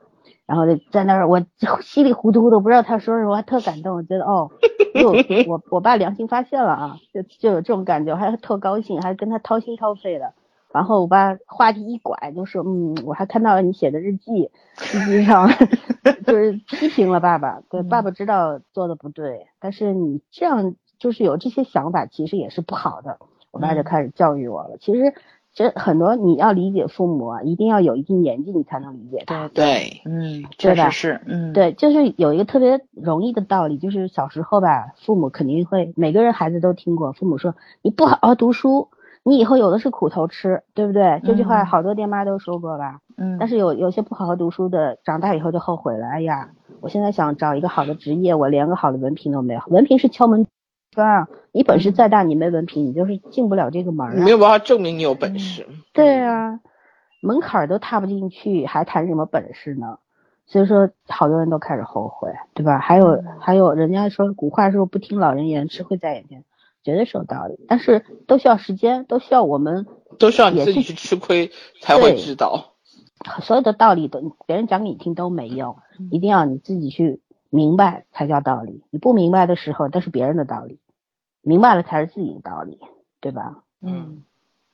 [0.45, 1.41] 然后就在那儿，我
[1.81, 3.97] 稀里糊涂的不知道他说什么，我还特感动。
[3.97, 4.49] 我觉得哦，
[4.93, 5.11] 就
[5.51, 10.31] 我我爸良心发现了啊，就就有这种感觉，我还特高兴，还跟他掏心掏肺的。
[10.77, 14.51] 然后我爸话题一拐，就说：“嗯，我还看到了你写的日记，
[14.93, 15.49] 日记上
[16.23, 17.61] 就是批评了爸爸。
[17.67, 23.17] 对，爸爸知道做的不对，但是你这样就是有这些想法，其实也是不好的。”
[23.49, 24.77] 我爸就开始教育我了。
[24.79, 25.15] 其实
[25.51, 29.47] 这很多你要理解父母啊，一定要有一定年纪你才能理解他。
[29.47, 38.89] 对，嗯，对吧确实是，嗯，对，就是有一个特别容易的道理，就是小时候吧，父母肯定会，每个人孩子都听过，父母说你不好好读书，
[39.27, 41.21] 你以后有的是苦头吃，对不对？
[41.25, 43.01] 这句话嗯好多爹妈都说过吧。
[43.17, 46.07] 嗯，但是有有些不好好读书的，长大以后就后悔了。
[46.07, 50.47] 哎呀，我现在想找一个好的职业，我连个好的文凭都没有，文凭是敲门
[50.91, 54.31] 砖啊，你本事再大，你没文凭，你就是进不了这个门你没。
[54.31, 55.67] 有办法证明你有本事。
[55.91, 56.61] 对啊，
[57.21, 59.97] 门槛儿都踏不进去，还谈什么本事呢？
[60.45, 62.77] 所以说，好多人都开始后悔，对吧？
[62.79, 66.45] 还有还有，人家说古话说不听老人言，吃亏在眼前，
[66.83, 67.59] 绝对是有道理。
[67.67, 69.85] 但是都需要时间，都需要我们
[70.19, 71.51] 都需要你自己去吃亏
[71.81, 72.73] 才会知道。
[73.41, 75.77] 所有的道理都别人讲给你听都没用，
[76.11, 78.83] 一定要你自己去明白才叫道理。
[78.91, 80.77] 你不明白的时候，那是别人的道理；
[81.41, 82.79] 明白了才是自己的道理，
[83.19, 83.63] 对吧？
[83.81, 84.23] 嗯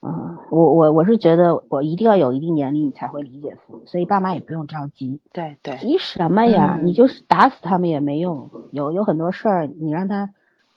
[0.05, 5.21] 嗯，我我我是觉得我一定要有一定年龄你才会理解父母，所以爸妈也不用着急。
[5.31, 6.77] 对对，急什么呀？
[6.77, 8.49] 嗯你就是打死他们也没用。
[8.71, 10.31] 有有很多事儿，你让他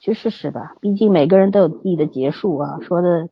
[0.07, 0.75] 去试试吧。
[0.79, 2.79] 毕竟每个人都有自己的结束啊。
[2.81, 3.27] 说的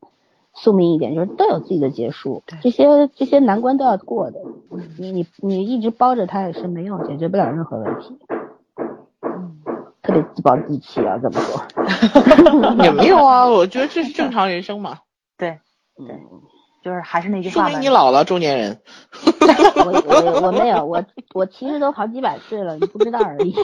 [0.54, 2.44] 宿命一点，就是都有自己的结束。
[2.62, 4.40] 这些这些难关都要过的。
[4.98, 8.18] 你你你一直包着他也是没用，解决不了任何问题。
[9.22, 9.58] 嗯
[10.02, 11.62] 特别自暴自弃啊，这么说。
[12.84, 15.00] 也没有啊，我觉得这是正常人生嘛。
[15.36, 15.60] 对，
[15.98, 16.16] 对，
[16.84, 18.80] 就是还是那句说话说明你老了，中年人。
[19.76, 21.04] 我我我没有，我
[21.34, 23.56] 我其实都好几百岁了，你不知道而已。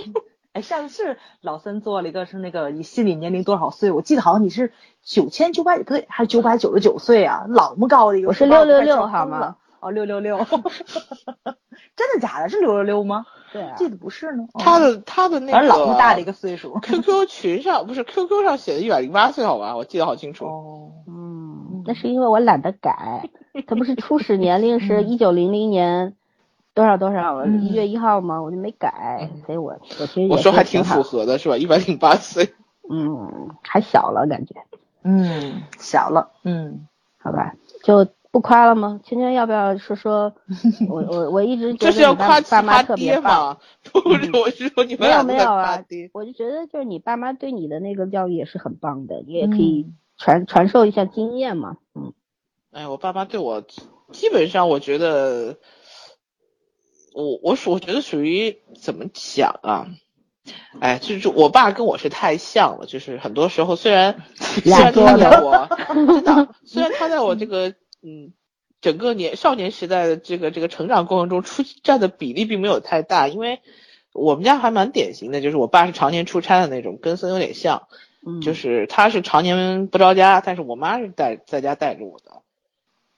[0.53, 3.91] 哎，上次是老森做了一个是那个你心理年龄多少岁？
[3.91, 7.45] 我记得好像你是九千九百不对，还是九百九十九岁啊？
[7.47, 9.55] 老么高的一个我是数把666快笑好吗？
[9.79, 10.37] 哦，六六六，
[11.95, 12.49] 真的假的？
[12.49, 13.25] 是六六六吗？
[13.51, 14.43] 对啊，记得不是呢。
[14.53, 16.77] 哦他的他的那个老么大的一个岁数。
[16.81, 20.45] QQ 群上不是 QQ 上写的一百零八岁，好吧，我记得好清楚。
[20.45, 23.29] 哦，嗯，那是因为我懒得改，
[23.65, 26.15] 他不是初始年龄是 嗯一九零零年
[26.73, 28.41] 多少多少我一月一号吗？
[28.41, 31.57] 我就没改，所以我我其实我说还挺符，合的，是吧？
[31.57, 32.53] 一百零八岁。
[32.89, 34.56] 嗯，还小了感觉，
[35.03, 36.88] 嗯，小了，嗯，
[37.18, 38.99] 好吧，就不夸了吗？
[39.03, 40.34] 圈圈要不要说说？
[40.89, 43.57] 我我我一直觉这是要得你爸妈特别爹棒。
[43.93, 45.84] 不是，我是说你们没有没有啊
[46.14, 52.14] 我就觉得就是你爸妈对你的那个教育也是很棒的，你也可以嗯传传授一下经验嘛，嗯
[52.72, 53.61] 哎，我爸妈对我
[54.11, 55.57] 基本上，我觉得，
[57.13, 59.88] 我我属我觉得属于怎么讲啊？
[60.79, 65.67] 哎，就是我爸跟我是太像了，就是很多时候虽然 虽然他在我
[66.07, 67.69] 真的，虽然他在我这个
[68.01, 68.33] 嗯
[68.81, 73.59] 整个年少年时代的这个这个成长过程中出占的比例并没有太大，因为
[74.13, 77.88] 我们家还蛮典型的，就是我爸是常年出差的那种，跟孙有点像。
[78.23, 82.43] 嗯，就是他是常年不着家，但是我妈是带在家带着我的，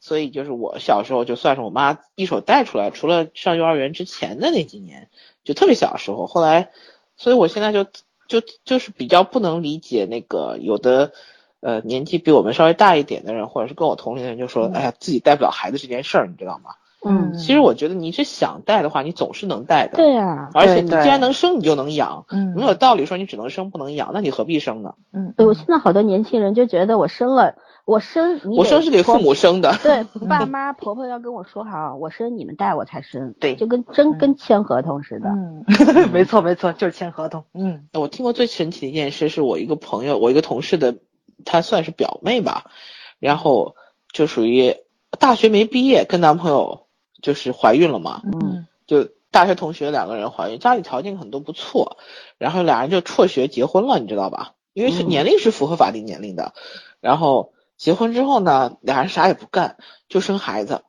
[0.04, 5.08] 所以就是我小时候就算是我妈一手带出来，除了上幼儿园之前的那几年，
[5.46, 6.72] 就特别小的时候，后来，
[7.16, 7.86] 所以我现在就
[8.28, 11.14] 就就是比较不能理解那个有的
[11.62, 16.72] 呃年纪比我们稍微大一点的人，或者是跟我同龄的人，就说哎呀自己带不了孩子这件事儿，你知道吗？
[17.06, 24.96] 嗯，其实我觉得你是想带的话，你总是能带的，对啊，而且你既然能生，你就能养，嗯，没有道理说你只能生不能养，那你何必生呢？
[25.14, 29.76] 嗯，对，我现在好多年轻人就觉得我生了，我生你我生是给父母生的。
[29.84, 35.30] 对， 爸妈婆婆要跟我说好，我生你们带我才生，对就跟真跟签合同似的。
[35.30, 35.65] 嗯，
[36.14, 40.95] 没错没错，就是签合同，嗯我听过最神奇的一件事，是我一个朋友，我一个同事的，
[41.43, 42.72] 她算是表妹吧，
[43.19, 43.76] 然后
[44.14, 44.76] 就属于
[45.19, 46.88] 大学没毕业，跟男朋友
[47.22, 51.97] 就是怀孕了嘛，嗯就大学同学两个人怀孕，家里条件很都不错，
[52.38, 54.53] 然后俩人就辍学结婚了，你知道吧？
[54.73, 56.53] 因为是嗯年龄是符合法定年龄的，
[57.01, 57.51] 然后
[57.84, 59.76] 结婚之后呢，俩人啥也不干，
[60.07, 60.84] 就生孩子，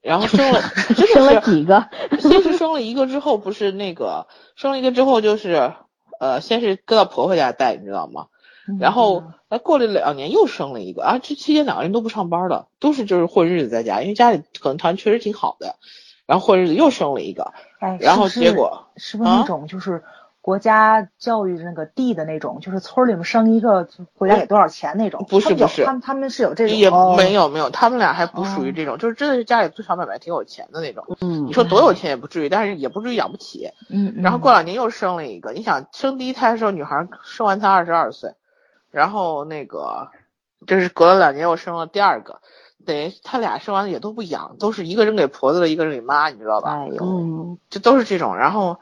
[0.00, 0.62] 然后生了，
[0.96, 1.90] 真生了几个？
[2.18, 5.74] 先是生了一个之后，不是那个生了一个之后就是，
[6.18, 8.28] 呃，先是搁到婆婆家带，你知道吗？
[8.66, 15.76] 嗯，然后哎过了两年又生了一个啊，这期间两个人都不上班了，都是就是混日子在家，因为家里可能条件确实挺好的，
[16.24, 20.02] 然后混日子又生了一个，哎，然后结果是不是那啊种就是
[20.42, 23.88] 国家教育那个地的那种，就是村里面生一个，
[24.18, 25.24] 国家给多少钱那种？
[25.28, 31.16] 不是不是他们他们是有这种，也哦没有没有，他们俩还不属于哦这种，就是真的是家里最小买卖挺有钱的那种。
[31.20, 33.70] 嗯你说多有钱也不至于，但是也不至于养不起。
[33.88, 38.34] 嗯，嗯，然后过两年又生了一个，你想生第一胎的时候，女孩生完才二十二岁，
[38.90, 40.08] 然后那个
[40.66, 42.40] 就是隔了两年又生了第二个，
[42.84, 46.72] 等于他俩生完了也都不养，都是一个扔给婆子的，一个扔给妈，你知道吧？
[46.72, 48.36] 哎呦，嗯，这都是这种。
[48.36, 48.80] 然后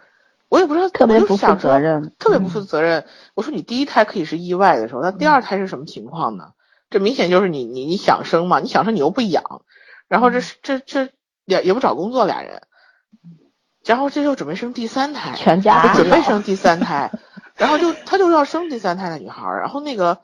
[0.50, 2.12] 我也不知道，特别不负责任。
[2.18, 3.06] 特别不负责任。
[3.34, 6.52] 我说你第一胎可以是意外的时候，那第二胎是什么情况呢？
[6.90, 9.62] 这明显就是你你你想生嘛，你想生你又不养，
[10.08, 11.08] 然后这这这
[11.44, 12.62] 也也不找工作俩人，
[13.84, 17.12] 然后这就准备生第三胎，全家准备生第三胎，
[17.54, 20.18] 然后就他就要生第三胎的女孩儿，然后那个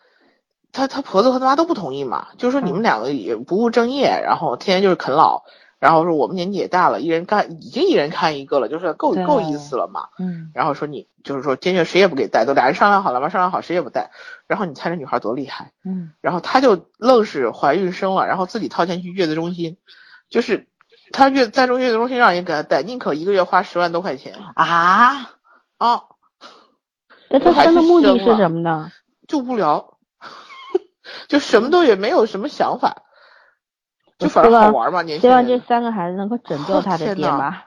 [0.73, 5.45] 他他婆子和他妈都不同意嘛，就是说你们两个也不务正业，然后天天就是啃老。
[5.79, 10.09] 然后说我们年纪也大了，一人干已经一人看一个了，就是够够意思了嘛。
[10.19, 10.51] 嗯。
[10.55, 13.29] 然后说你就是说坚决谁也不给带，都俩人商量好了吗？
[13.29, 14.11] 商量好谁也不带。
[14.47, 15.73] 然后你猜这女孩多厉害？
[15.85, 16.13] 嗯。
[16.21, 19.77] 然后她就愣是怀孕生了，然后自己掏钱去月子中心，
[20.31, 20.67] 就是
[21.13, 25.31] 她月在中月子中心让人给她带，宁可一个月花十万多块钱啊
[25.77, 26.05] 啊。
[27.29, 28.93] 那她生的目的是什么呢？
[29.29, 29.99] 就无聊，
[31.29, 33.03] 就什么都也没有什么想法。
[34.19, 37.63] 就反正好玩嘛，年希望这三个孩子能够拯救 他的爹妈。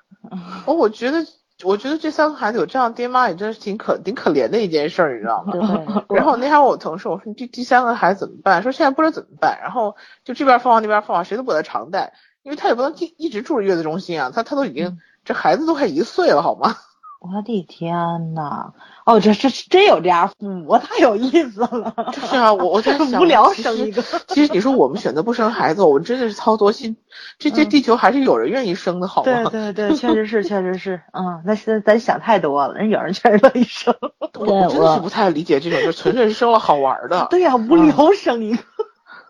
[0.66, 1.26] 哦，我觉得，
[1.64, 6.04] 我觉得这三个孩子有这样爹妈也真是挺可挺可怜的一件事儿，你知道吗？
[6.10, 8.64] 然后那天我同事我说第第三个孩子怎么办？
[8.64, 9.60] 说现在不知道怎么办。
[9.62, 12.14] 然后就这边放放那边放放，谁都不在常带，
[12.44, 14.32] 因为他也不能一一直住着月子中心啊。
[14.34, 16.76] 他他都已经这孩子都快一岁了，好吗？
[17.20, 18.72] 我的天呐！
[19.06, 21.94] 哦，这这真有这样父母，太有意思了。
[22.30, 24.02] 是啊，我我在想，无聊生一个。
[24.30, 26.96] 其实你说我们选择不生孩子，我们真的是操多心。
[27.38, 29.44] 这这地球还是有人愿意生的，好吗？
[29.52, 31.02] 对对对，确实是，确实是。
[31.12, 33.94] 嗯，那是咱想太多了，人有人确实乐意生。
[34.40, 37.28] 我真的是不太理解这种，就纯粹是生了好玩的。
[37.32, 38.64] 对呀，无聊生一个。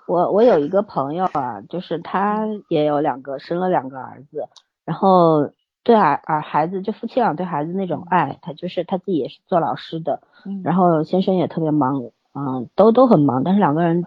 [0.05, 4.47] 我我有一个朋友啊，就是他也有两个，生了两个儿子，
[4.85, 5.49] 然后。
[5.83, 10.21] 对啊，啊孩子就夫妻俩对孩子那种爱，他就是他自己也是做老师的，
[10.63, 12.03] 然后先生也特别忙，
[12.35, 14.05] 嗯，都都很忙，但是两个人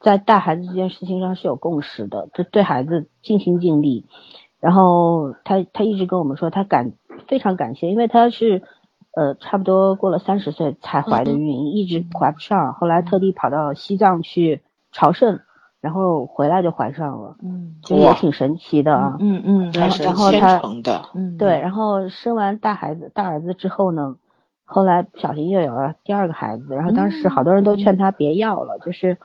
[0.00, 4.06] 在带孩子这件事情上是有共识的，就对孩子尽心尽力。
[4.60, 6.92] 然后他他一直跟我们说，他感
[7.28, 8.62] 非常感谢，因为他是
[9.14, 15.40] 呃差不多过了三十岁才怀的孕，一直怀不上，后来特地跑到西藏去朝圣。
[15.84, 20.62] 然后回来就怀上了，嗯，就也挺神奇的啊，嗯嗯，然后然后他，
[21.14, 24.16] 嗯，对，然后生完大孩子大儿子之后呢，
[24.64, 29.18] 后来不小心又有了第二个孩子，然后当时好多人都劝他别要了，就是，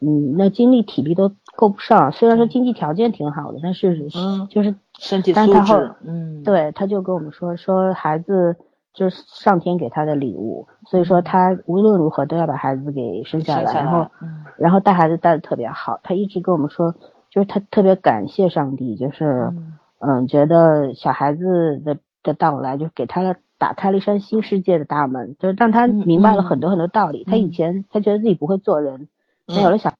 [0.00, 8.56] 嗯，那精力体力都够不上，虽然说经济条件挺好的，但是嗯就是身体素质，嗯，对，他就跟我们说说孩子。
[8.96, 14.10] 就是上天给他的礼物，所以说他无论如何都要把孩子给生下来，然后，
[14.56, 16.00] 然后带孩子带的特别好。
[16.02, 16.94] 他一直跟我们说，
[17.28, 19.52] 就是他特别感谢上帝，就是，
[19.98, 27.22] 嗯，觉得小孩子的的到来就给他了打开了一扇新世界的大门，就是让他明白了很多很多道理。
[27.24, 29.08] 他以前他觉得自己不会做人，
[29.46, 29.92] 但有了小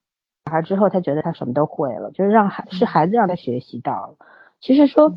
[0.49, 4.15] 孩之后，他觉得他什么都会了，就是让孩是孩子让他学习到了。
[4.59, 5.13] 其实说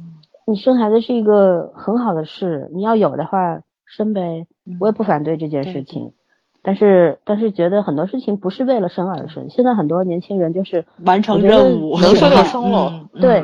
[0.47, 3.62] 你生孩子是一个很好的事，你要有的话。
[3.97, 4.47] 生呗，
[4.79, 6.12] 我也不反对这件事情，
[6.62, 9.51] 但是但是觉得很多事情不是为了生而生。
[9.51, 13.09] 现在很多年轻人就是完成任务，能生就生了。
[13.15, 13.43] 对，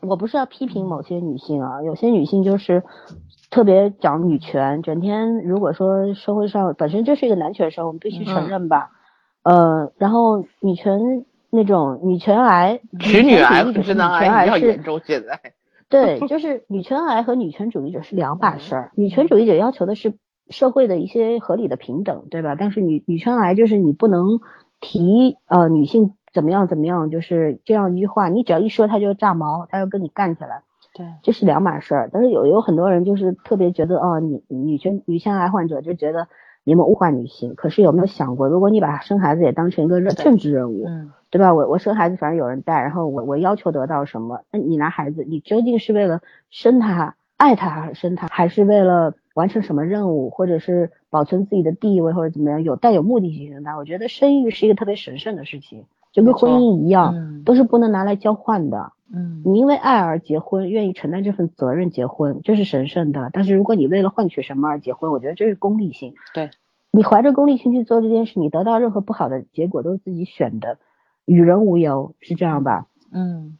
[0.00, 2.82] 我不是要批评某些女性啊，有些女性就是
[3.50, 8.90] 特别讲女权，整天如果说社会上本身就是一个男权社会，我们必须承认吧。
[9.42, 15.40] 呃，然后女权那种女权癌，女女癌不是男癌要严重现在。
[15.90, 18.92] 对， 就是女权癌和女权主义者是两码事儿。
[18.94, 20.14] 女权主义者要求的是
[20.48, 22.54] 社会的一些合理的平等，对吧？
[22.58, 24.40] 但是女女权癌就是你不能
[24.80, 30.62] 提呃女性怎么样怎么样，就是这样一句话，你只要一说他就炸毛，他就跟你干起来。
[30.94, 32.10] 对，这是两码事儿。
[32.12, 36.26] 但是有有很多人就是特别觉得哦，女女权女权癌患者就觉得
[36.64, 37.54] 你们物化女性。
[37.54, 40.84] 可是有没有想过，如果你把生孩子也当成一个政治任务？
[40.86, 41.12] 嗯。
[41.30, 41.54] 对吧？
[41.54, 44.42] 我我生孩子反正有人带，然后我我要求得到什么？
[44.50, 46.20] 那你拿孩子，你究竟是为了
[46.50, 52.62] 生他、爱他还是生他，还是为了完成什么任务，或者是保存自己的地位或者怎么样？
[52.62, 58.92] 有带有目的性生他，我觉得生育是一个特别神圣的事情，就跟婚姻一样，都是不能拿来交换的。
[59.12, 63.30] 嗯，你因为爱而结婚，愿意承担这份责任结婚，这是神圣的。
[63.32, 66.14] 但是如果你为了换取什么而结婚，我觉得这是功利性。
[66.32, 66.50] 对，
[66.90, 70.78] 你怀着功利心去做这件事，你得到任何不好的结果都是自己选的。
[71.30, 72.86] 与人无尤是这样吧？
[73.12, 73.56] 嗯，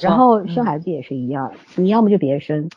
[0.00, 2.70] 然后生孩子也是一样，你要么就别生，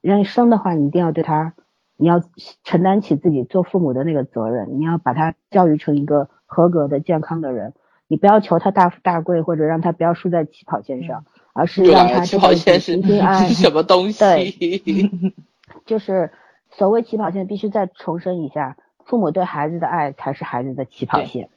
[0.00, 1.54] 让你生的话，你一定要对他，
[1.96, 2.20] 你要
[2.64, 7.74] 承担起自己做父母的那个责任，你要把他教育成一个合格的、健康的人。
[8.08, 13.00] 你不要求他大富大贵，或者让他不要输在起跑线上，而是让他起跑线是
[13.54, 14.18] 什么东西？
[14.18, 15.32] 对，
[15.86, 16.32] 就是
[16.72, 21.50] 所谓起跑线，必须再重申一下，父母对孩子的爱才是孩子的起跑线。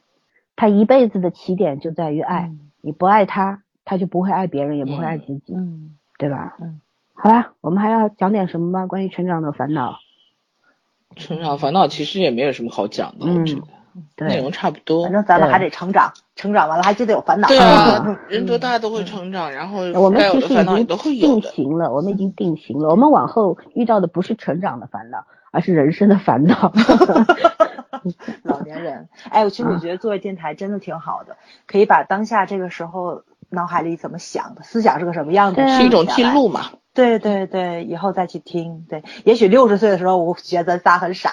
[0.56, 6.56] 他一辈子的起点就在于爱，你不爱他，他就不会爱别人，也不会爱自己，嗯，对吧？
[6.60, 6.80] 嗯，
[7.14, 8.86] 好吧，我们还要讲点什么吗？
[8.86, 9.98] 关于成长的烦恼？
[11.16, 13.62] 成长烦恼其实也没有什么好讲的，我觉得。
[14.16, 15.02] 内容差不多。
[15.02, 17.46] 反正咱们还得成长，成长完了还记得有烦恼。
[17.48, 22.88] 对啊， 人多大都会成长，然后我们其实已经定型了，我们已经定型了。
[22.88, 26.72] 我们往后遇到的不是成长的烦恼，而是人生的烦恼。
[28.42, 36.70] 老年人，哎，其实我觉得作为电台真的挺好的，可以把当下这个时候脑海里怎么想的，思想是个什么样的，是一种记录嘛。
[36.94, 38.84] 对对对，以后再去听。
[38.86, 41.32] 对，也许六十岁的时候，我觉得咱仨很傻。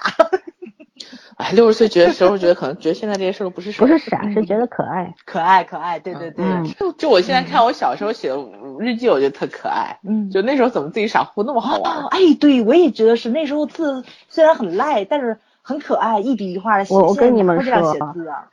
[1.36, 6.00] 哎，六十岁觉得时候觉得可能觉得现在这些事儿不是不是傻，是觉得可爱，可爱可爱。
[6.00, 6.46] 对对对，
[6.80, 8.38] 就就我现在看我小时候写的
[8.80, 10.00] 日记，我觉得特可爱。
[10.04, 12.06] 嗯，就那时候怎么自己傻乎那么好玩？
[12.12, 15.40] 哎，对，我也觉得是那时候字虽然很赖，但是。
[15.70, 16.96] 很可爱，一笔一画的写。
[16.96, 17.96] 我我跟你们说，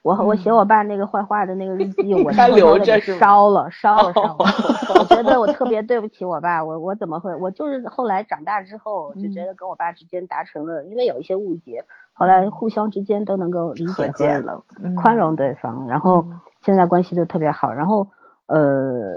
[0.02, 4.36] 我我写我爸那个坏话的那个日记， 我留着烧了烧了烧了。
[5.01, 7.34] 我觉得我特别对不起我爸，我我怎么会？
[7.36, 11.82] 我就是后来长大之后，就觉得跟我爸之间达成了，因为有一些误解，
[12.12, 14.62] 后来互相之间都能够理解和
[14.94, 16.26] 宽容对方，然后
[16.62, 18.06] 现在关系就特别好，然后
[18.47, 19.16] 呃。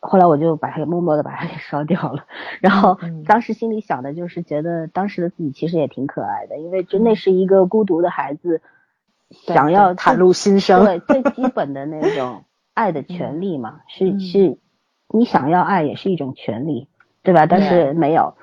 [0.00, 2.24] 后来我就把它给默默的把它给烧掉了，
[2.60, 8.62] 然后当时心里想的就是觉得当时的自己其实也挺可爱的，因为就那是一个孤独的孩子，
[9.30, 12.44] 想要袒露心声，对最基本的那种
[12.74, 14.58] 爱的权利嘛，是是，
[15.12, 16.88] 你想要爱也是一种权利，
[17.22, 17.46] 对吧？
[17.46, 18.34] 但是没有，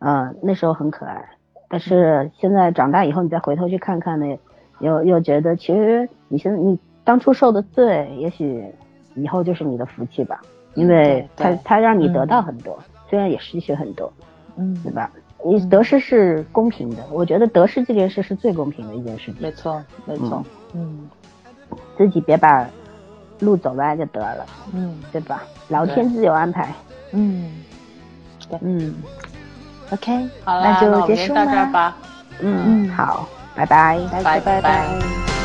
[0.00, 1.36] 嗯，那时候很可爱，
[1.68, 4.36] 但是现在长大以后你再回头去看看呢，
[4.80, 8.74] 又又觉得其实你现在你当初受的罪，也许
[9.14, 10.40] 以后就是你的福气吧。
[10.76, 12.78] 因为他他让你得到很多，
[13.10, 14.12] 虽然也失去很多，
[14.56, 15.10] 嗯，对吧？
[15.44, 19.36] 你得失是公平的，我觉得得失这件事是最公平的一件事情。
[19.40, 20.44] 没错，没错，
[20.74, 21.08] 嗯，
[21.96, 22.68] 自己别把
[23.40, 25.42] 路走歪就得了，嗯，对吧？
[25.68, 26.74] 老天自有安排，
[27.12, 27.50] 嗯，
[28.48, 28.94] 对，嗯
[29.90, 31.96] ，OK，好那就结束吧。
[32.40, 34.40] 嗯嗯，好，拜拜，拜。
[34.40, 35.35] 拜拜。